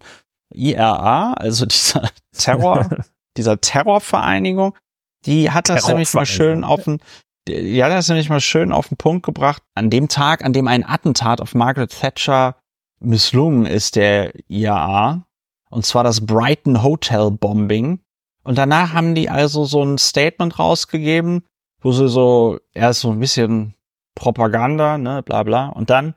IRA, 0.52 1.34
also 1.34 1.66
dieser 1.66 2.10
Terror, 2.36 2.88
dieser 3.36 3.60
Terrorvereinigung, 3.60 4.76
die 5.24 5.50
hat 5.50 5.68
das 5.68 5.88
nämlich 5.88 6.12
mal 6.14 6.26
schön 6.26 6.62
auf 6.64 6.84
den, 6.84 7.00
ja, 7.48 7.88
das 7.88 8.04
ist 8.04 8.08
nämlich 8.08 8.28
mal 8.28 8.40
schön 8.40 8.72
auf 8.72 8.88
den 8.88 8.96
Punkt 8.96 9.24
gebracht. 9.24 9.62
An 9.74 9.90
dem 9.90 10.08
Tag, 10.08 10.44
an 10.44 10.52
dem 10.52 10.68
ein 10.68 10.84
Attentat 10.86 11.40
auf 11.40 11.54
Margaret 11.54 11.90
Thatcher 11.90 12.56
misslungen 13.00 13.66
ist, 13.66 13.96
der 13.96 14.32
IAA, 14.48 15.26
und 15.70 15.84
zwar 15.84 16.04
das 16.04 16.24
Brighton 16.24 16.82
Hotel 16.82 17.30
Bombing. 17.30 18.00
Und 18.42 18.58
danach 18.58 18.92
haben 18.92 19.14
die 19.14 19.28
also 19.28 19.64
so 19.64 19.82
ein 19.82 19.98
Statement 19.98 20.58
rausgegeben, 20.58 21.42
wo 21.80 21.92
sie 21.92 22.08
so 22.08 22.58
erst 22.72 23.00
so 23.00 23.10
ein 23.10 23.20
bisschen 23.20 23.74
Propaganda, 24.14 24.98
ne, 24.98 25.22
bla 25.22 25.42
bla. 25.42 25.68
Und 25.68 25.90
dann, 25.90 26.14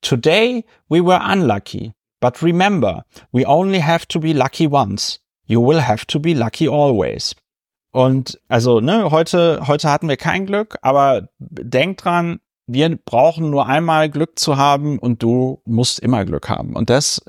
Today 0.00 0.64
we 0.88 1.04
were 1.04 1.20
unlucky, 1.20 1.92
but 2.20 2.40
remember, 2.42 3.04
we 3.32 3.44
only 3.44 3.80
have 3.80 4.06
to 4.08 4.20
be 4.20 4.32
lucky 4.32 4.68
once. 4.70 5.20
You 5.46 5.60
will 5.60 5.80
have 5.80 6.06
to 6.06 6.20
be 6.20 6.34
lucky 6.34 6.68
always. 6.68 7.34
Und 7.98 8.40
also, 8.46 8.78
ne, 8.78 9.10
heute, 9.10 9.66
heute 9.66 9.90
hatten 9.90 10.08
wir 10.08 10.16
kein 10.16 10.46
Glück, 10.46 10.78
aber 10.82 11.30
denk 11.40 11.98
dran, 11.98 12.38
wir 12.68 12.96
brauchen 12.96 13.50
nur 13.50 13.66
einmal 13.66 14.08
Glück 14.08 14.38
zu 14.38 14.56
haben 14.56 15.00
und 15.00 15.20
du 15.20 15.62
musst 15.64 15.98
immer 15.98 16.24
Glück 16.24 16.48
haben. 16.48 16.76
Und 16.76 16.90
das 16.90 17.20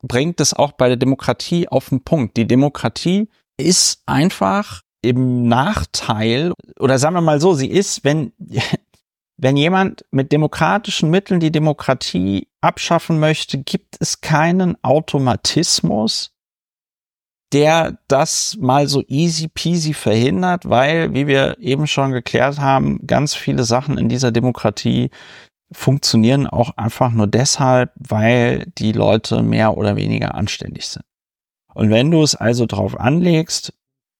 bringt 0.00 0.40
es 0.40 0.54
auch 0.54 0.70
bei 0.70 0.86
der 0.86 0.96
Demokratie 0.96 1.66
auf 1.66 1.88
den 1.88 2.04
Punkt. 2.04 2.36
Die 2.36 2.46
Demokratie 2.46 3.30
ist 3.56 4.04
einfach 4.06 4.82
im 5.02 5.48
Nachteil, 5.48 6.52
oder 6.78 7.00
sagen 7.00 7.16
wir 7.16 7.20
mal 7.20 7.40
so, 7.40 7.54
sie 7.54 7.68
ist, 7.68 8.04
wenn, 8.04 8.32
wenn 9.38 9.56
jemand 9.56 10.04
mit 10.12 10.30
demokratischen 10.30 11.10
Mitteln 11.10 11.40
die 11.40 11.50
Demokratie 11.50 12.46
abschaffen 12.60 13.18
möchte, 13.18 13.58
gibt 13.58 13.96
es 13.98 14.20
keinen 14.20 14.76
Automatismus, 14.84 16.30
der 17.52 17.98
das 18.08 18.56
mal 18.60 18.86
so 18.86 19.02
easy 19.08 19.48
peasy 19.48 19.92
verhindert, 19.92 20.68
weil, 20.68 21.12
wie 21.14 21.26
wir 21.26 21.58
eben 21.58 21.86
schon 21.86 22.12
geklärt 22.12 22.58
haben, 22.58 23.06
ganz 23.06 23.34
viele 23.34 23.64
Sachen 23.64 23.98
in 23.98 24.08
dieser 24.08 24.30
Demokratie 24.30 25.10
funktionieren 25.72 26.46
auch 26.46 26.76
einfach 26.76 27.10
nur 27.10 27.26
deshalb, 27.26 27.92
weil 27.96 28.66
die 28.78 28.92
Leute 28.92 29.42
mehr 29.42 29.76
oder 29.76 29.96
weniger 29.96 30.34
anständig 30.34 30.86
sind. 30.86 31.04
Und 31.74 31.90
wenn 31.90 32.10
du 32.10 32.22
es 32.22 32.34
also 32.34 32.66
drauf 32.66 32.98
anlegst, 32.98 33.72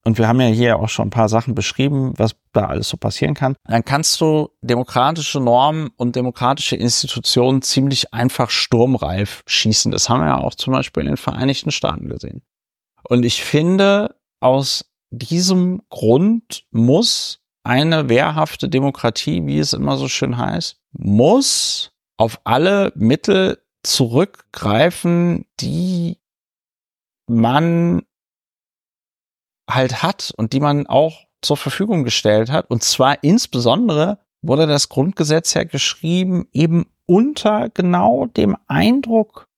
und 0.05 0.17
wir 0.17 0.29
haben 0.29 0.41
ja 0.41 0.47
hier 0.47 0.79
auch 0.79 0.89
schon 0.89 1.09
ein 1.09 1.11
paar 1.11 1.29
Sachen 1.29 1.55
beschrieben, 1.55 2.15
was 2.17 2.35
da 2.53 2.67
alles 2.67 2.89
so 2.89 2.97
passieren 2.97 3.35
kann, 3.35 3.55
dann 3.65 3.85
kannst 3.85 4.19
du 4.21 4.49
demokratische 4.63 5.41
Normen 5.41 5.91
und 5.97 6.17
demokratische 6.17 6.77
Institutionen 6.77 7.61
ziemlich 7.61 8.15
einfach 8.15 8.49
sturmreif 8.49 9.43
schießen. 9.47 9.93
Das 9.93 10.09
haben 10.09 10.21
wir 10.21 10.29
ja 10.29 10.39
auch 10.39 10.55
zum 10.55 10.73
Beispiel 10.73 11.03
in 11.03 11.09
den 11.09 11.17
Vereinigten 11.19 11.71
Staaten 11.71 12.09
gesehen. 12.09 12.43
Und 13.09 13.25
ich 13.25 13.43
finde, 13.43 14.17
aus 14.41 14.85
diesem 15.11 15.83
Grund 15.91 16.65
muss 16.71 17.41
eine 17.63 18.09
wehrhafte 18.09 18.69
Demokratie, 18.69 19.47
wie 19.47 19.59
es 19.59 19.73
immer 19.73 19.97
so 19.97 20.09
schön 20.09 20.37
heißt, 20.37 20.81
muss 20.93 21.93
auf 22.17 22.41
alle 22.45 22.93
Mittel 22.95 23.63
zurückgreifen, 23.83 25.47
die 25.61 26.19
man 27.27 28.03
halt 29.69 30.03
hat 30.03 30.33
und 30.37 30.53
die 30.53 30.61
man 30.61 30.87
auch 30.87 31.27
zur 31.43 31.57
Verfügung 31.57 32.05
gestellt 32.05 32.51
hat. 32.51 32.71
Und 32.71 32.83
zwar 32.83 33.23
insbesondere 33.23 34.19
wurde 34.43 34.67
das 34.67 34.89
Grundgesetz 34.89 35.55
ja 35.55 35.65
geschrieben 35.65 36.49
eben 36.53 36.87
unter 37.07 37.69
genau 37.71 38.27
dem 38.27 38.57
Eindruck 38.67 39.49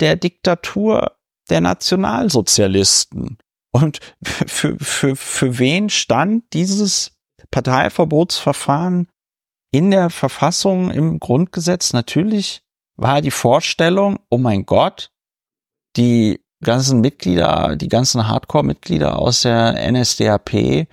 der 0.00 0.16
Diktatur 0.16 1.16
der 1.50 1.60
Nationalsozialisten. 1.60 3.38
Und 3.72 4.00
für, 4.24 4.76
für, 4.78 5.16
für 5.16 5.58
wen 5.58 5.90
stand 5.90 6.44
dieses 6.52 7.12
Parteiverbotsverfahren 7.50 9.08
in 9.72 9.90
der 9.90 10.10
Verfassung, 10.10 10.90
im 10.90 11.20
Grundgesetz? 11.20 11.92
Natürlich 11.92 12.62
war 12.96 13.20
die 13.20 13.30
Vorstellung, 13.30 14.18
oh 14.30 14.38
mein 14.38 14.64
Gott, 14.64 15.10
die 15.96 16.40
ganzen 16.62 17.00
Mitglieder, 17.00 17.76
die 17.76 17.88
ganzen 17.88 18.26
Hardcore-Mitglieder 18.28 19.18
aus 19.18 19.42
der 19.42 19.90
NSDAP, 19.90 20.88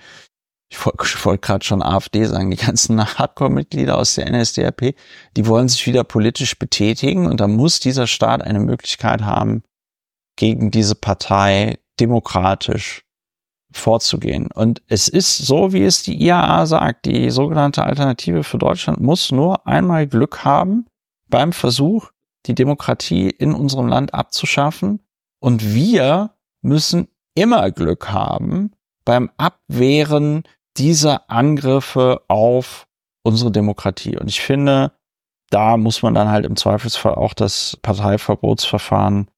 ich 0.70 0.84
wollte 0.84 1.24
wollt 1.24 1.42
gerade 1.42 1.64
schon 1.64 1.82
AfD 1.82 2.24
sagen, 2.24 2.50
die 2.50 2.56
ganzen 2.56 3.02
Hardcore-Mitglieder 3.02 3.96
aus 3.96 4.14
der 4.14 4.30
NSDAP, 4.30 4.94
die 5.36 5.46
wollen 5.46 5.68
sich 5.68 5.86
wieder 5.86 6.04
politisch 6.04 6.58
betätigen 6.58 7.26
und 7.26 7.40
da 7.40 7.46
muss 7.46 7.80
dieser 7.80 8.06
Staat 8.06 8.42
eine 8.42 8.60
Möglichkeit 8.60 9.22
haben, 9.22 9.62
gegen 10.36 10.70
diese 10.70 10.94
Partei 10.94 11.78
demokratisch 12.00 13.04
vorzugehen. 13.72 14.48
Und 14.54 14.82
es 14.88 15.08
ist 15.08 15.38
so, 15.38 15.72
wie 15.72 15.84
es 15.84 16.02
die 16.02 16.22
IAA 16.22 16.66
sagt, 16.66 17.06
die 17.06 17.30
sogenannte 17.30 17.82
Alternative 17.82 18.44
für 18.44 18.58
Deutschland 18.58 19.00
muss 19.00 19.32
nur 19.32 19.66
einmal 19.66 20.06
Glück 20.06 20.44
haben 20.44 20.86
beim 21.28 21.52
Versuch, 21.52 22.10
die 22.46 22.54
Demokratie 22.54 23.30
in 23.30 23.52
unserem 23.54 23.88
Land 23.88 24.14
abzuschaffen. 24.14 25.00
Und 25.40 25.74
wir 25.74 26.30
müssen 26.62 27.08
immer 27.34 27.70
Glück 27.70 28.10
haben 28.10 28.72
beim 29.04 29.30
Abwehren 29.36 30.44
dieser 30.76 31.30
Angriffe 31.30 32.22
auf 32.28 32.86
unsere 33.22 33.50
Demokratie. 33.50 34.16
Und 34.16 34.28
ich 34.28 34.40
finde, 34.40 34.92
da 35.50 35.76
muss 35.76 36.02
man 36.02 36.14
dann 36.14 36.28
halt 36.28 36.46
im 36.46 36.56
Zweifelsfall 36.56 37.14
auch 37.14 37.34
das 37.34 37.78
Parteiverbotsverfahren 37.82 39.28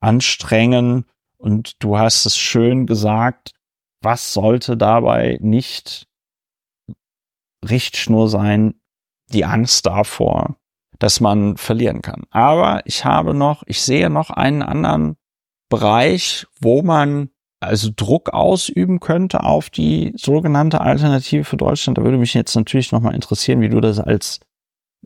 anstrengen. 0.00 1.04
Und 1.38 1.82
du 1.82 1.98
hast 1.98 2.26
es 2.26 2.36
schön 2.36 2.86
gesagt, 2.86 3.52
was 4.02 4.32
sollte 4.32 4.76
dabei 4.76 5.38
nicht 5.40 6.06
Richtschnur 7.68 8.28
sein? 8.28 8.74
Die 9.32 9.44
Angst 9.44 9.86
davor, 9.86 10.56
dass 10.98 11.20
man 11.20 11.56
verlieren 11.56 12.02
kann. 12.02 12.24
Aber 12.30 12.82
ich 12.84 13.04
habe 13.04 13.32
noch, 13.32 13.62
ich 13.66 13.80
sehe 13.80 14.10
noch 14.10 14.30
einen 14.30 14.62
anderen 14.62 15.16
Bereich, 15.68 16.46
wo 16.60 16.82
man 16.82 17.30
also 17.60 17.90
Druck 17.94 18.30
ausüben 18.30 19.00
könnte 19.00 19.44
auf 19.44 19.70
die 19.70 20.12
sogenannte 20.16 20.80
Alternative 20.80 21.44
für 21.44 21.58
Deutschland. 21.58 21.98
Da 21.98 22.02
würde 22.02 22.18
mich 22.18 22.34
jetzt 22.34 22.54
natürlich 22.56 22.90
nochmal 22.90 23.14
interessieren, 23.14 23.60
wie 23.60 23.68
du 23.68 23.80
das 23.80 24.00
als 24.00 24.40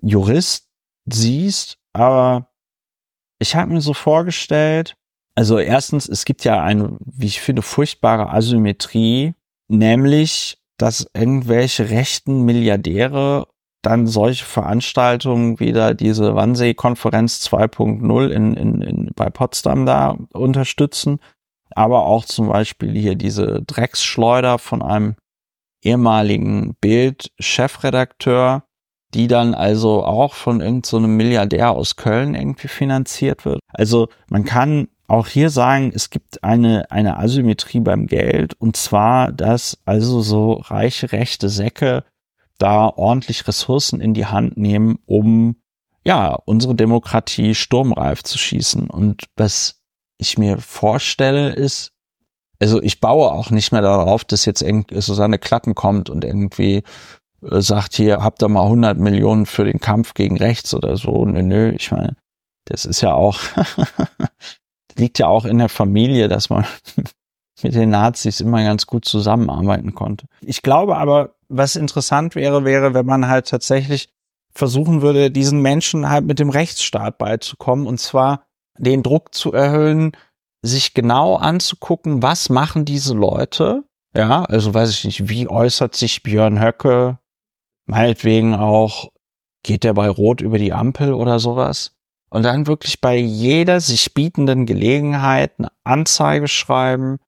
Jurist 0.01 0.71
siehst. 1.05 1.79
Aber 1.93 2.54
ich 3.45 3.55
habe 3.55 3.75
mir 3.75 3.83
so 3.83 3.93
vorgestellt, 3.93 4.97
also 5.35 5.59
erstens, 5.59 6.09
es 6.09 6.25
gibt 6.25 6.45
ja 6.45 6.63
eine, 6.63 6.97
wie 7.01 7.27
ich 7.27 7.43
finde, 7.43 7.61
furchtbare 7.61 8.31
Asymmetrie, 8.31 9.35
nämlich, 9.69 10.57
dass 10.79 11.07
irgendwelche 11.13 11.91
rechten 11.91 12.47
Milliardäre 12.47 13.47
dann 13.83 14.07
solche 14.07 14.47
Veranstaltungen 14.47 15.61
wieder 15.61 15.93
diese 15.93 16.35
Wannsee-Konferenz 16.35 17.47
2.0 17.47 18.29
in, 18.29 18.55
in, 18.55 18.81
in, 18.81 19.11
bei 19.15 19.29
Potsdam 19.29 19.85
da 19.85 20.17
unterstützen, 20.33 21.21
aber 21.71 22.07
auch 22.07 22.25
zum 22.25 22.49
Beispiel 22.49 22.93
hier 22.93 23.15
diese 23.15 23.61
Drecksschleuder 23.61 24.59
von 24.59 24.81
einem 24.81 25.17
ehemaligen 25.83 26.77
Bild-Chefredakteur, 26.81 28.65
die 29.15 29.29
dann 29.29 29.55
also 29.55 30.05
auch 30.05 30.35
von 30.35 30.61
irgendeinem 30.61 30.83
so 30.85 31.01
Milliardär 31.01 31.71
aus 31.71 31.97
Köln 31.97 32.35
irgendwie 32.35 32.69
finanziert 32.69 33.45
wird. 33.45 33.61
Also 33.69 34.09
man 34.29 34.45
kann 34.45 34.89
auch 35.07 35.29
hier 35.29 35.51
sagen, 35.51 35.93
es 35.95 36.11
gibt 36.11 36.43
eine, 36.43 36.91
eine 36.91 37.19
Asymmetrie 37.19 37.81
beim 37.81 38.07
Geld 38.07 38.55
und 38.55 38.77
zwar, 38.77 39.33
dass 39.33 39.79
also 39.85 40.21
so 40.21 40.55
reiche 40.55 41.13
rechte 41.13 41.49
Säcke 41.49 42.05
da 42.59 42.89
ordentlich 42.89 43.47
Ressourcen 43.47 44.01
in 44.01 44.15
die 44.15 44.27
Hand 44.27 44.57
nehmen, 44.57 44.99
um 45.07 45.57
ja, 46.05 46.35
unsere 46.45 46.75
Demokratie 46.75 47.55
sturmreif 47.55 48.23
zu 48.23 48.39
schießen. 48.39 48.91
Und 48.91 49.25
was 49.37 49.81
ich 50.19 50.39
mir 50.39 50.59
vorstelle, 50.59 51.55
ist, 51.55 51.93
also 52.61 52.81
ich 52.83 53.01
baue 53.01 53.33
auch 53.33 53.51
nicht 53.51 53.73
mehr 53.73 53.83
darauf, 53.83 54.25
dass 54.25 54.45
jetzt 54.45 54.63
irgendwie 54.63 55.01
Susanne 55.01 55.39
Klatten 55.39 55.75
kommt 55.75 56.11
und 56.11 56.25
irgendwie 56.25 56.83
sagt, 57.51 57.95
hier 57.95 58.23
habt 58.23 58.43
ihr 58.43 58.49
mal 58.49 58.65
100 58.65 58.99
Millionen 58.99 59.47
für 59.47 59.65
den 59.65 59.81
Kampf 59.81 60.15
gegen 60.15 60.37
rechts 60.37 60.75
oder 60.75 60.97
so. 60.97 61.25
Nö, 61.25 61.43
nö, 61.43 61.71
ich 61.71 61.91
meine, 61.91 62.17
das 62.67 62.85
ist 62.85 63.01
ja 63.01 63.13
auch, 63.13 63.39
liegt 64.97 65.19
ja 65.19 65.27
auch 65.27 65.45
in 65.45 65.59
der 65.59 65.69
Familie, 65.69 66.29
dass 66.29 66.51
man 66.51 66.65
mit 67.63 67.75
den 67.75 67.91
Nazis 67.91 68.41
immer 68.41 68.63
ganz 68.63 68.87
gut 68.87 69.05
zusammenarbeiten 69.05 69.95
konnte. 69.95 70.27
Ich 70.41 70.63
glaube 70.63 70.97
aber, 70.97 71.35
was 71.49 71.77
interessant 71.77 72.35
wäre, 72.35 72.65
wäre, 72.65 72.95
wenn 72.95 73.07
man 73.07 73.29
halt 73.29 73.49
tatsächlich 73.49 74.09
versuchen 74.53 75.03
würde, 75.03 75.31
diesen 75.31 75.61
Menschen 75.61 76.09
halt 76.09 76.25
mit 76.25 76.39
dem 76.39 76.51
Rechtsstaat 76.51 77.19
beizukommen 77.19 77.87
und 77.87 77.99
zwar 77.99 78.45
den 78.79 79.03
Druck 79.03 79.35
zu 79.35 79.53
erhöhen, 79.53 80.13
sich 80.63 80.95
genau 80.95 81.37
anzugucken, 81.37 82.23
was 82.23 82.49
machen 82.49 82.85
diese 82.85 83.15
Leute. 83.15 83.85
Ja, 84.17 84.45
also 84.45 84.73
weiß 84.73 84.91
ich 84.91 85.05
nicht, 85.05 85.29
wie 85.29 85.49
äußert 85.49 85.95
sich 85.95 86.23
Björn 86.23 86.61
Höcke, 86.61 87.19
meinetwegen 87.87 88.55
auch, 88.55 89.11
geht 89.63 89.85
der 89.85 89.95
bei 89.95 90.09
Rot 90.09 90.41
über 90.41 90.59
die 90.59 90.73
Ampel 90.73 91.13
oder 91.13 91.39
sowas? 91.39 91.93
Und 92.31 92.43
dann 92.43 92.67
wirklich 92.67 93.01
bei 93.01 93.17
jeder 93.17 93.81
sich 93.81 94.13
bietenden 94.13 94.67
Gelegenheit 94.67 95.53
eine 95.59 95.69
Anzeige 95.85 96.49
schreiben, 96.49 97.19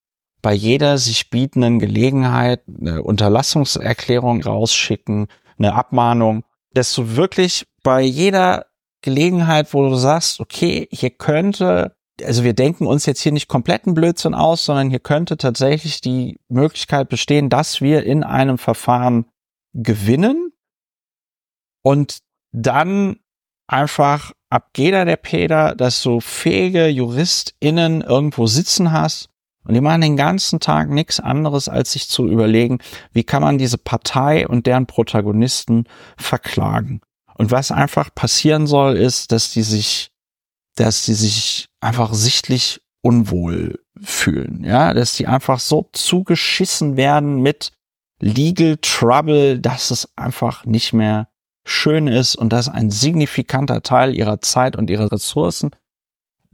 bei 0.41 0.53
jeder 0.53 0.97
sich 0.97 1.29
bietenden 1.29 1.79
Gelegenheit 1.79 2.61
eine 2.67 3.03
Unterlassungserklärung 3.03 4.43
rausschicken, 4.43 5.27
eine 5.57 5.73
Abmahnung, 5.73 6.43
dass 6.73 6.93
du 6.93 7.15
wirklich 7.15 7.65
bei 7.83 8.01
jeder 8.01 8.65
Gelegenheit, 9.01 9.73
wo 9.73 9.87
du 9.87 9.95
sagst, 9.95 10.39
okay, 10.39 10.87
hier 10.91 11.11
könnte, 11.11 11.95
also 12.23 12.43
wir 12.43 12.53
denken 12.53 12.85
uns 12.85 13.05
jetzt 13.05 13.21
hier 13.21 13.31
nicht 13.31 13.47
kompletten 13.47 13.93
Blödsinn 13.93 14.33
aus, 14.33 14.65
sondern 14.65 14.89
hier 14.89 14.99
könnte 14.99 15.37
tatsächlich 15.37 16.01
die 16.01 16.39
Möglichkeit 16.49 17.09
bestehen, 17.09 17.49
dass 17.49 17.81
wir 17.81 18.03
in 18.03 18.23
einem 18.23 18.57
Verfahren 18.57 19.25
gewinnen 19.77 20.51
und 21.83 22.19
dann 22.51 23.19
einfach 23.67 24.33
ab 24.49 24.69
jeder 24.75 25.05
der 25.05 25.17
Peter, 25.17 25.75
dass 25.75 26.01
du 26.01 26.19
fähige 26.19 26.87
JuristInnen 26.87 28.01
irgendwo 28.01 28.47
sitzen 28.47 28.91
hast 28.91 29.29
und 29.63 29.73
die 29.73 29.81
machen 29.81 30.01
den 30.01 30.15
ganzen 30.15 30.59
Tag 30.59 30.89
nichts 30.89 31.19
anderes, 31.19 31.67
als 31.67 31.91
sich 31.91 32.07
zu 32.09 32.27
überlegen, 32.27 32.79
wie 33.11 33.23
kann 33.23 33.43
man 33.43 33.57
diese 33.57 33.77
Partei 33.77 34.47
und 34.47 34.65
deren 34.65 34.87
Protagonisten 34.87 35.85
verklagen. 36.17 37.01
Und 37.35 37.51
was 37.51 37.71
einfach 37.71 38.13
passieren 38.15 38.65
soll, 38.65 38.95
ist, 38.95 39.31
dass 39.31 39.51
die 39.51 39.61
sich, 39.61 40.11
dass 40.75 41.05
die 41.05 41.13
sich 41.13 41.67
einfach 41.81 42.13
sichtlich 42.13 42.81
unwohl 43.01 43.79
fühlen, 44.01 44.63
ja, 44.63 44.93
dass 44.93 45.15
die 45.15 45.27
einfach 45.27 45.59
so 45.59 45.89
zugeschissen 45.91 46.97
werden 46.97 47.41
mit 47.41 47.71
Legal 48.19 48.77
Trouble, 48.81 49.59
dass 49.59 49.91
es 49.91 50.09
einfach 50.15 50.65
nicht 50.65 50.93
mehr 50.93 51.29
schön 51.65 52.07
ist 52.07 52.35
und 52.35 52.53
dass 52.53 52.69
ein 52.69 52.89
signifikanter 52.89 53.83
Teil 53.83 54.15
ihrer 54.15 54.41
Zeit 54.41 54.75
und 54.75 54.89
ihrer 54.89 55.11
Ressourcen 55.11 55.71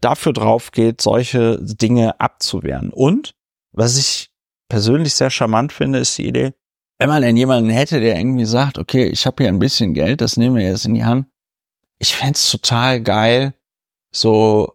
dafür 0.01 0.33
drauf 0.33 0.71
geht, 0.71 1.01
solche 1.01 1.59
Dinge 1.61 2.19
abzuwehren. 2.19 2.89
Und 2.91 3.35
was 3.71 3.97
ich 3.97 4.31
persönlich 4.67 5.13
sehr 5.13 5.29
charmant 5.29 5.71
finde, 5.71 5.99
ist 5.99 6.17
die 6.17 6.27
Idee, 6.27 6.53
wenn 6.99 7.09
man 7.09 7.21
denn 7.21 7.37
jemanden 7.37 7.69
hätte, 7.69 7.99
der 7.99 8.17
irgendwie 8.17 8.45
sagt, 8.45 8.77
okay, 8.77 9.05
ich 9.05 9.25
habe 9.25 9.43
hier 9.43 9.49
ein 9.49 9.59
bisschen 9.59 9.93
Geld, 9.93 10.21
das 10.21 10.37
nehmen 10.37 10.55
wir 10.55 10.63
jetzt 10.63 10.85
in 10.85 10.93
die 10.93 11.05
Hand. 11.05 11.27
Ich 11.99 12.15
fände 12.15 12.39
total 12.39 13.01
geil, 13.01 13.53
so 14.11 14.73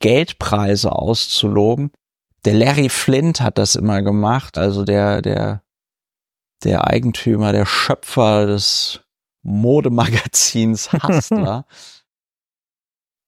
Geldpreise 0.00 0.92
auszuloben. 0.92 1.90
Der 2.44 2.54
Larry 2.54 2.88
Flint 2.88 3.40
hat 3.40 3.58
das 3.58 3.74
immer 3.74 4.02
gemacht, 4.02 4.58
also 4.58 4.84
der, 4.84 5.22
der, 5.22 5.62
der 6.64 6.86
Eigentümer, 6.86 7.52
der 7.52 7.66
Schöpfer 7.66 8.46
des 8.46 9.00
Modemagazins 9.42 10.92
Hustler. 11.02 11.66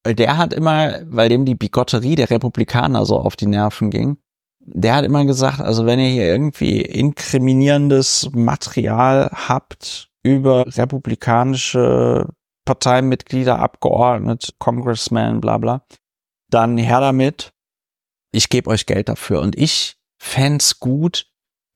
der 0.04 0.36
hat 0.36 0.52
immer, 0.52 1.00
weil 1.04 1.28
dem 1.28 1.44
die 1.44 1.54
Bigotterie 1.54 2.16
der 2.16 2.30
Republikaner 2.30 3.06
so 3.06 3.18
auf 3.18 3.36
die 3.36 3.46
Nerven 3.46 3.90
ging, 3.90 4.18
der 4.60 4.96
hat 4.96 5.04
immer 5.04 5.24
gesagt, 5.24 5.60
also 5.60 5.86
wenn 5.86 5.98
ihr 5.98 6.10
hier 6.10 6.26
irgendwie 6.26 6.82
inkriminierendes 6.82 8.30
Material 8.32 9.30
habt 9.32 10.10
über 10.22 10.66
republikanische 10.66 12.26
Parteimitglieder, 12.66 13.58
Abgeordnete, 13.58 14.52
Congressmen, 14.58 15.40
bla 15.40 15.56
bla, 15.56 15.86
dann 16.50 16.76
her 16.76 17.00
damit. 17.00 17.52
Ich 18.30 18.50
gebe 18.50 18.68
euch 18.68 18.84
Geld 18.84 19.08
dafür. 19.08 19.40
Und 19.40 19.56
ich 19.56 19.96
fände 20.18 20.64
gut, 20.78 21.26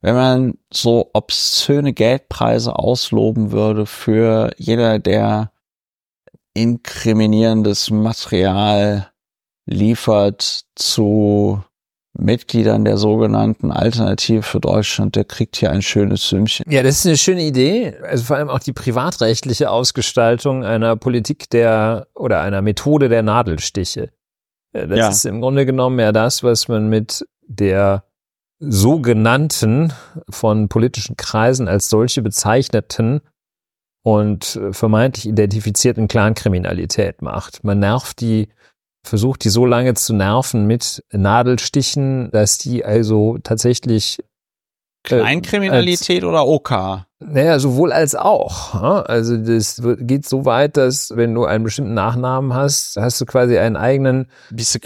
wenn 0.03 0.14
man 0.14 0.59
so 0.72 1.11
obszöne 1.14 1.92
Geldpreise 1.92 2.76
ausloben 2.76 3.53
würde 3.53 3.86
für 3.86 4.50
jeder, 4.59 4.98
der 4.98 5.53
inkriminierendes 6.55 7.90
Material 7.90 9.09
liefert 9.64 10.64
zu 10.74 11.62
Mitgliedern 12.14 12.84
der 12.84 12.98
sogenannten 12.98 13.70
Alternative 13.70 14.42
für 14.42 14.61
Deutschland, 14.61 15.16
der 15.16 15.24
kriegt 15.24 15.57
hier 15.57 15.70
ein 15.70 15.80
schönes 15.80 16.28
Sümmchen. 16.28 16.70
Ja, 16.70 16.82
das 16.82 16.98
ist 16.98 17.07
eine 17.07 17.16
schöne 17.16 17.42
Idee. 17.42 17.94
Also 18.03 18.24
vor 18.24 18.36
allem 18.36 18.50
auch 18.50 18.59
die 18.59 18.74
privatrechtliche 18.74 19.70
Ausgestaltung 19.70 20.62
einer 20.62 20.96
Politik 20.96 21.48
der 21.48 22.09
oder 22.14 22.42
einer 22.42 22.61
Methode 22.61 23.09
der 23.09 23.22
Nadelstiche. 23.22 24.11
Das 24.72 24.98
ja. 24.98 25.09
ist 25.09 25.24
im 25.24 25.40
Grunde 25.40 25.64
genommen 25.64 25.98
ja 26.00 26.12
das, 26.12 26.42
was 26.42 26.68
man 26.68 26.88
mit 26.88 27.24
der 27.46 28.05
sogenannten 28.64 29.92
von 30.30 30.68
politischen 30.68 31.16
Kreisen 31.16 31.66
als 31.66 31.88
solche 31.88 32.22
bezeichneten 32.22 33.20
und 34.04 34.60
vermeintlich 34.70 35.26
identifizierten 35.26 36.08
Clankriminalität 36.08 37.22
macht. 37.22 37.64
Man 37.64 37.80
nervt 37.80 38.20
die, 38.20 38.48
versucht 39.04 39.44
die 39.44 39.48
so 39.48 39.66
lange 39.66 39.94
zu 39.94 40.14
nerven 40.14 40.66
mit 40.66 41.02
Nadelstichen, 41.12 42.30
dass 42.30 42.58
die 42.58 42.84
also 42.84 43.38
tatsächlich 43.42 44.20
äh, 44.20 44.22
Kleinkriminalität 45.04 46.22
äh, 46.22 46.26
oder 46.26 46.46
OK? 46.46 47.04
Naja, 47.31 47.59
sowohl 47.59 47.93
als 47.93 48.14
auch. 48.14 48.75
Also 49.07 49.37
das 49.37 49.83
geht 49.99 50.27
so 50.27 50.45
weit, 50.45 50.77
dass 50.77 51.16
wenn 51.16 51.35
du 51.35 51.45
einen 51.45 51.64
bestimmten 51.64 51.95
Nachnamen 51.95 52.55
hast, 52.55 52.97
hast 52.97 53.20
du 53.20 53.27
quasi 53.27 53.59
einen 53.59 53.77
eigenen 53.77 54.27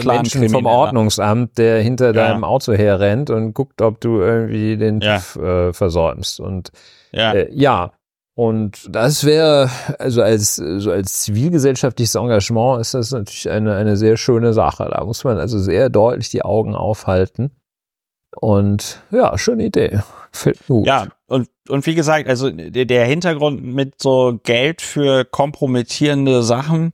Menschen 0.04 0.48
vom 0.48 0.66
Ordnungsamt, 0.66 1.58
der 1.58 1.80
hinter 1.80 2.06
ja. 2.06 2.12
deinem 2.12 2.44
Auto 2.44 2.72
herrennt 2.72 3.30
und 3.30 3.54
guckt, 3.54 3.80
ob 3.82 4.00
du 4.00 4.20
irgendwie 4.20 4.76
den 4.76 5.00
ja. 5.00 5.16
TÜV 5.16 5.36
äh, 5.36 5.72
versäumst. 5.72 6.40
Und 6.40 6.70
ja. 7.12 7.32
Äh, 7.32 7.48
ja. 7.52 7.92
Und 8.34 8.94
das 8.94 9.24
wäre, 9.24 9.70
also 9.98 10.20
als, 10.20 10.56
so 10.56 10.90
als 10.90 11.20
zivilgesellschaftliches 11.20 12.16
Engagement 12.16 12.82
ist 12.82 12.92
das 12.92 13.10
natürlich 13.10 13.48
eine, 13.48 13.74
eine 13.74 13.96
sehr 13.96 14.18
schöne 14.18 14.52
Sache. 14.52 14.90
Da 14.90 15.02
muss 15.04 15.24
man 15.24 15.38
also 15.38 15.58
sehr 15.58 15.88
deutlich 15.88 16.28
die 16.28 16.42
Augen 16.42 16.74
aufhalten. 16.74 17.50
Und 18.40 19.02
ja, 19.10 19.36
schöne 19.38 19.64
Idee. 19.64 20.00
gut. 20.66 20.86
Ja, 20.86 21.08
und, 21.26 21.48
und 21.68 21.86
wie 21.86 21.94
gesagt, 21.94 22.28
also 22.28 22.50
der 22.50 23.06
Hintergrund 23.06 23.64
mit 23.64 24.00
so 24.00 24.38
Geld 24.44 24.82
für 24.82 25.24
kompromittierende 25.24 26.42
Sachen 26.42 26.92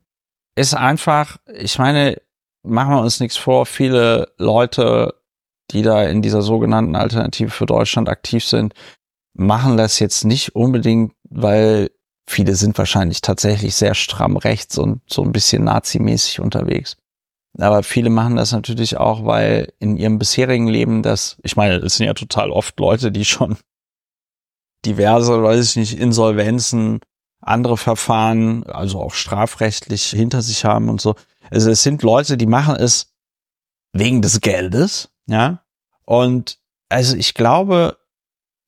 ist 0.54 0.74
einfach, 0.74 1.38
ich 1.52 1.78
meine, 1.78 2.20
machen 2.62 2.94
wir 2.94 3.00
uns 3.00 3.20
nichts 3.20 3.36
vor, 3.36 3.66
viele 3.66 4.32
Leute, 4.38 5.14
die 5.70 5.82
da 5.82 6.04
in 6.04 6.22
dieser 6.22 6.42
sogenannten 6.42 6.94
Alternative 6.94 7.50
für 7.50 7.66
Deutschland 7.66 8.08
aktiv 8.08 8.44
sind, 8.44 8.74
machen 9.34 9.76
das 9.76 9.98
jetzt 9.98 10.24
nicht 10.24 10.54
unbedingt, 10.54 11.12
weil 11.28 11.90
viele 12.28 12.54
sind 12.54 12.78
wahrscheinlich 12.78 13.20
tatsächlich 13.20 13.74
sehr 13.74 13.94
stramm 13.94 14.36
rechts 14.36 14.78
und 14.78 15.00
so 15.06 15.22
ein 15.22 15.32
bisschen 15.32 15.64
nazimäßig 15.64 16.40
unterwegs. 16.40 16.96
Aber 17.58 17.82
viele 17.82 18.10
machen 18.10 18.36
das 18.36 18.52
natürlich 18.52 18.96
auch, 18.96 19.24
weil 19.24 19.72
in 19.78 19.96
ihrem 19.96 20.18
bisherigen 20.18 20.68
Leben 20.68 21.02
das, 21.02 21.36
ich 21.42 21.56
meine, 21.56 21.80
das 21.80 21.96
sind 21.96 22.06
ja 22.06 22.14
total 22.14 22.50
oft 22.50 22.78
Leute, 22.80 23.12
die 23.12 23.24
schon 23.24 23.58
diverse, 24.84 25.42
weiß 25.42 25.70
ich 25.70 25.76
nicht, 25.76 25.98
Insolvenzen, 25.98 27.00
andere 27.40 27.76
Verfahren, 27.76 28.64
also 28.64 29.00
auch 29.00 29.14
strafrechtlich 29.14 30.04
hinter 30.10 30.42
sich 30.42 30.64
haben 30.64 30.88
und 30.88 31.00
so. 31.00 31.14
Also 31.50 31.70
es 31.70 31.82
sind 31.82 32.02
Leute, 32.02 32.36
die 32.36 32.46
machen 32.46 32.76
es 32.76 33.12
wegen 33.92 34.22
des 34.22 34.40
Geldes, 34.40 35.10
ja. 35.26 35.62
Und 36.04 36.58
also 36.88 37.16
ich 37.16 37.34
glaube, 37.34 37.98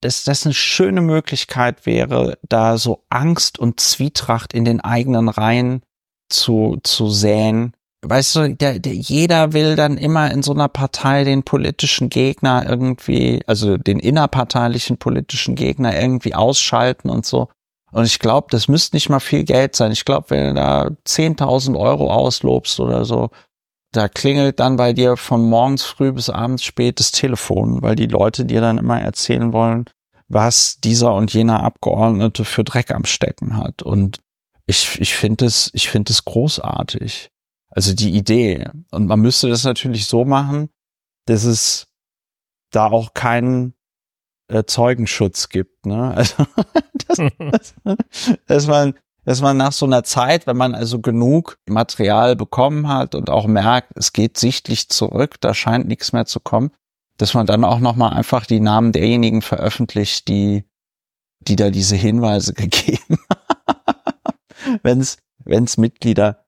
dass 0.01 0.25
das 0.25 0.45
eine 0.45 0.55
schöne 0.55 1.01
Möglichkeit 1.01 1.87
wäre, 1.87 2.39
da 2.43 2.77
so 2.77 3.05
Angst 3.09 3.59
und 3.59 3.81
Zwietracht 3.81 4.53
in 4.53 4.65
den 4.67 4.81
eigenen 4.81 5.31
Reihen 5.31 5.83
zu, 6.29 6.79
zu 6.83 7.09
säen 7.09 7.73
weißt 8.05 8.37
du, 8.37 8.55
der, 8.55 8.79
der, 8.79 8.95
jeder 8.95 9.53
will 9.53 9.77
dann 9.77 9.97
immer 9.97 10.31
in 10.31 10.43
so 10.43 10.53
einer 10.53 10.69
Partei 10.69 11.25
den 11.25 11.43
politischen 11.43 12.11
Gegner 12.11 12.67
irgendwie, 12.69 13.43
also 13.47 13.77
den 13.77 13.99
innerparteilichen 13.99 14.99
politischen 14.99 15.55
Gegner 15.55 15.99
irgendwie 15.99 16.35
ausschalten 16.35 17.11
und 17.11 17.27
so. 17.27 17.49
Und 17.93 18.05
ich 18.07 18.19
glaube, 18.19 18.49
das 18.51 18.69
müsste 18.69 18.97
nicht 18.97 19.09
mal 19.09 19.21
viel 19.21 19.45
Geld 19.45 19.77
sein. 19.77 19.93
Ich 19.93 20.05
glaube, 20.05 20.31
wenn 20.31 20.49
du 20.49 20.55
da 20.55 20.91
10.000 21.07 21.79
Euro 21.79 22.13
auslobst 22.13 22.81
oder 22.81 23.05
so, 23.05 23.31
da 23.93 24.09
klingelt 24.09 24.59
dann 24.59 24.77
bei 24.77 24.93
dir 24.93 25.17
von 25.17 25.49
morgens 25.49 25.85
früh 25.85 26.11
bis 26.11 26.29
abends 26.29 26.65
spät 26.65 26.99
das 26.99 27.13
Telefon, 27.13 27.83
weil 27.83 27.95
die 27.95 28.07
Leute 28.07 28.45
dir 28.45 28.61
dann 28.61 28.79
immer 28.79 29.01
erzählen 29.01 29.53
wollen, 29.53 29.85
was 30.27 30.81
dieser 30.81 31.15
und 31.15 31.33
jener 31.33 31.63
Abgeordnete 31.63 32.45
für 32.45 32.65
Dreck 32.65 32.91
am 32.91 33.05
Stecken 33.05 33.57
hat. 33.57 33.83
Und 33.83 34.19
ich, 34.67 35.01
ich 35.01 35.15
finde 35.15 35.47
es, 35.47 35.71
ich 35.75 35.89
finde 35.89 36.13
es 36.13 36.25
großartig. 36.25 37.31
Also 37.75 37.95
die 37.95 38.15
Idee. 38.17 38.69
Und 38.91 39.07
man 39.07 39.21
müsste 39.21 39.49
das 39.49 39.65
natürlich 39.65 40.07
so 40.07 40.25
machen, 40.25 40.71
dass 41.27 41.45
es 41.45 41.89
da 42.71 42.87
auch 42.87 43.15
keinen 43.15 43.75
äh, 44.49 44.65
Zeugenschutz 44.65 45.49
gibt. 45.49 45.87
Ne? 45.87 46.15
Also 46.17 46.45
dass, 47.09 47.75
dass, 47.85 48.01
dass 48.47 48.67
man 48.67 48.95
dass 49.27 49.41
man 49.41 49.57
nach 49.57 49.73
so 49.73 49.87
einer 49.87 50.05
Zeit, 50.05 50.47
wenn 50.47 50.57
man 50.57 50.75
also 50.75 51.01
genug 51.01 51.59
Material 51.67 52.37
bekommen 52.37 52.89
hat 52.89 53.15
und 53.15 53.31
auch 53.31 53.47
merkt, 53.47 53.93
es 53.97 54.13
geht 54.13 54.37
sichtlich 54.37 54.91
zurück, 54.91 55.41
da 55.41 55.55
scheint 55.55 55.89
nichts 55.89 56.13
mehr 56.13 56.27
zu 56.27 56.41
kommen, 56.41 56.73
dass 57.17 57.33
man 57.33 57.47
dann 57.47 57.65
auch 57.65 57.79
noch 57.79 57.97
mal 57.97 58.11
einfach 58.11 58.45
die 58.45 58.61
Namen 58.61 58.93
derjenigen 58.93 59.41
veröffentlicht, 59.41 60.29
die 60.29 60.65
die 61.41 61.57
da 61.57 61.71
diese 61.71 61.97
Hinweise 61.97 62.53
gegeben 62.55 63.19
haben. 63.31 65.03
wenn 65.45 65.65
es 65.65 65.77
Mitglieder 65.77 66.44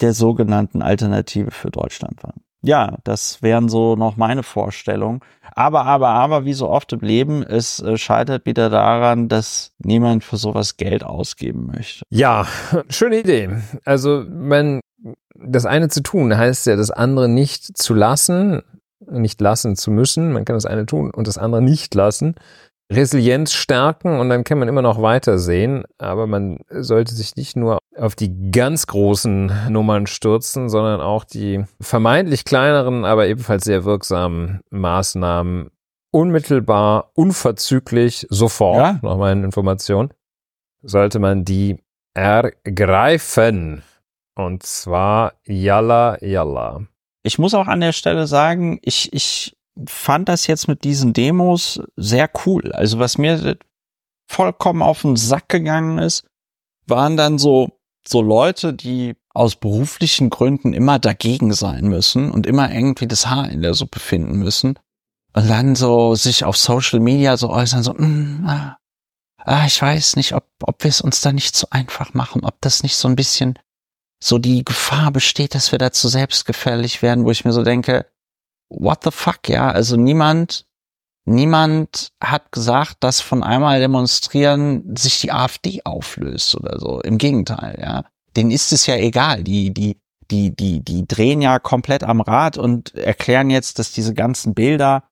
der 0.00 0.14
sogenannten 0.14 0.82
Alternative 0.82 1.50
für 1.50 1.70
Deutschland 1.70 2.22
waren. 2.22 2.40
Ja, 2.62 2.98
das 3.04 3.42
wären 3.42 3.68
so 3.68 3.96
noch 3.96 4.16
meine 4.16 4.42
Vorstellungen. 4.42 5.20
Aber, 5.54 5.86
aber, 5.86 6.08
aber, 6.08 6.44
wie 6.44 6.52
so 6.52 6.68
oft 6.68 6.92
im 6.92 7.00
Leben, 7.00 7.42
es 7.42 7.80
äh, 7.80 7.96
scheitert 7.96 8.44
wieder 8.44 8.68
daran, 8.68 9.28
dass 9.28 9.72
niemand 9.78 10.24
für 10.24 10.36
sowas 10.36 10.76
Geld 10.76 11.02
ausgeben 11.02 11.66
möchte. 11.74 12.04
Ja, 12.10 12.46
schöne 12.90 13.20
Idee. 13.20 13.50
Also, 13.84 14.24
wenn 14.28 14.80
das 15.34 15.64
eine 15.64 15.88
zu 15.88 16.02
tun 16.02 16.36
heißt 16.36 16.66
ja, 16.66 16.76
das 16.76 16.90
andere 16.90 17.28
nicht 17.28 17.78
zu 17.78 17.94
lassen, 17.94 18.62
nicht 19.10 19.40
lassen 19.40 19.76
zu 19.76 19.90
müssen. 19.90 20.32
Man 20.32 20.44
kann 20.44 20.56
das 20.56 20.66
eine 20.66 20.86
tun 20.86 21.10
und 21.10 21.26
das 21.26 21.38
andere 21.38 21.62
nicht 21.62 21.94
lassen. 21.94 22.34
Resilienz 22.90 23.52
stärken 23.52 24.18
und 24.18 24.28
dann 24.28 24.42
kann 24.42 24.58
man 24.58 24.68
immer 24.68 24.82
noch 24.82 25.00
weitersehen. 25.00 25.84
Aber 25.98 26.26
man 26.26 26.58
sollte 26.70 27.14
sich 27.14 27.36
nicht 27.36 27.56
nur 27.56 27.78
auf 27.96 28.16
die 28.16 28.50
ganz 28.50 28.86
großen 28.86 29.52
Nummern 29.70 30.06
stürzen, 30.06 30.68
sondern 30.68 31.00
auch 31.00 31.24
die 31.24 31.64
vermeintlich 31.80 32.44
kleineren, 32.44 33.04
aber 33.04 33.28
ebenfalls 33.28 33.64
sehr 33.64 33.84
wirksamen 33.84 34.60
Maßnahmen 34.70 35.70
unmittelbar, 36.10 37.12
unverzüglich, 37.14 38.26
sofort, 38.30 38.78
ja. 38.78 38.98
nach 39.02 39.16
meinen 39.16 39.44
Informationen, 39.44 40.10
sollte 40.82 41.20
man 41.20 41.44
die 41.44 41.78
ergreifen. 42.14 43.82
Und 44.34 44.62
zwar 44.64 45.34
yalla 45.44 46.18
yalla. 46.22 46.82
Ich 47.22 47.38
muss 47.38 47.54
auch 47.54 47.66
an 47.66 47.80
der 47.80 47.92
Stelle 47.92 48.26
sagen, 48.26 48.78
ich, 48.82 49.12
ich 49.12 49.56
fand 49.86 50.28
das 50.28 50.46
jetzt 50.46 50.68
mit 50.68 50.84
diesen 50.84 51.12
Demos 51.12 51.80
sehr 51.96 52.30
cool. 52.44 52.72
Also 52.72 52.98
was 52.98 53.18
mir 53.18 53.58
vollkommen 54.26 54.82
auf 54.82 55.02
den 55.02 55.16
Sack 55.16 55.48
gegangen 55.48 55.98
ist, 55.98 56.24
waren 56.86 57.16
dann 57.16 57.38
so, 57.38 57.78
so 58.06 58.22
Leute, 58.22 58.72
die 58.72 59.16
aus 59.32 59.56
beruflichen 59.56 60.30
Gründen 60.30 60.72
immer 60.72 60.98
dagegen 60.98 61.52
sein 61.52 61.86
müssen 61.86 62.30
und 62.30 62.46
immer 62.46 62.72
irgendwie 62.72 63.06
das 63.06 63.28
Haar 63.28 63.48
in 63.48 63.62
der 63.62 63.74
Suppe 63.74 64.00
finden 64.00 64.38
müssen. 64.38 64.78
Und 65.32 65.48
dann 65.48 65.76
so 65.76 66.16
sich 66.16 66.44
auf 66.44 66.56
Social 66.56 66.98
Media 66.98 67.36
so 67.36 67.50
äußern, 67.50 67.84
so, 67.84 67.92
mm, 67.92 68.44
ah, 68.46 68.76
ah, 69.38 69.64
ich 69.66 69.80
weiß 69.80 70.16
nicht, 70.16 70.34
ob, 70.34 70.46
ob 70.62 70.82
wir 70.82 70.88
es 70.88 71.00
uns 71.00 71.20
da 71.20 71.32
nicht 71.32 71.56
so 71.56 71.68
einfach 71.70 72.14
machen, 72.14 72.44
ob 72.44 72.60
das 72.60 72.82
nicht 72.82 72.96
so 72.96 73.06
ein 73.06 73.16
bisschen 73.16 73.58
so 74.22 74.38
die 74.38 74.64
Gefahr 74.64 75.12
besteht, 75.12 75.54
dass 75.54 75.72
wir 75.72 75.78
dazu 75.78 76.08
selbstgefährlich 76.08 77.00
werden, 77.02 77.24
wo 77.24 77.30
ich 77.30 77.44
mir 77.44 77.52
so 77.52 77.62
denke, 77.62 78.06
what 78.70 79.04
the 79.04 79.10
fuck, 79.10 79.48
ja, 79.48 79.70
also 79.70 79.96
niemand, 79.96 80.66
niemand 81.24 82.12
hat 82.22 82.52
gesagt, 82.52 82.98
dass 83.00 83.20
von 83.20 83.42
einmal 83.42 83.80
demonstrieren 83.80 84.96
sich 84.96 85.20
die 85.20 85.32
AfD 85.32 85.82
auflöst 85.84 86.54
oder 86.54 86.78
so. 86.78 87.00
Im 87.00 87.18
Gegenteil, 87.18 87.78
ja. 87.80 88.04
Denen 88.36 88.52
ist 88.52 88.72
es 88.72 88.86
ja 88.86 88.94
egal. 88.96 89.42
Die, 89.42 89.74
die, 89.74 90.00
die, 90.30 90.54
die, 90.54 90.82
die 90.82 91.06
drehen 91.06 91.42
ja 91.42 91.58
komplett 91.58 92.04
am 92.04 92.20
Rad 92.20 92.56
und 92.56 92.94
erklären 92.94 93.50
jetzt, 93.50 93.80
dass 93.80 93.92
diese 93.92 94.14
ganzen 94.14 94.54
Bilder, 94.54 95.04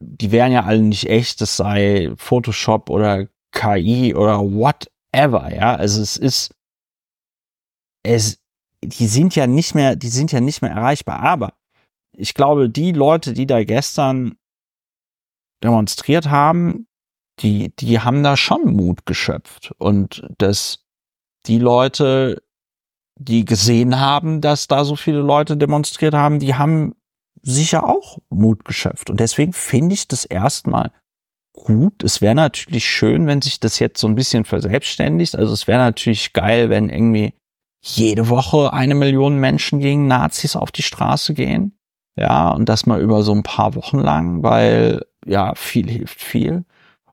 die 0.00 0.32
wären 0.32 0.50
ja 0.50 0.64
alle 0.64 0.80
nicht 0.80 1.08
echt, 1.08 1.42
das 1.42 1.56
sei 1.56 2.10
Photoshop 2.16 2.88
oder 2.88 3.28
KI 3.52 4.14
oder 4.14 4.40
whatever, 4.40 5.54
ja. 5.54 5.76
Also 5.76 6.00
es 6.00 6.16
ist, 6.16 6.54
es, 8.02 8.38
die 8.82 9.06
sind 9.06 9.36
ja 9.36 9.46
nicht 9.46 9.74
mehr, 9.74 9.94
die 9.94 10.08
sind 10.08 10.32
ja 10.32 10.40
nicht 10.40 10.62
mehr 10.62 10.70
erreichbar. 10.72 11.20
Aber 11.20 11.54
ich 12.16 12.34
glaube, 12.34 12.70
die 12.70 12.92
Leute, 12.92 13.32
die 13.32 13.46
da 13.46 13.64
gestern 13.64 14.36
demonstriert 15.62 16.28
haben, 16.28 16.86
die, 17.40 17.74
die 17.76 18.00
haben 18.00 18.22
da 18.22 18.36
schon 18.36 18.74
Mut 18.74 19.06
geschöpft. 19.06 19.72
Und 19.78 20.26
dass 20.38 20.84
die 21.46 21.58
Leute, 21.58 22.42
die 23.16 23.44
gesehen 23.44 23.98
haben, 23.98 24.40
dass 24.40 24.66
da 24.66 24.84
so 24.84 24.96
viele 24.96 25.20
Leute 25.20 25.56
demonstriert 25.56 26.14
haben, 26.14 26.38
die 26.38 26.54
haben 26.54 26.94
sicher 27.42 27.88
auch 27.88 28.18
Mut 28.30 28.64
geschöpft. 28.64 29.10
Und 29.10 29.20
deswegen 29.20 29.52
finde 29.52 29.94
ich 29.94 30.08
das 30.08 30.24
erstmal 30.24 30.92
gut. 31.52 32.02
Es 32.02 32.20
wäre 32.20 32.34
natürlich 32.34 32.86
schön, 32.86 33.26
wenn 33.26 33.42
sich 33.42 33.60
das 33.60 33.78
jetzt 33.78 34.00
so 34.00 34.06
ein 34.06 34.14
bisschen 34.14 34.44
verselbstständigt. 34.44 35.36
Also 35.36 35.52
es 35.52 35.66
wäre 35.66 35.78
natürlich 35.78 36.32
geil, 36.32 36.70
wenn 36.70 36.88
irgendwie 36.88 37.34
jede 37.80 38.28
Woche 38.28 38.72
eine 38.72 38.94
Million 38.94 39.38
Menschen 39.38 39.78
gegen 39.78 40.06
Nazis 40.06 40.56
auf 40.56 40.72
die 40.72 40.82
Straße 40.82 41.34
gehen. 41.34 41.78
Ja, 42.16 42.50
und 42.50 42.68
das 42.68 42.86
mal 42.86 43.00
über 43.00 43.22
so 43.22 43.32
ein 43.32 43.42
paar 43.42 43.74
Wochen 43.74 43.98
lang, 43.98 44.42
weil 44.42 45.04
ja, 45.26 45.54
viel 45.54 45.90
hilft 45.90 46.20
viel. 46.20 46.64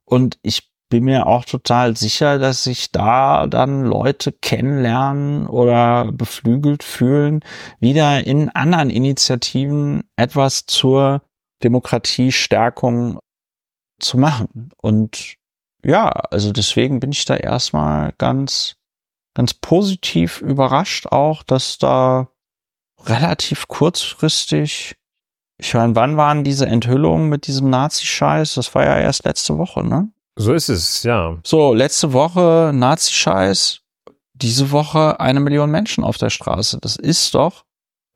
Und 0.05 0.37
ich 0.43 0.69
bin 0.89 1.05
mir 1.05 1.25
auch 1.25 1.45
total 1.45 1.95
sicher, 1.95 2.37
dass 2.37 2.65
sich 2.65 2.91
da 2.91 3.47
dann 3.47 3.85
Leute 3.85 4.31
kennenlernen 4.33 5.47
oder 5.47 6.11
beflügelt 6.11 6.83
fühlen, 6.83 7.39
wieder 7.79 8.25
in 8.27 8.49
anderen 8.49 8.89
Initiativen 8.89 10.03
etwas 10.17 10.65
zur 10.65 11.23
Demokratiestärkung 11.63 13.19
zu 13.99 14.17
machen. 14.17 14.71
Und 14.81 15.35
ja, 15.83 16.09
also 16.09 16.51
deswegen 16.51 16.99
bin 16.99 17.11
ich 17.11 17.25
da 17.25 17.37
erstmal 17.37 18.13
ganz 18.17 18.75
ganz 19.33 19.53
positiv 19.53 20.41
überrascht 20.41 21.07
auch, 21.07 21.43
dass 21.43 21.77
da 21.77 22.29
relativ 23.05 23.67
kurzfristig, 23.67 24.95
ich 25.57 25.73
meine, 25.73 25.95
wann 25.95 26.17
waren 26.17 26.43
diese 26.43 26.65
Enthüllungen 26.65 27.29
mit 27.29 27.47
diesem 27.47 27.69
Nazi-Scheiß? 27.69 28.55
Das 28.55 28.73
war 28.73 28.83
ja 28.83 28.97
erst 28.97 29.25
letzte 29.25 29.57
Woche, 29.57 29.83
ne? 29.83 30.11
So 30.35 30.53
ist 30.53 30.69
es, 30.69 31.03
ja. 31.03 31.37
So, 31.45 31.73
letzte 31.73 32.13
Woche 32.13 32.71
Nazi-Scheiß, 32.73 33.81
diese 34.33 34.71
Woche 34.71 35.19
eine 35.19 35.39
Million 35.39 35.69
Menschen 35.69 36.03
auf 36.03 36.17
der 36.17 36.29
Straße. 36.29 36.79
Das 36.81 36.95
ist 36.95 37.35
doch, 37.35 37.65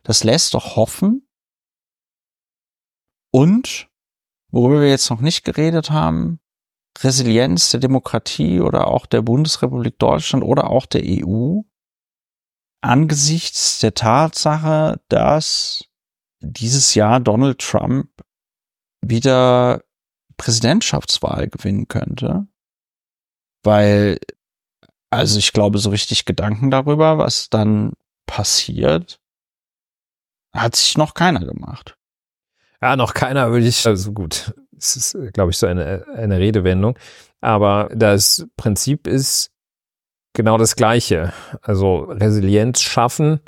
das 0.03 0.23
lässt 0.23 0.53
doch 0.53 0.75
hoffen. 0.75 1.27
Und, 3.31 3.89
worüber 4.49 4.81
wir 4.81 4.89
jetzt 4.89 5.09
noch 5.09 5.21
nicht 5.21 5.43
geredet 5.43 5.91
haben, 5.91 6.39
Resilienz 6.99 7.71
der 7.71 7.81
Demokratie 7.81 8.61
oder 8.61 8.87
auch 8.87 9.05
der 9.05 9.21
Bundesrepublik 9.21 9.99
Deutschland 9.99 10.43
oder 10.43 10.69
auch 10.69 10.85
der 10.85 11.03
EU 11.05 11.61
angesichts 12.85 13.79
der 13.79 13.93
Tatsache, 13.93 15.01
dass 15.09 15.85
dieses 16.39 16.93
Jahr 16.93 17.19
Donald 17.19 17.59
Trump 17.59 18.09
wieder 19.01 19.83
Präsidentschaftswahl 20.37 21.47
gewinnen 21.47 21.87
könnte. 21.87 22.47
Weil, 23.63 24.19
also 25.09 25.39
ich 25.39 25.53
glaube, 25.53 25.79
so 25.79 25.89
richtig 25.89 26.25
Gedanken 26.25 26.69
darüber, 26.69 27.17
was 27.17 27.49
dann 27.49 27.93
passiert, 28.27 29.19
hat 30.53 30.75
sich 30.75 30.97
noch 30.97 31.13
keiner 31.15 31.45
gemacht. 31.45 31.97
Ja, 32.81 32.95
noch 32.95 33.13
keiner 33.13 33.51
würde 33.51 33.67
ich, 33.67 33.85
also 33.87 34.13
gut, 34.13 34.53
es 34.77 34.95
ist, 34.95 35.33
glaube 35.33 35.51
ich, 35.51 35.57
so 35.57 35.65
eine, 35.65 36.05
eine 36.13 36.37
Redewendung. 36.37 36.97
Aber 37.41 37.89
das 37.93 38.47
Prinzip 38.57 39.07
ist 39.07 39.54
genau 40.35 40.57
das 40.57 40.75
Gleiche. 40.75 41.33
Also 41.61 42.01
Resilienz 42.09 42.81
schaffen 42.81 43.39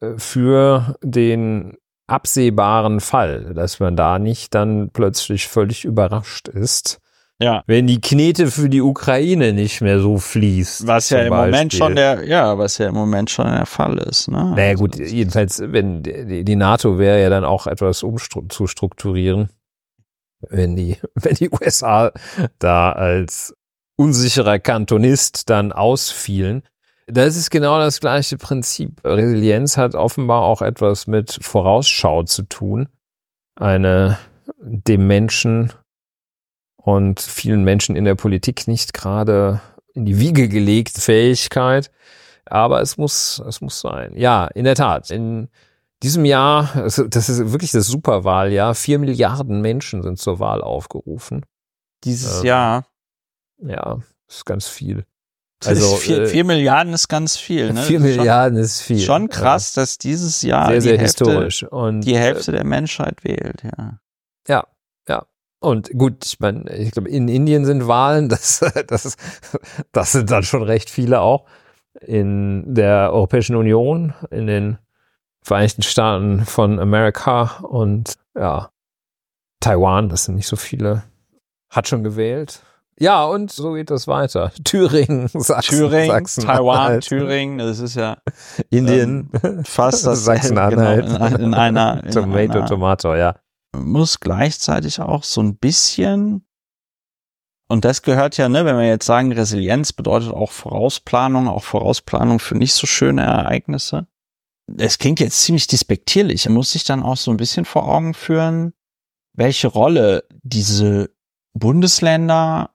äh, 0.00 0.14
für 0.16 0.96
den 1.02 1.76
absehbaren 2.06 3.00
Fall, 3.00 3.54
dass 3.54 3.80
man 3.80 3.96
da 3.96 4.18
nicht 4.18 4.54
dann 4.54 4.90
plötzlich 4.92 5.46
völlig 5.48 5.84
überrascht 5.84 6.48
ist. 6.48 6.98
Ja. 7.40 7.62
Wenn 7.66 7.86
die 7.86 8.00
Knete 8.00 8.50
für 8.50 8.68
die 8.68 8.80
Ukraine 8.80 9.52
nicht 9.52 9.80
mehr 9.80 9.98
so 10.00 10.18
fließt. 10.18 10.86
Was 10.86 11.10
ja 11.10 11.22
im 11.22 11.30
Beispiel. 11.30 11.50
Moment 11.50 11.74
schon 11.74 11.96
der, 11.96 12.24
ja, 12.24 12.58
was 12.58 12.78
ja 12.78 12.88
im 12.88 12.94
Moment 12.94 13.30
schon 13.30 13.46
der 13.46 13.66
Fall 13.66 13.98
ist, 13.98 14.28
ne? 14.28 14.52
Naja, 14.54 14.70
also 14.70 14.84
gut, 14.84 14.96
jedenfalls, 14.96 15.60
wenn 15.64 16.02
die, 16.02 16.44
die 16.44 16.56
NATO 16.56 16.98
wäre 16.98 17.20
ja 17.20 17.30
dann 17.30 17.44
auch 17.44 17.66
etwas 17.66 18.02
umzustrukturieren 18.02 19.48
wenn 20.50 20.76
die, 20.76 20.96
wenn 21.14 21.34
die 21.34 21.50
USA 21.50 22.12
da 22.58 22.92
als 22.92 23.54
unsicherer 23.96 24.58
Kantonist 24.58 25.50
dann 25.50 25.72
ausfielen. 25.72 26.62
Das 27.06 27.36
ist 27.36 27.50
genau 27.50 27.78
das 27.78 28.00
gleiche 28.00 28.38
Prinzip. 28.38 29.00
Resilienz 29.04 29.76
hat 29.76 29.94
offenbar 29.94 30.42
auch 30.42 30.62
etwas 30.62 31.06
mit 31.06 31.38
Vorausschau 31.42 32.22
zu 32.22 32.42
tun. 32.44 32.88
Eine 33.56 34.18
dem 34.58 35.06
Menschen 35.06 35.72
und 36.76 37.20
vielen 37.20 37.64
Menschen 37.64 37.96
in 37.96 38.04
der 38.04 38.14
Politik 38.14 38.66
nicht 38.66 38.94
gerade 38.94 39.60
in 39.94 40.04
die 40.04 40.18
Wiege 40.18 40.48
gelegt 40.48 40.98
Fähigkeit. 40.98 41.90
Aber 42.46 42.80
es 42.80 42.98
muss, 42.98 43.42
es 43.46 43.60
muss 43.60 43.80
sein. 43.80 44.16
Ja, 44.16 44.46
in 44.46 44.64
der 44.64 44.74
Tat. 44.74 45.10
In 45.10 45.48
diesem 46.02 46.24
Jahr, 46.24 46.70
das 46.74 46.98
ist 46.98 47.52
wirklich 47.52 47.72
das 47.72 47.86
Superwahljahr, 47.86 48.74
vier 48.74 48.98
Milliarden 48.98 49.60
Menschen 49.60 50.02
sind 50.02 50.18
zur 50.18 50.40
Wahl 50.40 50.60
aufgerufen. 50.62 51.46
Dieses 52.04 52.40
ähm, 52.40 52.46
Jahr. 52.46 52.86
Ja, 53.58 53.98
ist 54.28 54.44
ganz 54.44 54.68
viel. 54.68 55.04
Also 55.64 55.96
vier, 55.96 56.22
äh, 56.22 56.26
vier 56.26 56.44
Milliarden 56.44 56.92
ist 56.92 57.08
ganz 57.08 57.36
viel. 57.36 57.72
Ne? 57.72 57.82
Vier 57.82 58.00
Milliarden 58.00 58.58
ist 58.58 58.82
viel. 58.82 59.00
Schon 59.00 59.28
krass, 59.28 59.74
ja. 59.74 59.82
dass 59.82 59.98
dieses 59.98 60.42
Jahr 60.42 60.68
sehr, 60.68 60.80
sehr 60.82 60.98
Hälfte, 60.98 61.24
historisch 61.24 61.62
und 61.62 62.02
die 62.02 62.18
Hälfte 62.18 62.52
äh, 62.52 62.56
der 62.56 62.64
Menschheit 62.64 63.24
wählt. 63.24 63.62
Ja, 63.62 63.98
ja, 64.48 64.64
ja. 65.08 65.26
Und 65.60 65.90
gut, 65.96 66.24
ich 66.26 66.40
meine, 66.40 66.70
ich 66.76 66.90
glaube, 66.90 67.08
in 67.08 67.28
Indien 67.28 67.64
sind 67.64 67.86
Wahlen, 67.86 68.28
das, 68.28 68.60
das, 68.86 69.16
das 69.92 70.12
sind 70.12 70.30
dann 70.30 70.42
schon 70.42 70.62
recht 70.62 70.90
viele 70.90 71.20
auch. 71.20 71.46
In 72.00 72.74
der 72.74 73.12
Europäischen 73.12 73.56
Union, 73.56 74.14
in 74.30 74.46
den 74.46 74.78
Vereinigten 75.42 75.82
Staaten 75.82 76.44
von 76.46 76.80
Amerika 76.80 77.58
und 77.62 78.16
ja, 78.34 78.70
Taiwan, 79.60 80.08
das 80.08 80.24
sind 80.24 80.36
nicht 80.36 80.46
so 80.46 80.56
viele, 80.56 81.04
hat 81.70 81.86
schon 81.86 82.02
gewählt. 82.02 82.62
Ja, 82.98 83.24
und 83.24 83.50
so 83.50 83.72
geht 83.72 83.90
das 83.90 84.06
weiter. 84.06 84.52
Thüringen, 84.64 85.28
Sachsen, 85.28 85.78
Thüringen, 85.78 86.10
Sachsen 86.10 86.44
Taiwan, 86.44 87.00
Thüringen, 87.00 87.58
das 87.58 87.80
ist 87.80 87.96
ja 87.96 88.18
Indien, 88.70 89.30
ähm, 89.42 89.64
fast 89.64 90.06
das 90.06 90.24
Sachsen-Anhalt. 90.24 91.06
Genau, 91.08 91.26
in, 91.26 91.34
in, 91.36 91.54
einer 91.54 92.04
in 92.04 92.10
Tomato, 92.12 92.52
einer, 92.52 92.66
Tomato, 92.66 93.14
ja. 93.14 93.36
Muss 93.76 94.20
gleichzeitig 94.20 95.00
auch 95.00 95.24
so 95.24 95.42
ein 95.42 95.56
bisschen 95.56 96.46
und 97.66 97.84
das 97.84 98.02
gehört 98.02 98.36
ja, 98.36 98.48
ne, 98.48 98.64
wenn 98.66 98.76
wir 98.76 98.86
jetzt 98.86 99.06
sagen, 99.06 99.32
Resilienz 99.32 99.92
bedeutet 99.92 100.32
auch 100.32 100.52
Vorausplanung, 100.52 101.48
auch 101.48 101.64
Vorausplanung 101.64 102.38
für 102.38 102.56
nicht 102.56 102.74
so 102.74 102.86
schöne 102.86 103.22
Ereignisse 103.22 104.06
es 104.78 104.98
klingt 104.98 105.20
jetzt 105.20 105.42
ziemlich 105.42 105.66
despektierlich. 105.66 106.46
Er 106.46 106.52
muss 106.52 106.72
sich 106.72 106.84
dann 106.84 107.02
auch 107.02 107.16
so 107.16 107.30
ein 107.30 107.36
bisschen 107.36 107.64
vor 107.64 107.88
Augen 107.88 108.14
führen, 108.14 108.72
welche 109.34 109.68
Rolle 109.68 110.24
diese 110.42 111.10
Bundesländer, 111.52 112.73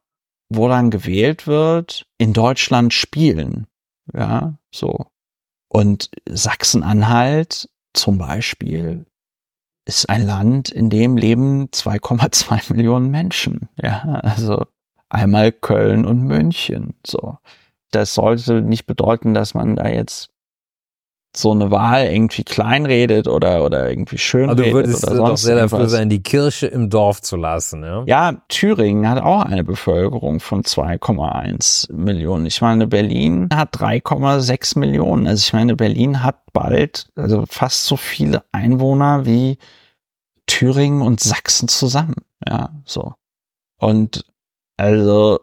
wo 0.49 0.67
dann 0.67 0.89
gewählt 0.89 1.47
wird, 1.47 2.07
in 2.17 2.33
Deutschland 2.33 2.93
spielen. 2.93 3.67
Ja, 4.13 4.55
so. 4.73 5.05
Und 5.67 6.09
Sachsen-Anhalt 6.27 7.69
zum 7.93 8.17
Beispiel 8.17 9.05
ist 9.85 10.09
ein 10.09 10.25
Land, 10.25 10.69
in 10.69 10.89
dem 10.89 11.17
leben 11.17 11.67
2,2 11.69 12.73
Millionen 12.73 13.11
Menschen. 13.11 13.69
Ja, 13.77 14.01
also 14.23 14.65
einmal 15.09 15.51
Köln 15.51 16.05
und 16.05 16.23
München. 16.23 16.95
So. 17.05 17.37
das 17.91 18.13
sollte 18.13 18.61
nicht 18.61 18.85
bedeuten, 18.85 19.33
dass 19.33 19.53
man 19.53 19.75
da 19.75 19.87
jetzt 19.87 20.29
so 21.35 21.51
eine 21.51 21.69
Wahl 21.69 22.07
irgendwie 22.07 22.43
kleinredet 22.43 23.27
oder, 23.27 23.63
oder 23.63 23.89
irgendwie 23.89 24.17
schön 24.17 24.49
Aber 24.49 24.63
du 24.63 24.73
würdest 24.73 25.05
oder 25.05 25.15
doch 25.15 25.27
sonst 25.27 25.43
sehr 25.43 25.55
dafür 25.55 25.87
sein, 25.87 26.09
die 26.09 26.23
Kirche 26.23 26.67
im 26.67 26.89
Dorf 26.89 27.21
zu 27.21 27.35
lassen, 27.35 27.83
ja? 27.83 28.03
Ja, 28.07 28.41
Thüringen 28.47 29.07
hat 29.07 29.21
auch 29.21 29.43
eine 29.43 29.63
Bevölkerung 29.63 30.39
von 30.39 30.63
2,1 30.63 31.93
Millionen. 31.93 32.47
Ich 32.47 32.61
meine, 32.61 32.87
Berlin 32.87 33.49
hat 33.53 33.75
3,6 33.75 34.79
Millionen. 34.79 35.27
Also 35.27 35.41
ich 35.41 35.53
meine, 35.53 35.75
Berlin 35.75 36.23
hat 36.23 36.41
bald 36.51 37.09
also 37.15 37.45
fast 37.47 37.85
so 37.85 37.95
viele 37.95 38.43
Einwohner 38.51 39.25
wie 39.25 39.59
Thüringen 40.47 41.03
und 41.03 41.19
Sachsen 41.19 41.67
zusammen. 41.67 42.15
Ja, 42.47 42.71
so. 42.85 43.13
Und 43.77 44.25
also 44.77 45.39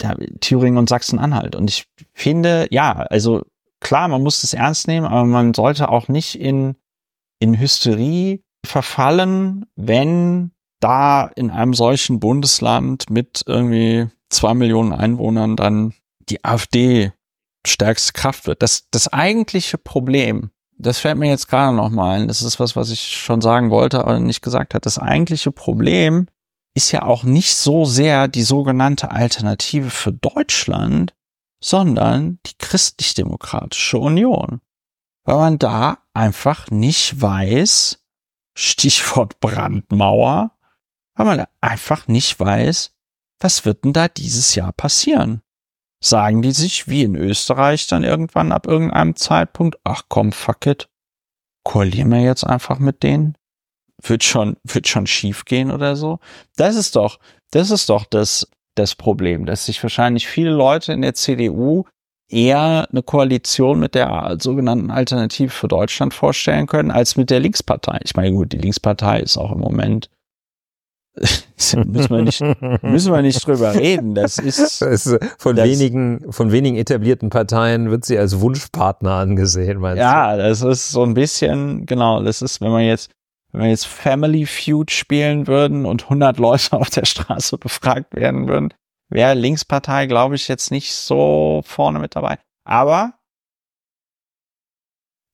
ja, 0.00 0.14
Thüringen 0.40 0.78
und 0.78 0.88
Sachsen-Anhalt. 0.88 1.54
Und 1.54 1.68
ich 1.68 1.86
finde, 2.14 2.66
ja, 2.70 2.92
also 2.92 3.42
klar, 3.82 4.08
man 4.08 4.22
muss 4.22 4.40
das 4.40 4.54
ernst 4.54 4.88
nehmen, 4.88 5.06
aber 5.06 5.24
man 5.24 5.54
sollte 5.54 5.88
auch 5.88 6.08
nicht 6.08 6.38
in, 6.38 6.76
in 7.38 7.58
Hysterie 7.58 8.42
verfallen, 8.64 9.66
wenn 9.76 10.52
da 10.80 11.26
in 11.26 11.50
einem 11.50 11.74
solchen 11.74 12.20
Bundesland 12.20 13.10
mit 13.10 13.44
irgendwie 13.46 14.08
zwei 14.30 14.54
Millionen 14.54 14.92
Einwohnern 14.92 15.56
dann 15.56 15.94
die 16.28 16.44
AfD 16.44 17.12
stärkste 17.66 18.12
Kraft 18.12 18.46
wird. 18.46 18.62
Das, 18.62 18.88
das 18.90 19.08
eigentliche 19.08 19.78
Problem, 19.78 20.50
das 20.78 20.98
fällt 20.98 21.18
mir 21.18 21.28
jetzt 21.28 21.48
gerade 21.48 21.76
noch 21.76 21.90
mal 21.90 22.20
ein, 22.20 22.28
das 22.28 22.42
ist 22.42 22.58
was, 22.58 22.74
was 22.74 22.90
ich 22.90 23.16
schon 23.16 23.40
sagen 23.40 23.70
wollte, 23.70 24.00
aber 24.00 24.18
nicht 24.18 24.42
gesagt 24.42 24.74
hat. 24.74 24.86
Das 24.86 24.98
eigentliche 24.98 25.52
Problem 25.52 26.26
ist 26.74 26.90
ja 26.90 27.02
auch 27.02 27.22
nicht 27.22 27.54
so 27.54 27.84
sehr 27.84 28.28
die 28.28 28.42
sogenannte 28.42 29.10
Alternative 29.10 29.90
für 29.90 30.12
Deutschland, 30.12 31.14
sondern 31.62 32.38
die 32.46 32.58
christlich-demokratische 32.58 33.98
Union. 33.98 34.60
Weil 35.24 35.36
man 35.36 35.58
da 35.58 35.98
einfach 36.12 36.70
nicht 36.70 37.20
weiß, 37.20 38.04
Stichwort 38.54 39.40
Brandmauer, 39.40 40.58
weil 41.14 41.26
man 41.26 41.46
einfach 41.60 42.08
nicht 42.08 42.38
weiß, 42.38 42.94
was 43.40 43.64
wird 43.64 43.84
denn 43.84 43.92
da 43.92 44.08
dieses 44.08 44.54
Jahr 44.54 44.72
passieren? 44.72 45.42
Sagen 46.02 46.42
die 46.42 46.52
sich 46.52 46.88
wie 46.88 47.04
in 47.04 47.14
Österreich 47.14 47.86
dann 47.86 48.02
irgendwann 48.02 48.52
ab 48.52 48.66
irgendeinem 48.66 49.14
Zeitpunkt, 49.14 49.78
ach 49.84 50.04
komm, 50.08 50.32
fuck 50.32 50.66
it, 50.66 50.88
koalieren 51.64 52.10
wir 52.10 52.20
jetzt 52.20 52.44
einfach 52.44 52.78
mit 52.78 53.02
denen? 53.02 53.36
Wird 54.02 54.24
schon, 54.24 54.56
wird 54.64 54.88
schon 54.88 55.06
schief 55.06 55.44
gehen 55.44 55.70
oder 55.70 55.94
so? 55.94 56.18
Das 56.56 56.74
ist 56.74 56.96
doch, 56.96 57.20
das 57.52 57.70
ist 57.70 57.88
doch 57.88 58.04
das, 58.04 58.50
das 58.74 58.94
Problem, 58.94 59.46
dass 59.46 59.66
sich 59.66 59.82
wahrscheinlich 59.82 60.26
viele 60.26 60.50
Leute 60.50 60.92
in 60.92 61.02
der 61.02 61.14
CDU 61.14 61.84
eher 62.28 62.88
eine 62.90 63.02
Koalition 63.02 63.78
mit 63.80 63.94
der 63.94 64.36
sogenannten 64.40 64.90
Alternative 64.90 65.50
für 65.50 65.68
Deutschland 65.68 66.14
vorstellen 66.14 66.66
können, 66.66 66.90
als 66.90 67.16
mit 67.16 67.28
der 67.30 67.40
Linkspartei. 67.40 67.98
Ich 68.04 68.14
meine, 68.16 68.32
gut, 68.32 68.52
die 68.52 68.58
Linkspartei 68.58 69.20
ist 69.20 69.36
auch 69.36 69.52
im 69.52 69.58
Moment 69.60 70.08
müssen 71.16 72.08
wir 72.10 72.22
nicht, 72.22 72.40
müssen 72.82 73.12
wir 73.12 73.20
nicht 73.20 73.46
drüber 73.46 73.74
reden. 73.74 74.14
Das 74.14 74.38
ist, 74.38 74.58
Das 74.80 75.04
ist 75.06 75.18
von 75.36 75.56
Das- 75.56 75.68
wenigen, 75.68 76.32
von 76.32 76.52
wenigen 76.52 76.76
etablierten 76.76 77.28
Parteien 77.28 77.90
wird 77.90 78.06
sie 78.06 78.18
als 78.18 78.40
Wunschpartner 78.40 79.12
angesehen, 79.12 79.78
meinst 79.78 79.98
ja, 80.00 80.34
das 80.38 80.62
ist 80.62 80.90
so 80.90 81.02
ein 81.02 81.12
bisschen, 81.12 81.84
genau, 81.84 82.22
das 82.22 82.40
ist, 82.40 82.62
wenn 82.62 82.70
man 82.70 82.84
jetzt, 82.84 83.10
wenn 83.52 83.62
wir 83.62 83.68
jetzt 83.68 83.86
Family 83.86 84.46
Feud 84.46 84.90
spielen 84.90 85.46
würden 85.46 85.84
und 85.86 86.04
100 86.04 86.38
Leute 86.38 86.72
auf 86.76 86.90
der 86.90 87.04
Straße 87.04 87.58
befragt 87.58 88.14
werden 88.14 88.48
würden, 88.48 88.74
wäre 89.08 89.34
Linkspartei, 89.34 90.06
glaube 90.06 90.34
ich, 90.34 90.48
jetzt 90.48 90.70
nicht 90.70 90.94
so 90.94 91.62
vorne 91.64 91.98
mit 91.98 92.16
dabei. 92.16 92.38
Aber 92.64 93.14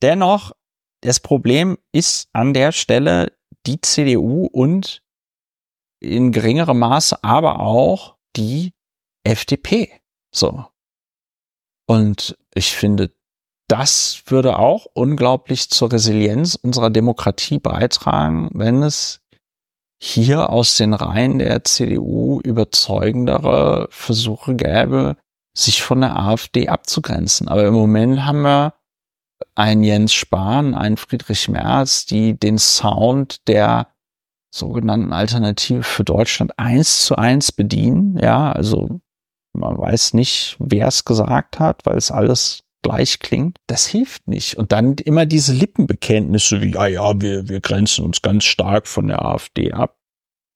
dennoch, 0.03 0.53
das 1.03 1.21
Problem 1.21 1.79
ist 1.93 2.29
an 2.33 2.55
der 2.55 2.73
Stelle 2.73 3.33
die 3.67 3.81
CDU 3.81 4.47
und 4.47 5.03
in 6.01 6.33
geringerem 6.33 6.79
Maße 6.79 7.23
aber 7.23 7.61
auch 7.61 8.17
die 8.37 8.73
FDP. 9.25 10.01
So. 10.35 10.67
Und 11.87 12.37
ich 12.55 12.77
finde, 12.77 13.13
das 13.69 14.23
würde 14.27 14.59
auch 14.59 14.87
unglaublich 14.95 15.71
zur 15.71 15.93
Resilienz 15.93 16.55
unserer 16.57 16.91
Demokratie 16.91 17.59
beitragen, 17.59 18.51
wenn 18.55 18.83
es 18.83 19.21
hier 20.01 20.51
aus 20.51 20.77
den 20.77 20.95
Reihen 20.95 21.39
der 21.39 21.65
CDU 21.65 22.41
überzeugendere 22.41 23.89
Versuche 23.91 24.55
gäbe, 24.55 25.17
sich 25.57 25.83
von 25.83 26.01
der 26.01 26.17
AfD 26.17 26.69
abzugrenzen. 26.69 27.49
Aber 27.49 27.67
im 27.67 27.75
Moment 27.75 28.25
haben 28.25 28.43
wir 28.43 28.75
einen 29.55 29.83
Jens 29.83 30.13
Spahn, 30.13 30.75
einen 30.75 30.97
Friedrich 30.97 31.49
Merz, 31.49 32.07
die 32.07 32.39
den 32.39 32.59
Sound 32.59 33.47
der 33.49 33.89
sogenannten 34.55 35.13
Alternative 35.13 35.83
für 35.83 36.05
Deutschland 36.05 36.59
eins 36.59 37.05
zu 37.05 37.17
eins 37.17 37.53
bedienen. 37.53 38.19
Ja, 38.19 38.51
also 38.53 39.01
man 39.53 39.77
weiß 39.77 40.15
nicht, 40.15 40.57
wer 40.59 40.89
es 40.89 41.05
gesagt 41.05 41.59
hat, 41.59 41.85
weil 41.85 41.97
es 41.97 42.11
alles 42.11 42.65
gleich 42.89 43.19
klingt. 43.19 43.59
Das 43.67 43.87
hilft 43.87 44.27
nicht. 44.29 44.57
Und 44.57 44.73
dann 44.73 44.95
immer 44.95 45.27
diese 45.27 45.53
Lippenbekenntnisse 45.53 46.63
wie, 46.63 46.73
ja, 46.73 46.87
ja, 46.87 47.21
wir, 47.21 47.49
wir 47.49 47.61
grenzen 47.61 48.05
uns 48.05 48.23
ganz 48.23 48.45
stark 48.45 48.87
von 48.87 49.09
der 49.09 49.25
AfD 49.25 49.73
ab. 49.73 49.99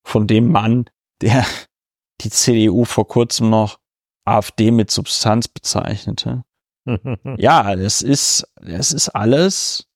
Von 0.04 0.26
dem 0.26 0.50
Mann, 0.50 0.86
der 1.20 1.44
die 2.22 2.30
CDU 2.30 2.84
vor 2.84 3.06
kurzem 3.06 3.50
noch 3.50 3.78
AfD 4.24 4.70
mit 4.70 4.90
Substanz 4.90 5.48
bezeichnete. 5.48 6.44
Ja, 7.36 7.76
das 7.76 8.02
ist, 8.02 8.44
das 8.60 8.92
ist 8.92 9.10
alles, 9.10 9.86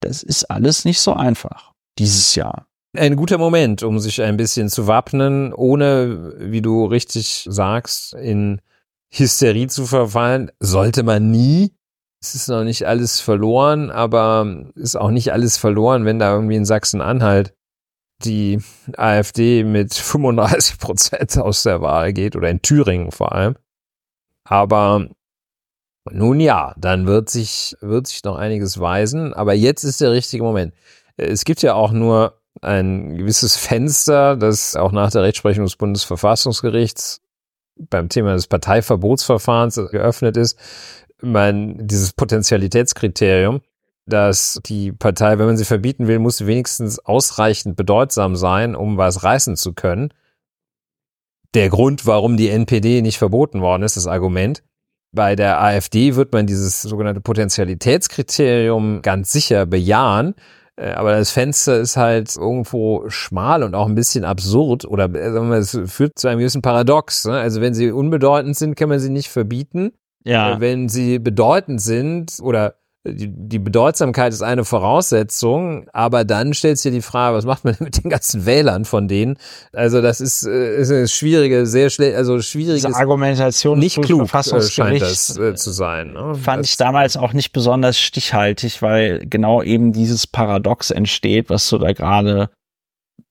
das 0.00 0.22
ist 0.22 0.44
alles 0.44 0.84
nicht 0.84 1.00
so 1.00 1.12
einfach 1.12 1.72
dieses 1.98 2.36
Jahr. 2.36 2.68
Ein 2.96 3.16
guter 3.16 3.36
Moment, 3.36 3.82
um 3.82 3.98
sich 3.98 4.22
ein 4.22 4.36
bisschen 4.36 4.68
zu 4.68 4.86
wappnen, 4.86 5.52
ohne, 5.52 6.34
wie 6.38 6.62
du 6.62 6.84
richtig 6.84 7.48
sagst, 7.50 8.14
in 8.14 8.60
Hysterie 9.18 9.68
zu 9.68 9.86
verfallen. 9.86 10.50
Sollte 10.60 11.02
man 11.02 11.30
nie. 11.30 11.74
Es 12.20 12.34
ist 12.34 12.48
noch 12.48 12.64
nicht 12.64 12.86
alles 12.86 13.20
verloren, 13.20 13.90
aber 13.90 14.64
ist 14.74 14.96
auch 14.96 15.10
nicht 15.10 15.32
alles 15.32 15.56
verloren, 15.56 16.04
wenn 16.04 16.18
da 16.18 16.32
irgendwie 16.34 16.56
in 16.56 16.64
Sachsen-Anhalt 16.64 17.54
die 18.24 18.60
AfD 18.96 19.62
mit 19.64 19.92
35 19.92 20.78
Prozent 20.78 21.38
aus 21.38 21.64
der 21.64 21.82
Wahl 21.82 22.12
geht 22.12 22.36
oder 22.36 22.48
in 22.48 22.62
Thüringen 22.62 23.10
vor 23.10 23.32
allem. 23.32 23.56
Aber 24.44 25.08
nun 26.10 26.40
ja, 26.40 26.74
dann 26.78 27.06
wird 27.06 27.30
sich, 27.30 27.76
wird 27.80 28.06
sich 28.06 28.24
noch 28.24 28.36
einiges 28.36 28.78
weisen. 28.80 29.34
Aber 29.34 29.54
jetzt 29.54 29.84
ist 29.84 30.00
der 30.00 30.12
richtige 30.12 30.42
Moment. 30.42 30.74
Es 31.16 31.44
gibt 31.44 31.62
ja 31.62 31.74
auch 31.74 31.92
nur 31.92 32.40
ein 32.62 33.16
gewisses 33.16 33.56
Fenster, 33.56 34.36
das 34.36 34.76
auch 34.76 34.92
nach 34.92 35.10
der 35.10 35.22
Rechtsprechung 35.22 35.64
des 35.64 35.76
Bundesverfassungsgerichts 35.76 37.23
beim 37.76 38.08
Thema 38.08 38.32
des 38.34 38.46
Parteiverbotsverfahrens 38.46 39.76
geöffnet 39.90 40.36
ist. 40.36 40.58
Man, 41.20 41.86
dieses 41.86 42.12
Potentialitätskriterium, 42.12 43.60
dass 44.06 44.60
die 44.66 44.92
Partei, 44.92 45.38
wenn 45.38 45.46
man 45.46 45.56
sie 45.56 45.64
verbieten 45.64 46.06
will, 46.06 46.18
muss 46.18 46.46
wenigstens 46.46 46.98
ausreichend 46.98 47.76
bedeutsam 47.76 48.36
sein, 48.36 48.76
um 48.76 48.98
was 48.98 49.24
reißen 49.24 49.56
zu 49.56 49.72
können. 49.72 50.12
Der 51.54 51.68
Grund, 51.68 52.06
warum 52.06 52.36
die 52.36 52.50
NPD 52.50 53.00
nicht 53.00 53.18
verboten 53.18 53.60
worden 53.60 53.82
ist, 53.82 53.96
das 53.96 54.06
Argument. 54.06 54.62
Bei 55.12 55.36
der 55.36 55.62
AfD 55.62 56.16
wird 56.16 56.32
man 56.32 56.46
dieses 56.46 56.82
sogenannte 56.82 57.20
Potentialitätskriterium 57.20 59.00
ganz 59.00 59.30
sicher 59.30 59.64
bejahen. 59.64 60.34
Äh, 60.76 60.90
Aber 60.92 61.12
das 61.12 61.30
Fenster 61.30 61.78
ist 61.78 61.96
halt 61.96 62.36
irgendwo 62.36 63.08
schmal 63.08 63.62
und 63.62 63.74
auch 63.74 63.86
ein 63.86 63.94
bisschen 63.94 64.24
absurd 64.24 64.84
oder 64.84 65.04
äh, 65.14 65.32
sagen 65.32 65.50
wir, 65.50 65.58
es 65.58 65.78
führt 65.86 66.18
zu 66.18 66.28
einem 66.28 66.40
gewissen 66.40 66.62
Paradox. 66.62 67.24
Ne? 67.26 67.38
Also 67.38 67.60
wenn 67.60 67.74
sie 67.74 67.90
unbedeutend 67.90 68.56
sind, 68.56 68.74
kann 68.76 68.88
man 68.88 68.98
sie 68.98 69.10
nicht 69.10 69.28
verbieten. 69.28 69.92
Ja. 70.24 70.54
Äh, 70.56 70.60
Wenn 70.60 70.88
sie 70.88 71.18
bedeutend 71.18 71.80
sind 71.80 72.38
oder 72.40 72.76
die, 73.06 73.28
die 73.28 73.58
Bedeutsamkeit 73.58 74.32
ist 74.32 74.42
eine 74.42 74.64
Voraussetzung, 74.64 75.86
aber 75.92 76.24
dann 76.24 76.54
stellt 76.54 76.78
sich 76.78 76.90
ja 76.90 76.96
die 76.96 77.02
Frage, 77.02 77.36
was 77.36 77.44
macht 77.44 77.64
man 77.64 77.74
denn 77.74 77.84
mit 77.84 78.02
den 78.02 78.10
ganzen 78.10 78.46
Wählern 78.46 78.86
von 78.86 79.08
denen? 79.08 79.36
Also 79.72 80.00
das 80.00 80.20
ist, 80.20 80.46
äh, 80.46 80.80
ist 80.80 80.90
eine 80.90 81.06
schwierige, 81.08 81.66
sehr 81.66 81.90
schlecht, 81.90 82.16
also 82.16 82.40
schwieriges, 82.40 82.82
Diese 82.82 82.96
Argumentation 82.96 83.78
nicht 83.78 84.00
klug 84.00 84.32
äh, 84.32 84.62
scheint 84.62 85.02
das 85.02 85.36
äh, 85.36 85.54
zu 85.54 85.70
sein. 85.70 86.14
Ne? 86.14 86.34
fand 86.34 86.60
das, 86.60 86.70
ich 86.70 86.76
damals 86.78 87.16
auch 87.16 87.34
nicht 87.34 87.52
besonders 87.52 87.98
stichhaltig, 87.98 88.80
weil 88.80 89.26
genau 89.26 89.62
eben 89.62 89.92
dieses 89.92 90.26
Paradox 90.26 90.90
entsteht, 90.90 91.50
was 91.50 91.68
du 91.68 91.78
da 91.78 91.92
gerade 91.92 92.48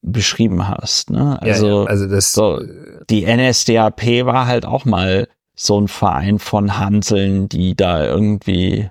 beschrieben 0.03 0.67
hast. 0.67 1.09
Ne? 1.09 1.39
ja, 1.41 1.53
Also, 1.53 1.83
ja, 1.83 1.89
also 1.89 2.07
das, 2.07 2.31
so, 2.31 2.61
die 3.09 3.25
NSDAP 3.25 4.25
war 4.25 4.45
halt 4.45 4.65
auch 4.65 4.85
mal 4.85 5.27
so 5.55 5.79
ein 5.79 5.87
Verein 5.87 6.39
von 6.39 6.77
Hanseln, 6.77 7.49
die 7.49 7.75
da 7.75 8.05
irgendwie, 8.05 8.89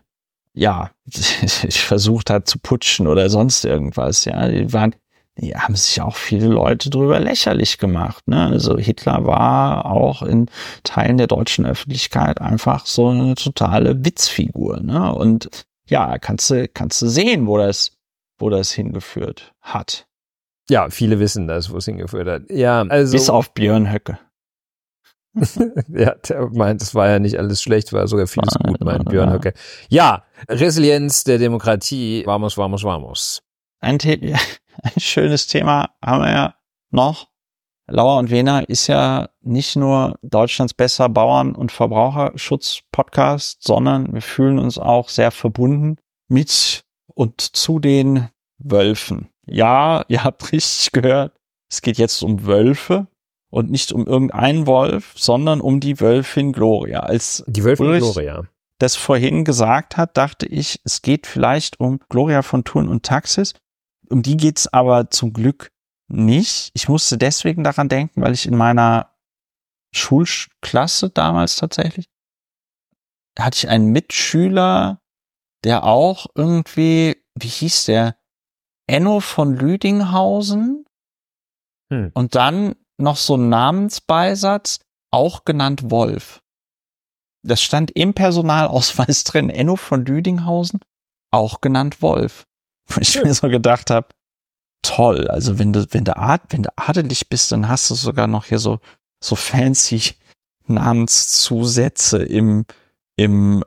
ja, 0.54 0.90
versucht 1.70 2.30
hat 2.30 2.48
zu 2.48 2.58
putschen 2.58 3.06
oder 3.06 3.30
sonst 3.30 3.64
irgendwas. 3.64 4.24
Ja, 4.24 4.48
die 4.48 4.72
waren, 4.72 4.94
ja, 5.38 5.60
haben 5.60 5.76
sich 5.76 6.00
auch 6.00 6.16
viele 6.16 6.48
Leute 6.48 6.90
drüber 6.90 7.18
lächerlich 7.20 7.78
gemacht. 7.78 8.28
Ne? 8.28 8.46
Also 8.46 8.76
Hitler 8.76 9.24
war 9.24 9.86
auch 9.86 10.22
in 10.22 10.46
Teilen 10.84 11.16
der 11.16 11.26
deutschen 11.26 11.64
Öffentlichkeit 11.64 12.40
einfach 12.40 12.86
so 12.86 13.08
eine 13.08 13.34
totale 13.34 14.04
Witzfigur. 14.04 14.80
Ne? 14.80 15.14
Und 15.14 15.48
ja, 15.86 16.18
kannst 16.18 16.50
du, 16.50 16.68
kannst 16.68 17.00
du 17.02 17.08
sehen, 17.08 17.46
wo 17.46 17.56
das, 17.58 17.92
wo 18.38 18.50
das 18.50 18.72
hingeführt 18.72 19.54
hat. 19.60 20.06
Ja, 20.68 20.88
viele 20.90 21.18
wissen 21.18 21.48
das, 21.48 21.72
wo 21.72 21.78
es 21.78 21.86
hingeführt 21.86 22.28
hat. 22.28 22.42
Ja, 22.50 22.82
also. 22.82 23.12
Bis 23.12 23.28
auf 23.28 23.52
Björn 23.52 23.92
Höcke. 23.92 24.18
ja, 25.88 26.14
der 26.14 26.50
meint, 26.50 26.82
es 26.82 26.94
war 26.94 27.08
ja 27.08 27.18
nicht 27.18 27.38
alles 27.38 27.62
schlecht, 27.62 27.92
war 27.92 28.06
sogar 28.06 28.26
vieles 28.26 28.54
gut, 28.54 28.80
meint 28.80 29.08
Björn 29.08 29.32
Höcke. 29.32 29.54
Ja, 29.88 30.24
Resilienz 30.48 31.24
der 31.24 31.38
Demokratie, 31.38 32.24
vamos, 32.26 32.58
vamos, 32.58 32.84
vamos. 32.84 33.42
Ein, 33.80 33.98
The 33.98 34.34
ein 34.82 34.92
schönes 34.98 35.46
Thema 35.46 35.90
haben 36.04 36.22
wir 36.22 36.30
ja 36.30 36.54
noch. 36.90 37.28
Lauer 37.88 38.18
und 38.18 38.30
Wiener 38.30 38.68
ist 38.68 38.86
ja 38.86 39.28
nicht 39.40 39.76
nur 39.76 40.18
Deutschlands 40.22 40.72
besser 40.72 41.08
Bauern- 41.08 41.54
und 41.54 41.72
Verbraucherschutz-Podcast, 41.72 43.62
sondern 43.62 44.12
wir 44.12 44.22
fühlen 44.22 44.58
uns 44.58 44.78
auch 44.78 45.08
sehr 45.08 45.30
verbunden 45.30 45.96
mit 46.28 46.84
und 47.06 47.40
zu 47.40 47.78
den 47.80 48.28
Wölfen. 48.58 49.28
Ja, 49.46 50.04
ihr 50.08 50.22
habt 50.24 50.52
richtig 50.52 50.92
gehört. 50.92 51.36
Es 51.68 51.82
geht 51.82 51.98
jetzt 51.98 52.22
um 52.22 52.46
Wölfe 52.46 53.08
und 53.52 53.70
nicht 53.70 53.92
um 53.92 54.06
irgendeinen 54.06 54.66
Wolf, 54.66 55.12
sondern 55.16 55.60
um 55.60 55.78
die 55.78 56.00
Wölfin 56.00 56.52
Gloria. 56.52 57.00
Als 57.00 57.44
die 57.46 57.62
Wölfin 57.64 57.86
Ulrich 57.86 58.00
Gloria 58.02 58.44
das 58.78 58.96
vorhin 58.96 59.44
gesagt 59.44 59.96
hat, 59.96 60.16
dachte 60.16 60.46
ich, 60.46 60.80
es 60.84 61.02
geht 61.02 61.28
vielleicht 61.28 61.78
um 61.78 62.00
Gloria 62.08 62.42
von 62.42 62.64
Thun 62.64 62.88
und 62.88 63.04
Taxis. 63.04 63.54
Um 64.08 64.22
die 64.22 64.36
geht's 64.36 64.66
aber 64.66 65.10
zum 65.10 65.32
Glück 65.32 65.70
nicht. 66.08 66.72
Ich 66.74 66.88
musste 66.88 67.16
deswegen 67.16 67.62
daran 67.62 67.88
denken, 67.88 68.22
weil 68.22 68.32
ich 68.32 68.46
in 68.46 68.56
meiner 68.56 69.12
Schulklasse 69.94 71.10
damals 71.10 71.56
tatsächlich 71.56 72.06
hatte 73.38 73.58
ich 73.58 73.68
einen 73.68 73.86
Mitschüler, 73.92 75.00
der 75.64 75.84
auch 75.84 76.26
irgendwie, 76.34 77.16
wie 77.34 77.48
hieß 77.48 77.86
der? 77.86 78.16
Enno 78.86 79.20
von 79.20 79.54
Lüdinghausen. 79.54 80.84
Hm. 81.90 82.10
Und 82.14 82.34
dann 82.34 82.74
noch 83.02 83.16
so 83.16 83.36
ein 83.36 83.48
Namensbeisatz, 83.48 84.80
auch 85.10 85.44
genannt 85.44 85.90
Wolf. 85.90 86.40
Das 87.44 87.60
stand 87.60 87.90
im 87.90 88.14
Personalausweis 88.14 89.24
drin, 89.24 89.50
Enno 89.50 89.76
von 89.76 90.04
Lüdinghausen, 90.04 90.80
auch 91.30 91.60
genannt 91.60 92.02
Wolf. 92.02 92.44
Wo 92.88 93.00
ich 93.00 93.22
mir 93.22 93.34
so 93.34 93.48
gedacht 93.48 93.90
habe, 93.90 94.08
toll. 94.82 95.28
Also 95.28 95.58
wenn 95.58 95.72
du, 95.72 95.86
wenn 95.90 96.04
du, 96.04 96.16
ad, 96.16 96.44
wenn 96.50 96.62
du 96.62 96.70
adelig 96.76 97.28
bist, 97.28 97.52
dann 97.52 97.68
hast 97.68 97.90
du 97.90 97.94
sogar 97.94 98.26
noch 98.26 98.46
hier 98.46 98.58
so, 98.58 98.80
so 99.22 99.36
fancy 99.36 100.14
Namenszusätze 100.66 102.22
im, 102.22 102.64
im, 103.16 103.64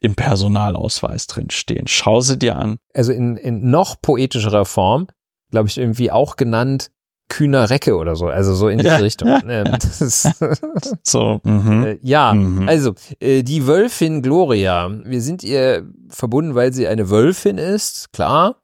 im 0.00 0.14
Personalausweis 0.14 1.26
drin 1.26 1.50
stehen. 1.50 1.86
Schau 1.86 2.20
sie 2.20 2.38
dir 2.38 2.56
an. 2.56 2.78
Also 2.94 3.12
in, 3.12 3.36
in 3.36 3.70
noch 3.70 4.00
poetischerer 4.00 4.64
Form, 4.64 5.08
glaube 5.50 5.68
ich, 5.68 5.78
irgendwie 5.78 6.10
auch 6.10 6.36
genannt 6.36 6.90
kühner 7.28 7.70
Recke 7.70 7.96
oder 7.96 8.16
so, 8.16 8.26
also 8.26 8.54
so 8.54 8.68
in 8.68 8.78
die 8.78 8.86
ja, 8.86 8.96
Richtung. 8.96 9.28
Ja, 9.28 9.40
ähm, 9.48 9.78
so, 11.02 11.40
mhm. 11.42 11.84
äh, 11.84 11.98
ja, 12.02 12.34
mhm. 12.34 12.68
also 12.68 12.94
äh, 13.20 13.42
die 13.42 13.66
Wölfin 13.66 14.22
Gloria, 14.22 14.90
wir 15.04 15.20
sind 15.20 15.42
ihr 15.42 15.88
verbunden, 16.08 16.54
weil 16.54 16.72
sie 16.72 16.86
eine 16.86 17.10
Wölfin 17.10 17.58
ist, 17.58 18.12
klar 18.12 18.56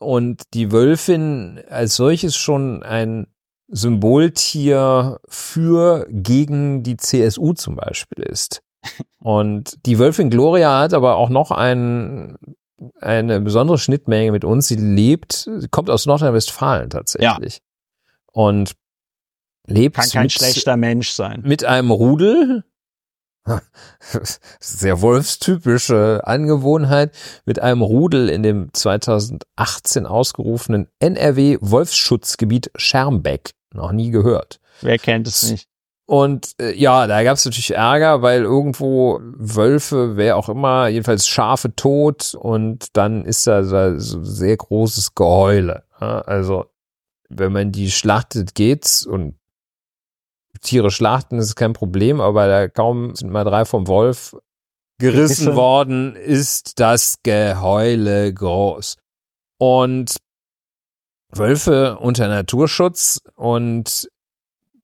und 0.00 0.42
die 0.54 0.72
Wölfin 0.72 1.60
als 1.68 1.96
solches 1.96 2.36
schon 2.36 2.82
ein 2.82 3.26
Symboltier 3.68 5.20
für 5.28 6.06
gegen 6.10 6.82
die 6.82 6.96
CSU 6.96 7.52
zum 7.52 7.76
Beispiel 7.76 8.24
ist. 8.24 8.62
Und 9.18 9.86
die 9.86 9.98
Wölfin 9.98 10.30
Gloria 10.30 10.80
hat 10.80 10.94
aber 10.94 11.16
auch 11.16 11.28
noch 11.28 11.50
ein, 11.50 12.36
eine 13.00 13.40
besondere 13.40 13.78
Schnittmenge 13.78 14.32
mit 14.32 14.44
uns. 14.44 14.68
Sie 14.68 14.76
lebt, 14.76 15.48
kommt 15.70 15.90
aus 15.90 16.06
Nordrhein-Westfalen 16.06 16.90
tatsächlich. 16.90 17.60
Und 18.32 18.74
lebt 19.66 19.96
Kann 19.96 20.08
kein 20.08 20.22
mit, 20.24 20.32
schlechter 20.32 20.76
Mensch 20.76 21.10
sein. 21.10 21.42
Mit 21.44 21.64
einem 21.64 21.90
Rudel, 21.90 22.64
sehr 24.60 25.00
wolfstypische 25.00 26.22
Angewohnheit, 26.24 27.12
mit 27.44 27.58
einem 27.60 27.82
Rudel 27.82 28.28
in 28.28 28.42
dem 28.42 28.72
2018 28.72 30.06
ausgerufenen 30.06 30.88
NRW 30.98 31.58
Wolfsschutzgebiet 31.60 32.70
Schermbeck. 32.76 33.52
Noch 33.72 33.92
nie 33.92 34.10
gehört. 34.10 34.60
Wer 34.82 34.98
kennt 34.98 35.26
es 35.26 35.50
nicht? 35.50 35.68
Und 36.06 36.56
äh, 36.60 36.72
ja, 36.72 37.06
da 37.06 37.22
gab 37.22 37.36
es 37.36 37.44
natürlich 37.44 37.72
Ärger, 37.72 38.20
weil 38.20 38.42
irgendwo 38.42 39.20
Wölfe, 39.22 40.16
wer 40.16 40.36
auch 40.36 40.48
immer, 40.48 40.88
jedenfalls 40.88 41.28
Schafe 41.28 41.76
tot 41.76 42.34
und 42.34 42.96
dann 42.96 43.24
ist 43.24 43.46
da 43.46 43.62
so 43.62 44.24
sehr 44.24 44.56
großes 44.56 45.14
Geheule. 45.14 45.84
Also 46.00 46.66
wenn 47.30 47.52
man 47.52 47.72
die 47.72 47.90
schlachtet, 47.90 48.54
geht's 48.54 49.06
und 49.06 49.36
Tiere 50.60 50.90
schlachten, 50.90 51.38
ist 51.38 51.56
kein 51.56 51.72
Problem, 51.72 52.20
aber 52.20 52.46
da 52.46 52.68
kaum 52.68 53.14
sind 53.14 53.30
mal 53.30 53.44
drei 53.44 53.64
vom 53.64 53.86
Wolf 53.86 54.36
gerissen 54.98 55.56
worden, 55.56 56.14
ist 56.16 56.78
das 56.78 57.22
Geheule 57.22 58.34
groß. 58.34 58.96
Und 59.58 60.16
Wölfe 61.32 61.98
unter 61.98 62.28
Naturschutz 62.28 63.20
und 63.36 64.08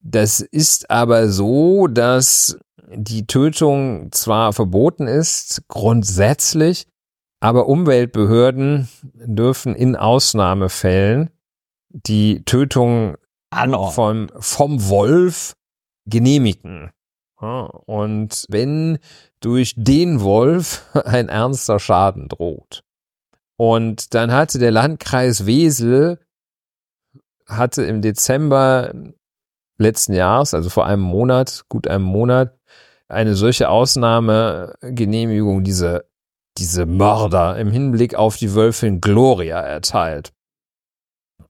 das 0.00 0.40
ist 0.40 0.90
aber 0.90 1.28
so, 1.28 1.88
dass 1.88 2.56
die 2.88 3.26
Tötung 3.26 4.12
zwar 4.12 4.52
verboten 4.52 5.08
ist, 5.08 5.62
grundsätzlich, 5.66 6.86
aber 7.40 7.66
Umweltbehörden 7.66 8.88
dürfen 9.02 9.74
in 9.74 9.96
Ausnahmefällen 9.96 11.30
die 12.04 12.44
Tötung 12.44 13.16
vom, 13.92 14.28
vom 14.38 14.88
Wolf 14.88 15.56
genehmigen. 16.06 16.90
Und 17.38 18.46
wenn 18.48 18.98
durch 19.40 19.74
den 19.76 20.20
Wolf 20.20 20.84
ein 21.04 21.28
ernster 21.28 21.78
Schaden 21.78 22.28
droht. 22.28 22.82
Und 23.58 24.14
dann 24.14 24.32
hatte 24.32 24.58
der 24.58 24.70
Landkreis 24.70 25.46
Wesel 25.46 26.18
hatte 27.46 27.84
im 27.84 28.02
Dezember 28.02 28.92
letzten 29.78 30.14
Jahres, 30.14 30.52
also 30.52 30.68
vor 30.68 30.86
einem 30.86 31.02
Monat, 31.02 31.64
gut 31.68 31.86
einem 31.86 32.04
Monat, 32.04 32.58
eine 33.08 33.34
solche 33.34 33.68
Ausnahmegenehmigung, 33.68 35.62
diese, 35.62 36.06
diese 36.58 36.86
Mörder 36.86 37.56
im 37.56 37.70
Hinblick 37.70 38.14
auf 38.14 38.36
die 38.36 38.54
Wölfin 38.54 39.00
Gloria 39.00 39.60
erteilt. 39.60 40.32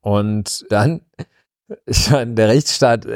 Und 0.07 0.65
dann, 0.71 1.01
ich 1.87 2.13
meine, 2.13 2.35
der 2.35 2.47
Rechtsstaat 2.47 3.09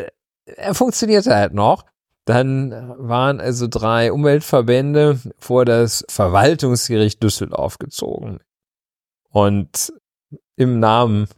er 0.57 0.75
funktionierte 0.75 1.33
halt 1.33 1.55
noch. 1.55 1.85
Dann 2.25 2.73
waren 2.99 3.41
also 3.41 3.69
drei 3.69 4.11
Umweltverbände 4.11 5.21
vor 5.39 5.65
das 5.65 6.05
Verwaltungsgericht 6.09 7.23
Düsseldorf 7.23 7.79
gezogen. 7.79 8.41
Und 9.29 9.93
im 10.57 10.81
Namen 10.81 11.29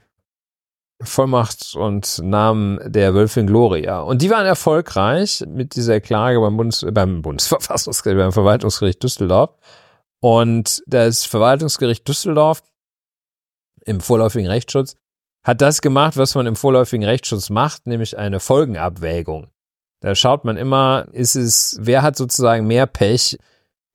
Vollmacht 1.02 1.74
und 1.74 2.20
Namen 2.22 2.80
der 2.90 3.12
Wölfin 3.12 3.46
Gloria. 3.46 4.00
Und 4.00 4.22
die 4.22 4.30
waren 4.30 4.46
erfolgreich 4.46 5.44
mit 5.46 5.76
dieser 5.76 6.00
Klage 6.00 6.40
beim, 6.40 6.56
Bundes, 6.56 6.86
beim 6.92 7.20
Bundesverfassungsgericht, 7.20 8.18
beim 8.18 8.32
Verwaltungsgericht 8.32 9.02
Düsseldorf. 9.02 9.50
Und 10.20 10.82
das 10.86 11.26
Verwaltungsgericht 11.26 12.08
Düsseldorf 12.08 12.62
im 13.84 14.00
vorläufigen 14.00 14.48
Rechtsschutz 14.48 14.96
hat 15.44 15.60
das 15.60 15.82
gemacht, 15.82 16.16
was 16.16 16.34
man 16.34 16.46
im 16.46 16.56
vorläufigen 16.56 17.04
Rechtsschutz 17.04 17.50
macht, 17.50 17.86
nämlich 17.86 18.16
eine 18.16 18.40
Folgenabwägung. 18.40 19.48
Da 20.00 20.14
schaut 20.14 20.44
man 20.44 20.56
immer, 20.56 21.06
ist 21.12 21.36
es, 21.36 21.76
wer 21.80 22.02
hat 22.02 22.16
sozusagen 22.16 22.66
mehr 22.66 22.86
Pech, 22.86 23.38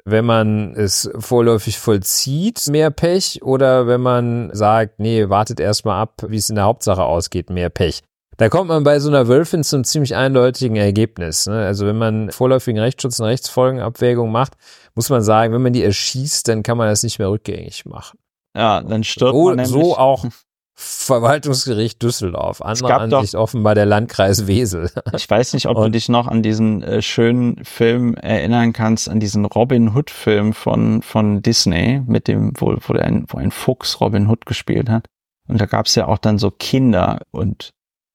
wenn 0.05 0.25
man 0.25 0.73
es 0.73 1.09
vorläufig 1.19 1.77
vollzieht, 1.79 2.67
mehr 2.69 2.91
Pech, 2.91 3.43
oder 3.43 3.87
wenn 3.87 3.99
man 3.99 4.49
sagt, 4.53 4.99
nee, 4.99 5.27
wartet 5.27 5.59
erstmal 5.59 6.01
ab, 6.01 6.23
wie 6.27 6.37
es 6.37 6.49
in 6.49 6.55
der 6.55 6.63
Hauptsache 6.63 7.03
ausgeht, 7.03 7.49
mehr 7.49 7.69
Pech. 7.69 8.03
Da 8.37 8.49
kommt 8.49 8.69
man 8.69 8.83
bei 8.83 8.99
so 8.99 9.09
einer 9.09 9.27
Wölfin 9.27 9.63
zum 9.63 9.83
ziemlich 9.83 10.15
eindeutigen 10.15 10.77
Ergebnis. 10.77 11.47
Ne? 11.47 11.65
Also 11.65 11.87
wenn 11.87 11.97
man 11.97 12.31
vorläufigen 12.31 12.79
Rechtsschutz 12.79 13.19
und 13.19 13.25
Rechtsfolgenabwägung 13.25 14.31
macht, 14.31 14.53
muss 14.95 15.09
man 15.09 15.23
sagen, 15.23 15.53
wenn 15.53 15.63
man 15.63 15.73
die 15.73 15.83
erschießt, 15.83 16.47
dann 16.47 16.63
kann 16.63 16.77
man 16.77 16.87
das 16.87 17.03
nicht 17.03 17.19
mehr 17.19 17.29
rückgängig 17.29 17.85
machen. 17.85 18.19
Ja, 18.55 18.81
dann 18.81 19.03
stirbt 19.03 19.33
so, 19.33 19.45
man 19.47 19.55
nämlich. 19.57 19.71
So 19.71 19.97
auch 19.97 20.23
Verwaltungsgericht 20.79 22.03
Düsseldorf. 22.03 22.61
Andere 22.61 22.93
Ansicht 22.93 23.33
doch, 23.33 23.39
offenbar 23.39 23.73
der 23.73 23.87
Landkreis 23.87 24.45
Wesel. 24.45 24.91
Ich 25.15 25.27
weiß 25.27 25.53
nicht, 25.53 25.65
ob 25.65 25.75
Und, 25.75 25.85
du 25.85 25.91
dich 25.91 26.07
noch 26.07 26.27
an 26.27 26.43
diesen 26.43 26.83
äh, 26.83 27.01
schönen 27.01 27.65
Film 27.65 28.13
erinnern 28.13 28.73
kannst, 28.73 29.09
an 29.09 29.19
diesen 29.19 29.45
Robin 29.45 29.95
Hood 29.95 30.11
Film 30.11 30.53
von, 30.53 31.01
von 31.01 31.41
Disney, 31.41 32.03
mit 32.05 32.27
dem, 32.27 32.53
wo, 32.57 32.75
wo, 32.79 32.93
der 32.93 33.05
ein, 33.05 33.25
wo 33.27 33.39
ein 33.39 33.49
Fuchs 33.49 33.99
Robin 33.99 34.29
Hood 34.29 34.45
gespielt 34.45 34.87
hat. 34.87 35.07
Und 35.47 35.59
da 35.59 35.65
gab 35.65 35.87
es 35.87 35.95
ja 35.95 36.07
auch 36.07 36.19
dann 36.19 36.37
so 36.37 36.51
Kinder 36.51 37.21
und 37.31 37.71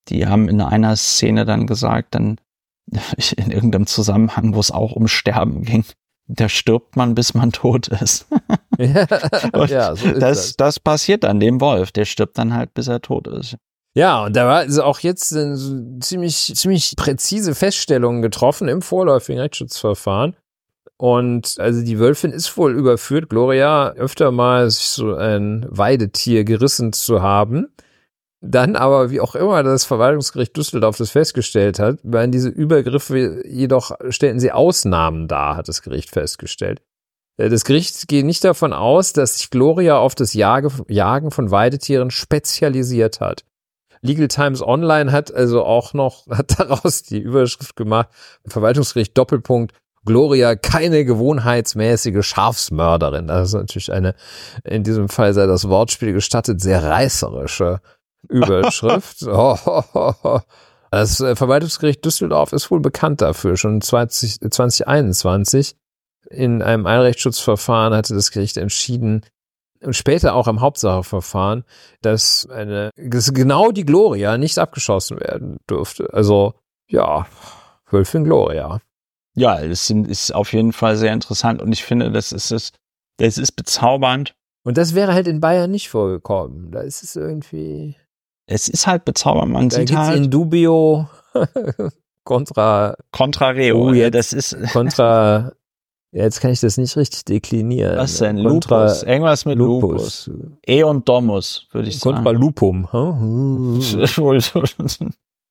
die 0.08 0.28
haben 0.28 0.48
in 0.48 0.60
einer 0.60 0.94
Szene 0.94 1.44
dann 1.44 1.66
gesagt, 1.66 2.14
dann 2.14 2.38
in 3.36 3.50
irgendeinem 3.50 3.88
Zusammenhang, 3.88 4.54
wo 4.54 4.60
es 4.60 4.70
auch 4.70 4.92
um 4.92 5.08
Sterben 5.08 5.62
ging, 5.62 5.84
da 6.27 6.49
stirbt 6.49 6.97
man, 6.97 7.14
bis 7.14 7.35
man 7.35 7.53
tot 7.53 7.89
ist. 7.89 8.27
ja, 8.79 9.07
ja 9.66 9.97
so 9.97 10.09
ist 10.09 10.23
das, 10.23 10.39
das. 10.39 10.57
das 10.57 10.81
passiert 10.81 11.25
dann 11.25 11.41
dem 11.41 11.61
Wolf, 11.61 11.93
der 11.93 12.05
stirbt 12.05 12.39
dann 12.39 12.55
halt, 12.55 12.75
bis 12.75 12.89
er 12.89 13.01
tot 13.01 13.29
ist. 13.29 13.57
Ja, 13.95 14.25
und 14.25 14.35
da 14.35 14.47
war 14.47 14.57
also 14.57 14.85
auch 14.85 15.01
jetzt 15.01 15.29
so 15.29 15.99
ziemlich, 16.01 16.53
ziemlich 16.55 16.95
präzise 16.97 17.55
Feststellungen 17.55 18.23
getroffen 18.23 18.68
im 18.68 18.81
vorläufigen 18.81 19.41
Rechtsschutzverfahren. 19.41 20.35
Und 20.97 21.57
also 21.59 21.83
die 21.83 21.99
Wölfin 21.99 22.33
ist 22.33 22.57
wohl 22.57 22.73
überführt, 22.75 23.29
Gloria 23.29 23.91
öfter 23.91 24.31
mal 24.31 24.70
sich 24.70 24.85
so 24.85 25.14
ein 25.14 25.66
Weidetier 25.68 26.45
gerissen 26.45 26.93
zu 26.93 27.20
haben. 27.20 27.75
Dann 28.45 28.74
aber, 28.74 29.11
wie 29.11 29.20
auch 29.20 29.36
immer 29.36 29.62
das 29.62 29.84
Verwaltungsgericht 29.84 30.57
Düsseldorf 30.57 30.97
das 30.97 31.11
festgestellt 31.11 31.78
hat, 31.78 32.01
waren 32.03 32.32
diese 32.32 32.49
Übergriffe 32.49 33.47
jedoch, 33.47 33.93
stellten 34.09 34.40
sie 34.40 34.51
Ausnahmen 34.51 35.28
dar, 35.28 35.57
hat 35.57 35.68
das 35.68 35.80
Gericht 35.80 36.11
festgestellt. 36.11 36.82
Äh, 37.36 37.49
das 37.51 37.64
Gericht 37.64 38.09
geht 38.09 38.26
nicht 38.26 38.43
davon 38.43 38.72
aus, 38.72 39.12
dass 39.12 39.38
sich 39.38 39.51
Gloria 39.51 39.99
auf 39.99 40.16
das 40.16 40.34
Jagen 40.34 41.30
von 41.30 41.51
Weidetieren 41.53 42.11
spezialisiert 42.11 43.20
hat. 43.20 43.45
Legal 44.01 44.26
Times 44.26 44.61
Online 44.61 45.12
hat 45.12 45.32
also 45.32 45.64
auch 45.64 45.95
noch, 45.95 46.26
hat 46.30 46.59
daraus 46.59 47.05
die 47.05 47.20
Überschrift 47.20 47.76
gemacht, 47.76 48.09
Verwaltungsgericht 48.45 49.16
Doppelpunkt, 49.16 49.72
Gloria 50.05 50.57
keine 50.57 51.05
gewohnheitsmäßige 51.05 52.26
Schafsmörderin. 52.26 53.28
Das 53.28 53.51
ist 53.51 53.55
natürlich 53.55 53.93
eine, 53.93 54.16
in 54.64 54.82
diesem 54.82 55.09
Fall 55.09 55.32
sei 55.32 55.47
das 55.47 55.68
Wortspiel 55.68 56.12
gestattet, 56.12 56.61
sehr 56.61 56.82
reißerische 56.82 57.80
Überschrift. 58.29 59.23
oh, 59.27 59.59
oh, 59.64 60.12
oh, 60.23 60.41
das 60.91 61.20
äh, 61.20 61.37
Verwaltungsgericht 61.37 62.05
Düsseldorf 62.05 62.53
ist 62.53 62.70
wohl 62.70 62.81
bekannt 62.81 63.20
dafür. 63.20 63.57
Schon 63.57 63.81
20, 63.81 64.41
2021 64.51 65.77
in 66.31 66.62
einem 66.62 66.87
Einrechtsschutzverfahren 66.87 67.95
hatte 67.95 68.14
das 68.14 68.31
Gericht 68.31 68.57
entschieden, 68.57 69.23
und 69.83 69.95
später 69.95 70.35
auch 70.35 70.49
im 70.49 70.61
Hauptsacheverfahren, 70.61 71.64
dass 72.01 72.47
eine, 72.49 72.91
dass 72.97 73.33
genau 73.33 73.73
die 73.73 73.85
Gloria 73.85 74.39
nicht 74.39 74.59
abgeschossen 74.59 75.20
werden 75.20 75.59
dürfte. 75.68 76.09
Also, 76.12 76.55
ja, 76.89 77.27
Wölfin 77.91 78.25
Gloria. 78.25 78.81
Ja, 79.35 79.66
das 79.66 79.91
ist 79.91 80.35
auf 80.35 80.53
jeden 80.53 80.73
Fall 80.73 80.97
sehr 80.97 81.12
interessant 81.12 81.62
und 81.62 81.73
ich 81.73 81.85
finde, 81.85 82.11
das 82.12 82.33
ist 82.33 82.53
es, 82.53 82.73
das 83.18 83.39
ist 83.39 83.53
bezaubernd. 83.53 84.35
Und 84.64 84.79
das 84.79 84.95
wäre 84.95 85.14
halt 85.14 85.27
in 85.27 85.41
Bayern 85.41 85.70
nicht 85.70 85.89
vorgekommen. 85.89 86.70
Da 86.70 86.83
ist 86.83 87.03
es 87.03 87.16
irgendwie. 87.16 87.97
Es 88.47 88.68
ist 88.68 88.86
halt 88.86 89.05
bezaubernd. 89.05 89.53
Man 89.53 89.68
da 89.68 89.76
sieht 89.76 89.97
halt. 89.97 90.16
in 90.16 90.30
Dubio 90.30 91.09
contra. 92.24 92.97
Contra 93.12 93.51
Reo. 93.51 93.88
Oh, 93.88 93.93
ja, 93.93 94.11
das 94.11 94.32
ist. 94.32 94.57
Contra 94.72 95.53
ja, 96.14 96.24
jetzt 96.24 96.40
kann 96.40 96.51
ich 96.51 96.61
das 96.61 96.76
nicht 96.76 96.95
richtig 96.99 97.24
deklinieren. 97.24 97.97
Was 97.97 98.18
denn? 98.18 98.43
Contra 98.43 98.84
Lupus. 98.84 99.03
Irgendwas 99.03 99.47
mit 99.47 99.57
Lupus. 99.57 100.26
Lupus. 100.26 100.53
E 100.66 100.82
und 100.82 101.09
Domus, 101.09 101.66
würde 101.72 101.88
ich 101.88 101.99
sagen. 101.99 102.16
Contra 102.16 102.32
Lupum. 102.32 102.86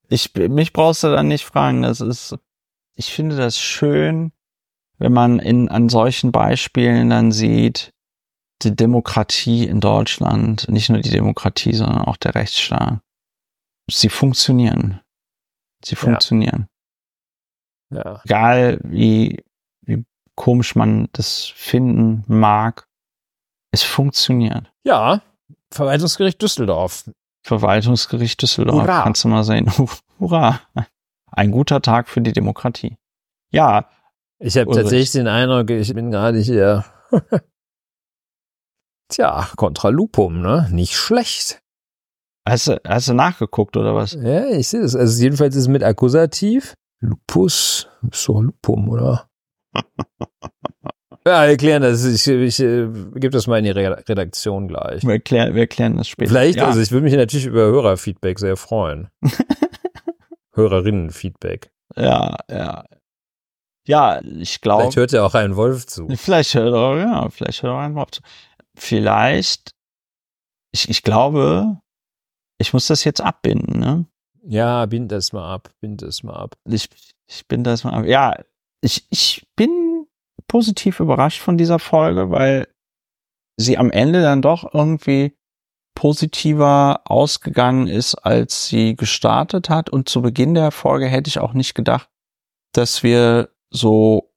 ich, 0.09 0.31
mich 0.35 0.71
brauchst 0.71 1.03
du 1.03 1.07
dann 1.07 1.29
nicht 1.29 1.45
fragen. 1.45 1.81
Das 1.81 1.99
ist, 1.99 2.35
ich 2.95 3.11
finde 3.11 3.37
das 3.37 3.57
schön, 3.57 4.33
wenn 4.99 5.11
man 5.11 5.39
in, 5.39 5.67
an 5.67 5.89
solchen 5.89 6.31
Beispielen 6.31 7.09
dann 7.09 7.31
sieht, 7.31 7.91
die 8.63 8.75
Demokratie 8.75 9.65
in 9.65 9.79
Deutschland, 9.79 10.67
nicht 10.69 10.89
nur 10.89 10.99
die 10.99 11.09
Demokratie, 11.09 11.73
sondern 11.73 11.99
auch 11.99 12.17
der 12.17 12.35
Rechtsstaat. 12.35 12.99
Sie 13.89 14.09
funktionieren. 14.09 15.01
Sie 15.83 15.95
funktionieren. 15.95 16.67
Ja. 17.89 18.03
ja. 18.03 18.21
Egal 18.23 18.79
wie 18.83 19.43
komisch 20.35 20.75
man 20.75 21.07
das 21.11 21.51
finden 21.55 22.23
mag, 22.27 22.87
es 23.71 23.83
funktioniert. 23.83 24.71
Ja, 24.83 25.21
Verwaltungsgericht 25.71 26.41
Düsseldorf. 26.41 27.09
Verwaltungsgericht 27.43 28.41
Düsseldorf, 28.41 28.83
Hurra. 28.83 29.03
kannst 29.03 29.23
du 29.23 29.27
mal 29.27 29.43
sehen. 29.43 29.71
Hurra. 30.19 30.61
Ein 31.31 31.51
guter 31.51 31.81
Tag 31.81 32.09
für 32.09 32.21
die 32.21 32.33
Demokratie. 32.33 32.97
Ja. 33.51 33.89
Ich 34.39 34.57
habe 34.57 34.73
tatsächlich 34.73 35.11
den 35.11 35.27
Eindruck, 35.27 35.69
ich 35.69 35.93
bin 35.93 36.11
gerade 36.11 36.39
hier. 36.39 36.85
Tja, 39.11 39.47
Contra 39.57 39.89
Lupum, 39.89 40.41
ne? 40.41 40.67
Nicht 40.71 40.95
schlecht. 40.95 41.61
Hast 42.47 42.67
du, 42.67 42.81
hast 42.87 43.09
du 43.09 43.13
nachgeguckt 43.13 43.77
oder 43.77 43.93
was? 43.93 44.13
Ja, 44.13 44.47
ich 44.47 44.67
sehe 44.69 44.81
das. 44.81 44.95
Also 44.95 45.21
jedenfalls 45.21 45.55
ist 45.55 45.63
es 45.63 45.67
mit 45.67 45.83
Akkusativ. 45.83 46.73
Lupus, 47.01 47.87
doch 48.01 48.41
Lupum, 48.41 48.89
oder? 48.89 49.29
Ja, 51.25 51.47
wir 51.47 51.55
klären 51.55 51.83
das. 51.83 52.03
Ich, 52.03 52.27
ich 52.27 52.59
äh, 52.59 52.87
gebe 53.13 53.29
das 53.29 53.45
mal 53.45 53.59
in 53.59 53.65
die 53.65 53.69
Redaktion 53.69 54.67
gleich. 54.67 55.03
Wir 55.03 55.19
klären, 55.19 55.53
wir 55.53 55.67
klären 55.67 55.97
das 55.97 56.07
später. 56.07 56.31
Vielleicht, 56.31 56.57
ja. 56.57 56.65
also 56.65 56.81
ich 56.81 56.91
würde 56.91 57.03
mich 57.03 57.13
natürlich 57.13 57.45
über 57.45 57.61
Hörerfeedback 57.61 58.39
sehr 58.39 58.57
freuen. 58.57 59.09
Hörerinnenfeedback. 60.53 61.69
Ja, 61.95 62.37
ja. 62.49 62.85
Ja, 63.87 64.19
ich 64.23 64.61
glaube. 64.61 64.83
Vielleicht 64.83 64.97
hört 64.97 65.11
ja 65.11 65.23
auch 65.23 65.35
ein 65.35 65.55
Wolf 65.55 65.85
zu. 65.85 66.07
Vielleicht 66.15 66.55
hört 66.55 66.73
er, 66.73 66.97
ja, 66.97 67.29
vielleicht 67.29 67.61
hört 67.63 67.73
auch 67.73 67.79
ein 67.79 67.95
Wolf 67.95 68.11
zu. 68.11 68.21
Vielleicht, 68.77 69.75
ich, 70.71 70.89
ich 70.89 71.03
glaube, 71.03 71.81
ich 72.57 72.73
muss 72.73 72.87
das 72.87 73.03
jetzt 73.03 73.21
abbinden, 73.21 73.79
ne? 73.79 74.05
Ja, 74.43 74.85
bind 74.85 75.11
das 75.11 75.33
mal 75.33 75.53
ab, 75.53 75.71
bind 75.81 76.01
das 76.01 76.23
mal 76.23 76.33
ab. 76.33 76.55
Ich, 76.65 76.89
ich 77.27 77.47
bind 77.47 77.67
das 77.67 77.83
mal 77.83 77.93
ab. 77.93 78.05
Ja, 78.05 78.35
ich, 78.81 79.05
ich 79.09 79.47
bin 79.55 80.07
positiv 80.47 80.99
überrascht 80.99 81.41
von 81.41 81.57
dieser 81.57 81.79
Folge, 81.79 82.31
weil 82.31 82.67
sie 83.57 83.77
am 83.77 83.91
Ende 83.91 84.21
dann 84.21 84.41
doch 84.41 84.73
irgendwie 84.73 85.37
positiver 85.95 87.01
ausgegangen 87.05 87.87
ist, 87.87 88.15
als 88.15 88.67
sie 88.67 88.95
gestartet 88.95 89.69
hat. 89.69 89.89
Und 89.89 90.09
zu 90.09 90.21
Beginn 90.21 90.53
der 90.55 90.71
Folge 90.71 91.07
hätte 91.07 91.27
ich 91.27 91.39
auch 91.39 91.53
nicht 91.53 91.75
gedacht, 91.75 92.09
dass 92.73 93.03
wir 93.03 93.49
so 93.69 94.33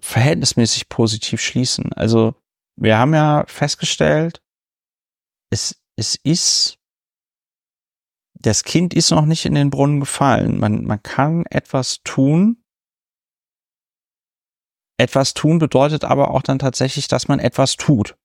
verhältnismäßig 0.00 0.88
positiv 0.88 1.40
schließen. 1.40 1.92
Also 1.92 2.34
wir 2.80 2.98
haben 2.98 3.14
ja 3.14 3.44
festgestellt, 3.46 4.40
es, 5.50 5.80
es 5.96 6.14
ist, 6.14 6.78
das 8.34 8.62
Kind 8.62 8.94
ist 8.94 9.10
noch 9.10 9.26
nicht 9.26 9.44
in 9.44 9.54
den 9.54 9.70
Brunnen 9.70 10.00
gefallen. 10.00 10.60
Man, 10.60 10.84
man 10.84 11.02
kann 11.02 11.44
etwas 11.46 12.02
tun, 12.04 12.62
etwas 14.96 15.34
tun 15.34 15.58
bedeutet 15.58 16.04
aber 16.04 16.32
auch 16.32 16.42
dann 16.42 16.58
tatsächlich, 16.58 17.08
dass 17.08 17.28
man 17.28 17.38
etwas 17.38 17.76
tut. 17.76 18.16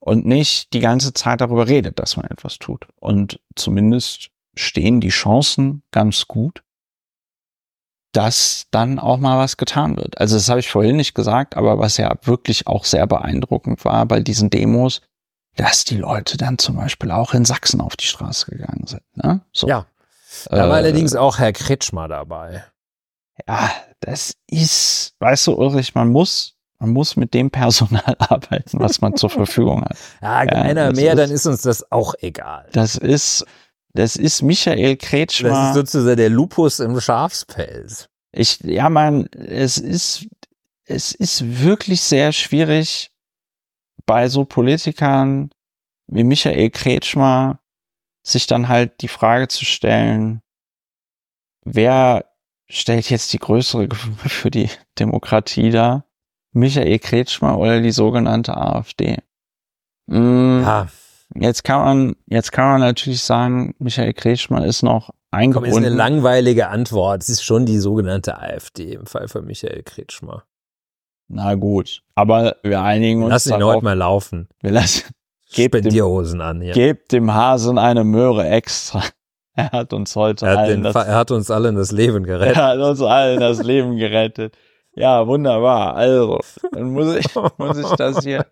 Und 0.00 0.26
nicht 0.26 0.72
die 0.72 0.80
ganze 0.80 1.12
Zeit 1.12 1.40
darüber 1.40 1.66
redet, 1.66 1.98
dass 1.98 2.16
man 2.16 2.26
etwas 2.26 2.58
tut. 2.58 2.86
Und 2.96 3.40
zumindest 3.56 4.30
stehen 4.54 5.00
die 5.00 5.08
Chancen 5.08 5.82
ganz 5.90 6.28
gut, 6.28 6.62
dass 8.12 8.66
dann 8.70 8.98
auch 8.98 9.18
mal 9.18 9.38
was 9.38 9.56
getan 9.56 9.96
wird. 9.96 10.18
Also 10.18 10.36
das 10.36 10.48
habe 10.48 10.60
ich 10.60 10.70
vorhin 10.70 10.96
nicht 10.96 11.14
gesagt, 11.14 11.56
aber 11.56 11.78
was 11.78 11.96
ja 11.96 12.14
wirklich 12.22 12.66
auch 12.66 12.84
sehr 12.84 13.06
beeindruckend 13.06 13.84
war 13.84 14.06
bei 14.06 14.20
diesen 14.20 14.50
Demos, 14.50 15.02
dass 15.56 15.84
die 15.84 15.96
Leute 15.96 16.36
dann 16.36 16.58
zum 16.58 16.76
Beispiel 16.76 17.10
auch 17.10 17.34
in 17.34 17.44
Sachsen 17.44 17.80
auf 17.80 17.96
die 17.96 18.06
Straße 18.06 18.50
gegangen 18.50 18.86
sind. 18.86 19.02
Ne? 19.14 19.40
So. 19.52 19.68
Ja, 19.68 19.86
da 20.46 20.68
war 20.68 20.76
äh, 20.76 20.82
allerdings 20.84 21.14
auch 21.14 21.38
Herr 21.38 21.52
Kretschmer 21.52 22.08
dabei 22.08 22.64
ja, 23.46 23.70
das 24.00 24.34
ist, 24.48 25.14
weißt 25.20 25.46
du, 25.46 25.52
Ulrich, 25.54 25.94
man 25.94 26.08
muss, 26.08 26.56
man 26.78 26.90
muss 26.90 27.16
mit 27.16 27.34
dem 27.34 27.50
Personal 27.50 28.16
arbeiten, 28.18 28.80
was 28.80 29.00
man 29.00 29.16
zur 29.16 29.30
Verfügung 29.30 29.84
hat. 29.84 29.96
Ja, 30.22 30.42
ja 30.44 30.48
einer 30.50 30.92
mehr, 30.92 31.12
ist, 31.12 31.18
dann 31.18 31.30
ist 31.30 31.46
uns 31.46 31.62
das 31.62 31.90
auch 31.92 32.14
egal. 32.20 32.68
Das 32.72 32.96
ist, 32.96 33.44
das 33.98 34.14
ist 34.14 34.42
Michael 34.42 34.96
Kretschmer. 34.96 35.48
Das 35.48 35.68
ist 35.70 35.74
sozusagen 35.74 36.16
der 36.16 36.30
Lupus 36.30 36.78
im 36.78 37.00
Schafspelz. 37.00 38.08
Ich, 38.30 38.60
ja, 38.60 38.88
man, 38.88 39.26
es 39.32 39.76
ist, 39.78 40.28
es 40.84 41.10
ist 41.12 41.64
wirklich 41.64 42.00
sehr 42.00 42.30
schwierig 42.30 43.10
bei 44.06 44.28
so 44.28 44.44
Politikern 44.44 45.50
wie 46.06 46.22
Michael 46.22 46.70
Kretschmer 46.70 47.58
sich 48.22 48.46
dann 48.46 48.68
halt 48.68 49.02
die 49.02 49.08
Frage 49.08 49.48
zu 49.48 49.64
stellen, 49.64 50.42
wer 51.64 52.24
stellt 52.68 53.10
jetzt 53.10 53.32
die 53.32 53.38
größere 53.38 53.88
Gefahr 53.88 54.12
für 54.28 54.52
die 54.52 54.70
Demokratie 55.00 55.70
dar? 55.70 56.04
Michael 56.52 57.00
Kretschmer 57.00 57.58
oder 57.58 57.80
die 57.80 57.90
sogenannte 57.90 58.56
AfD? 58.56 59.16
Mm, 60.06 60.62
ja. 60.62 60.86
Jetzt 61.34 61.64
kann 61.64 61.84
man, 61.84 62.16
jetzt 62.26 62.52
kann 62.52 62.66
man 62.72 62.80
natürlich 62.80 63.22
sagen, 63.22 63.74
Michael 63.78 64.14
Kretschmer 64.14 64.64
ist 64.64 64.82
noch 64.82 65.10
eingebunden. 65.30 65.70
Komm, 65.72 65.82
ist 65.82 65.86
eine 65.86 65.94
langweilige 65.94 66.68
Antwort. 66.68 67.22
Es 67.22 67.28
ist 67.28 67.44
schon 67.44 67.66
die 67.66 67.78
sogenannte 67.78 68.38
AfD 68.38 68.94
im 68.94 69.06
Fall 69.06 69.28
von 69.28 69.44
Michael 69.44 69.82
Kretschmer. 69.82 70.44
Na 71.28 71.54
gut, 71.54 72.02
aber 72.14 72.56
wir 72.62 72.80
einigen 72.80 73.22
uns. 73.22 73.30
Lass 73.30 73.46
ihn 73.46 73.62
heute 73.62 73.84
mal 73.84 73.92
laufen. 73.96 74.48
Wir 74.62 74.70
lassen, 74.70 75.04
gebt 75.52 75.76
Spendierhosen 75.76 76.40
an. 76.40 76.62
Ja. 76.62 76.72
Gebt 76.72 77.12
dem 77.12 77.34
Hasen 77.34 77.76
eine 77.78 78.04
Möhre 78.04 78.48
extra. 78.48 79.02
Er 79.54 79.72
hat 79.72 79.92
uns 79.92 80.14
heute 80.14 80.46
Er 80.46 80.52
hat, 80.52 80.58
allen 80.58 80.82
das, 80.84 80.94
er 80.94 81.16
hat 81.16 81.32
uns 81.32 81.50
allen 81.50 81.74
das 81.74 81.90
Leben 81.90 82.22
gerettet. 82.22 82.56
er 82.56 82.64
hat 82.64 82.78
uns 82.78 83.02
allen 83.02 83.40
das 83.40 83.60
Leben 83.60 83.96
gerettet. 83.96 84.56
Ja, 84.98 85.26
wunderbar. 85.28 85.94
Also, 85.94 86.40
dann 86.72 86.90
muss 86.90 87.14
ich, 87.14 87.26
muss 87.56 87.78
ich 87.78 87.86
das 87.90 88.24
hier 88.24 88.46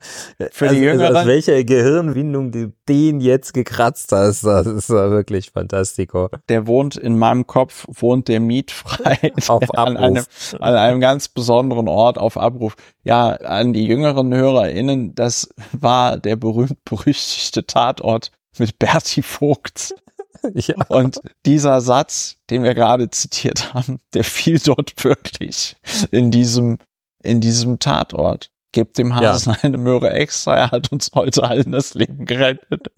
für 0.53 0.69
die 0.69 0.77
also, 0.77 0.81
Jüngeren. 0.81 1.17
Aus 1.17 1.27
welcher 1.27 1.65
Gehirnwindung 1.65 2.53
du 2.53 2.73
den 2.89 3.21
jetzt 3.21 3.53
gekratzt 3.53 4.13
hast, 4.13 4.45
das 4.45 4.67
ist 4.67 4.89
wirklich 4.89 5.51
fantastico. 5.51 6.29
der 6.49 6.69
wohnt 6.69 6.97
in 6.97 7.19
meinem 7.19 7.49
Kopf, 7.49 7.85
wohnt 7.89 8.29
der 8.29 8.39
mietfrei 8.39 9.33
Auf 9.49 9.75
an, 9.77 9.97
einem, 9.97 10.19
Abruf. 10.19 10.57
an 10.61 10.75
einem 10.75 11.01
ganz 11.01 11.29
besonderen 11.29 11.89
Ort 11.89 12.17
auf 12.19 12.37
Abruf. 12.37 12.77
Ja, 13.03 13.31
an 13.31 13.73
die 13.73 13.85
jüngeren 13.85 14.33
HörerInnen, 14.33 15.17
das 15.17 15.49
war 15.73 16.17
der 16.17 16.37
berühmt-berüchtigte 16.37 17.67
Tatort 17.67 18.31
mit 18.59 18.79
Berti 18.79 19.23
Vogt. 19.23 19.95
Ja. 20.55 20.75
Und 20.89 21.21
dieser 21.45 21.81
Satz, 21.81 22.37
den 22.51 22.63
wir 22.63 22.75
gerade 22.75 23.11
zitiert 23.11 23.75
haben, 23.75 24.01
der 24.15 24.25
fiel 24.25 24.59
dort 24.59 24.93
wirklich 25.05 25.77
in 26.11 26.31
diesem, 26.31 26.79
in 27.23 27.41
diesem 27.41 27.79
Tatort. 27.79 28.51
Gebt 28.73 28.99
dem 28.99 29.15
Hasen 29.15 29.57
eine 29.63 29.79
Möhre 29.79 30.11
extra, 30.11 30.55
er 30.57 30.71
hat 30.71 30.93
uns 30.93 31.11
heute 31.15 31.45
allen 31.45 31.73
das 31.73 31.95
Leben 31.95 32.27
gerettet. 32.27 32.89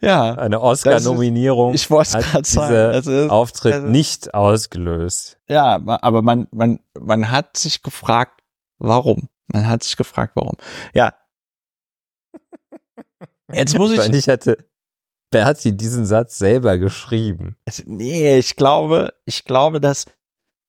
Ja, 0.00 0.34
Eine 0.34 0.60
Oscar-Nominierung 0.60 1.74
ich 1.74 1.90
wollte 1.90 2.18
gerade 2.20 2.48
sagen, 2.48 2.92
das 2.92 3.06
ist, 3.06 3.30
Auftritt 3.30 3.74
also- 3.74 3.86
nicht 3.88 4.34
ausgelöst. 4.34 5.38
Ja, 5.48 5.80
aber 5.84 6.22
man, 6.22 6.46
man, 6.52 6.78
man 7.00 7.30
hat 7.30 7.56
sich 7.56 7.82
gefragt, 7.82 8.42
warum. 8.78 9.28
Man 9.48 9.66
hat 9.66 9.82
sich 9.82 9.96
gefragt, 9.96 10.32
warum. 10.36 10.54
Ja. 10.94 11.12
Jetzt 13.52 13.76
muss 13.76 13.90
ich. 13.90 13.98
Wahrscheinlich 13.98 14.28
hätte 14.28 14.58
Berti 15.30 15.76
diesen 15.76 16.06
Satz 16.06 16.38
selber 16.38 16.78
geschrieben. 16.78 17.56
Es- 17.64 17.84
Nee, 17.86 18.38
ich 18.38 18.56
glaube, 18.56 19.14
ich 19.24 19.44
glaube, 19.44 19.80
dass, 19.80 20.06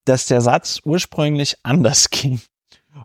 dass 0.05 0.27
der 0.27 0.41
Satz 0.41 0.79
ursprünglich 0.85 1.57
anders 1.63 2.09
ging. 2.11 2.41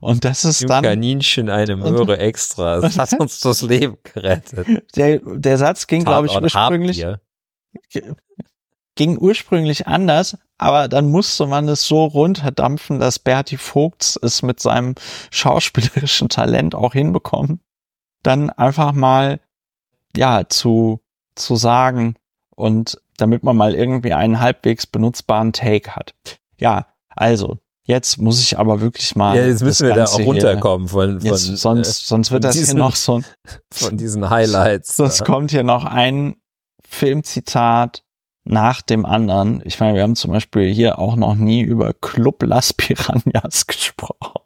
Und 0.01 0.25
das 0.25 0.45
ist 0.45 0.63
Dem 0.63 0.69
dann, 0.69 0.83
Kaninchen 0.85 1.49
eine 1.49 1.77
Möhre 1.77 2.19
extra. 2.19 2.81
Das 2.81 2.99
hat 2.99 3.13
uns 3.21 3.41
das 3.41 3.63
Leben 3.63 3.97
gerettet. 4.03 4.67
der, 4.97 5.21
der 5.25 5.59
Satz 5.59 5.87
ging, 5.87 6.05
glaube 6.05 6.27
ich, 6.27 6.37
ursprünglich, 6.37 7.05
ging 8.97 9.19
ursprünglich 9.19 9.87
anders, 9.87 10.39
aber 10.59 10.89
dann 10.89 11.11
musste 11.11 11.47
man 11.47 11.69
es 11.69 11.87
so 11.87 12.05
runterdampfen, 12.05 12.99
dass 12.99 13.19
Berti 13.19 13.59
Vogts 13.59 14.19
es 14.23 14.43
mit 14.43 14.59
seinem 14.61 14.95
schauspielerischen 15.31 16.29
Talent 16.29 16.75
auch 16.75 16.93
hinbekommen, 16.95 17.61
dann 18.23 18.51
einfach 18.51 18.93
mal, 18.93 19.41
ja, 20.17 20.49
zu, 20.49 21.01
zu 21.37 21.57
sagen 21.57 22.17
und 22.55 23.01
damit 23.17 23.43
man 23.45 23.57
mal 23.57 23.75
irgendwie 23.75 24.13
einen 24.13 24.41
halbwegs 24.41 24.87
benutzbaren 24.87 25.53
Take 25.53 25.95
hat. 25.97 26.15
Ja, 26.59 26.87
also, 27.09 27.59
jetzt 27.85 28.19
muss 28.19 28.41
ich 28.43 28.59
aber 28.59 28.81
wirklich 28.81 29.17
mal. 29.17 29.37
Ja, 29.37 29.47
jetzt 29.47 29.63
müssen 29.63 29.87
wir 29.87 29.95
da 29.95 30.05
Ganze 30.05 30.15
auch 30.23 30.27
runterkommen 30.27 30.89
von, 30.89 31.21
Hier, 31.21 31.31
von, 31.35 31.39
jetzt, 31.49 31.57
sonst, 31.63 32.07
sonst 32.09 32.31
wird 32.31 32.45
das 32.45 32.55
hier 32.55 32.63
diesen- 32.65 32.79
noch 32.79 32.97
so 32.97 33.19
ein, 33.19 33.25
äh, 33.25 33.49
von 33.75 33.97
diesen 33.97 34.29
Highlights. 34.29 34.97
Sonst 34.97 35.25
kommt 35.25 35.51
hier 35.51 35.63
noch 35.63 35.85
ein 35.85 36.37
Filmzitat 36.89 38.03
nach 38.45 38.81
dem 38.83 39.05
anderen. 39.07 39.61
Ich 39.65 39.81
meine, 39.81 39.95
wir 39.97 40.03
haben 40.03 40.17
zum 40.17 40.33
Beispiel 40.33 40.73
hier 40.73 40.99
auch 40.99 41.17
noch 41.17 41.35
nie 41.35 41.61
über 41.63 41.93
Club 41.95 42.43
Las 42.43 42.73
Piranhas 42.73 43.67
gesprochen, 43.67 44.41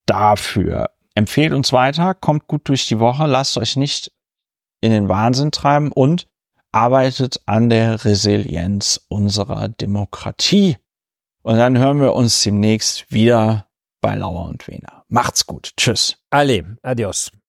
dafür. 0.06 0.90
Empfehlt 1.14 1.52
uns 1.52 1.72
weiter, 1.72 2.14
kommt 2.14 2.46
gut 2.46 2.68
durch 2.68 2.86
die 2.86 3.00
Woche, 3.00 3.26
lasst 3.26 3.58
euch 3.58 3.76
nicht 3.76 4.12
in 4.80 4.92
den 4.92 5.08
Wahnsinn 5.08 5.50
treiben 5.50 5.90
und 5.90 6.28
arbeitet 6.72 7.40
an 7.46 7.70
der 7.70 8.04
Resilienz 8.04 9.00
unserer 9.08 9.68
Demokratie. 9.68 10.76
Und 11.42 11.56
dann 11.56 11.78
hören 11.78 12.00
wir 12.00 12.14
uns 12.14 12.42
demnächst 12.42 13.10
wieder 13.10 13.66
bei 14.00 14.14
Lauer 14.14 14.46
und 14.46 14.68
Wena. 14.68 15.04
Macht's 15.08 15.46
gut. 15.46 15.72
Tschüss. 15.76 16.18
Alle, 16.30 16.76
adios. 16.82 17.32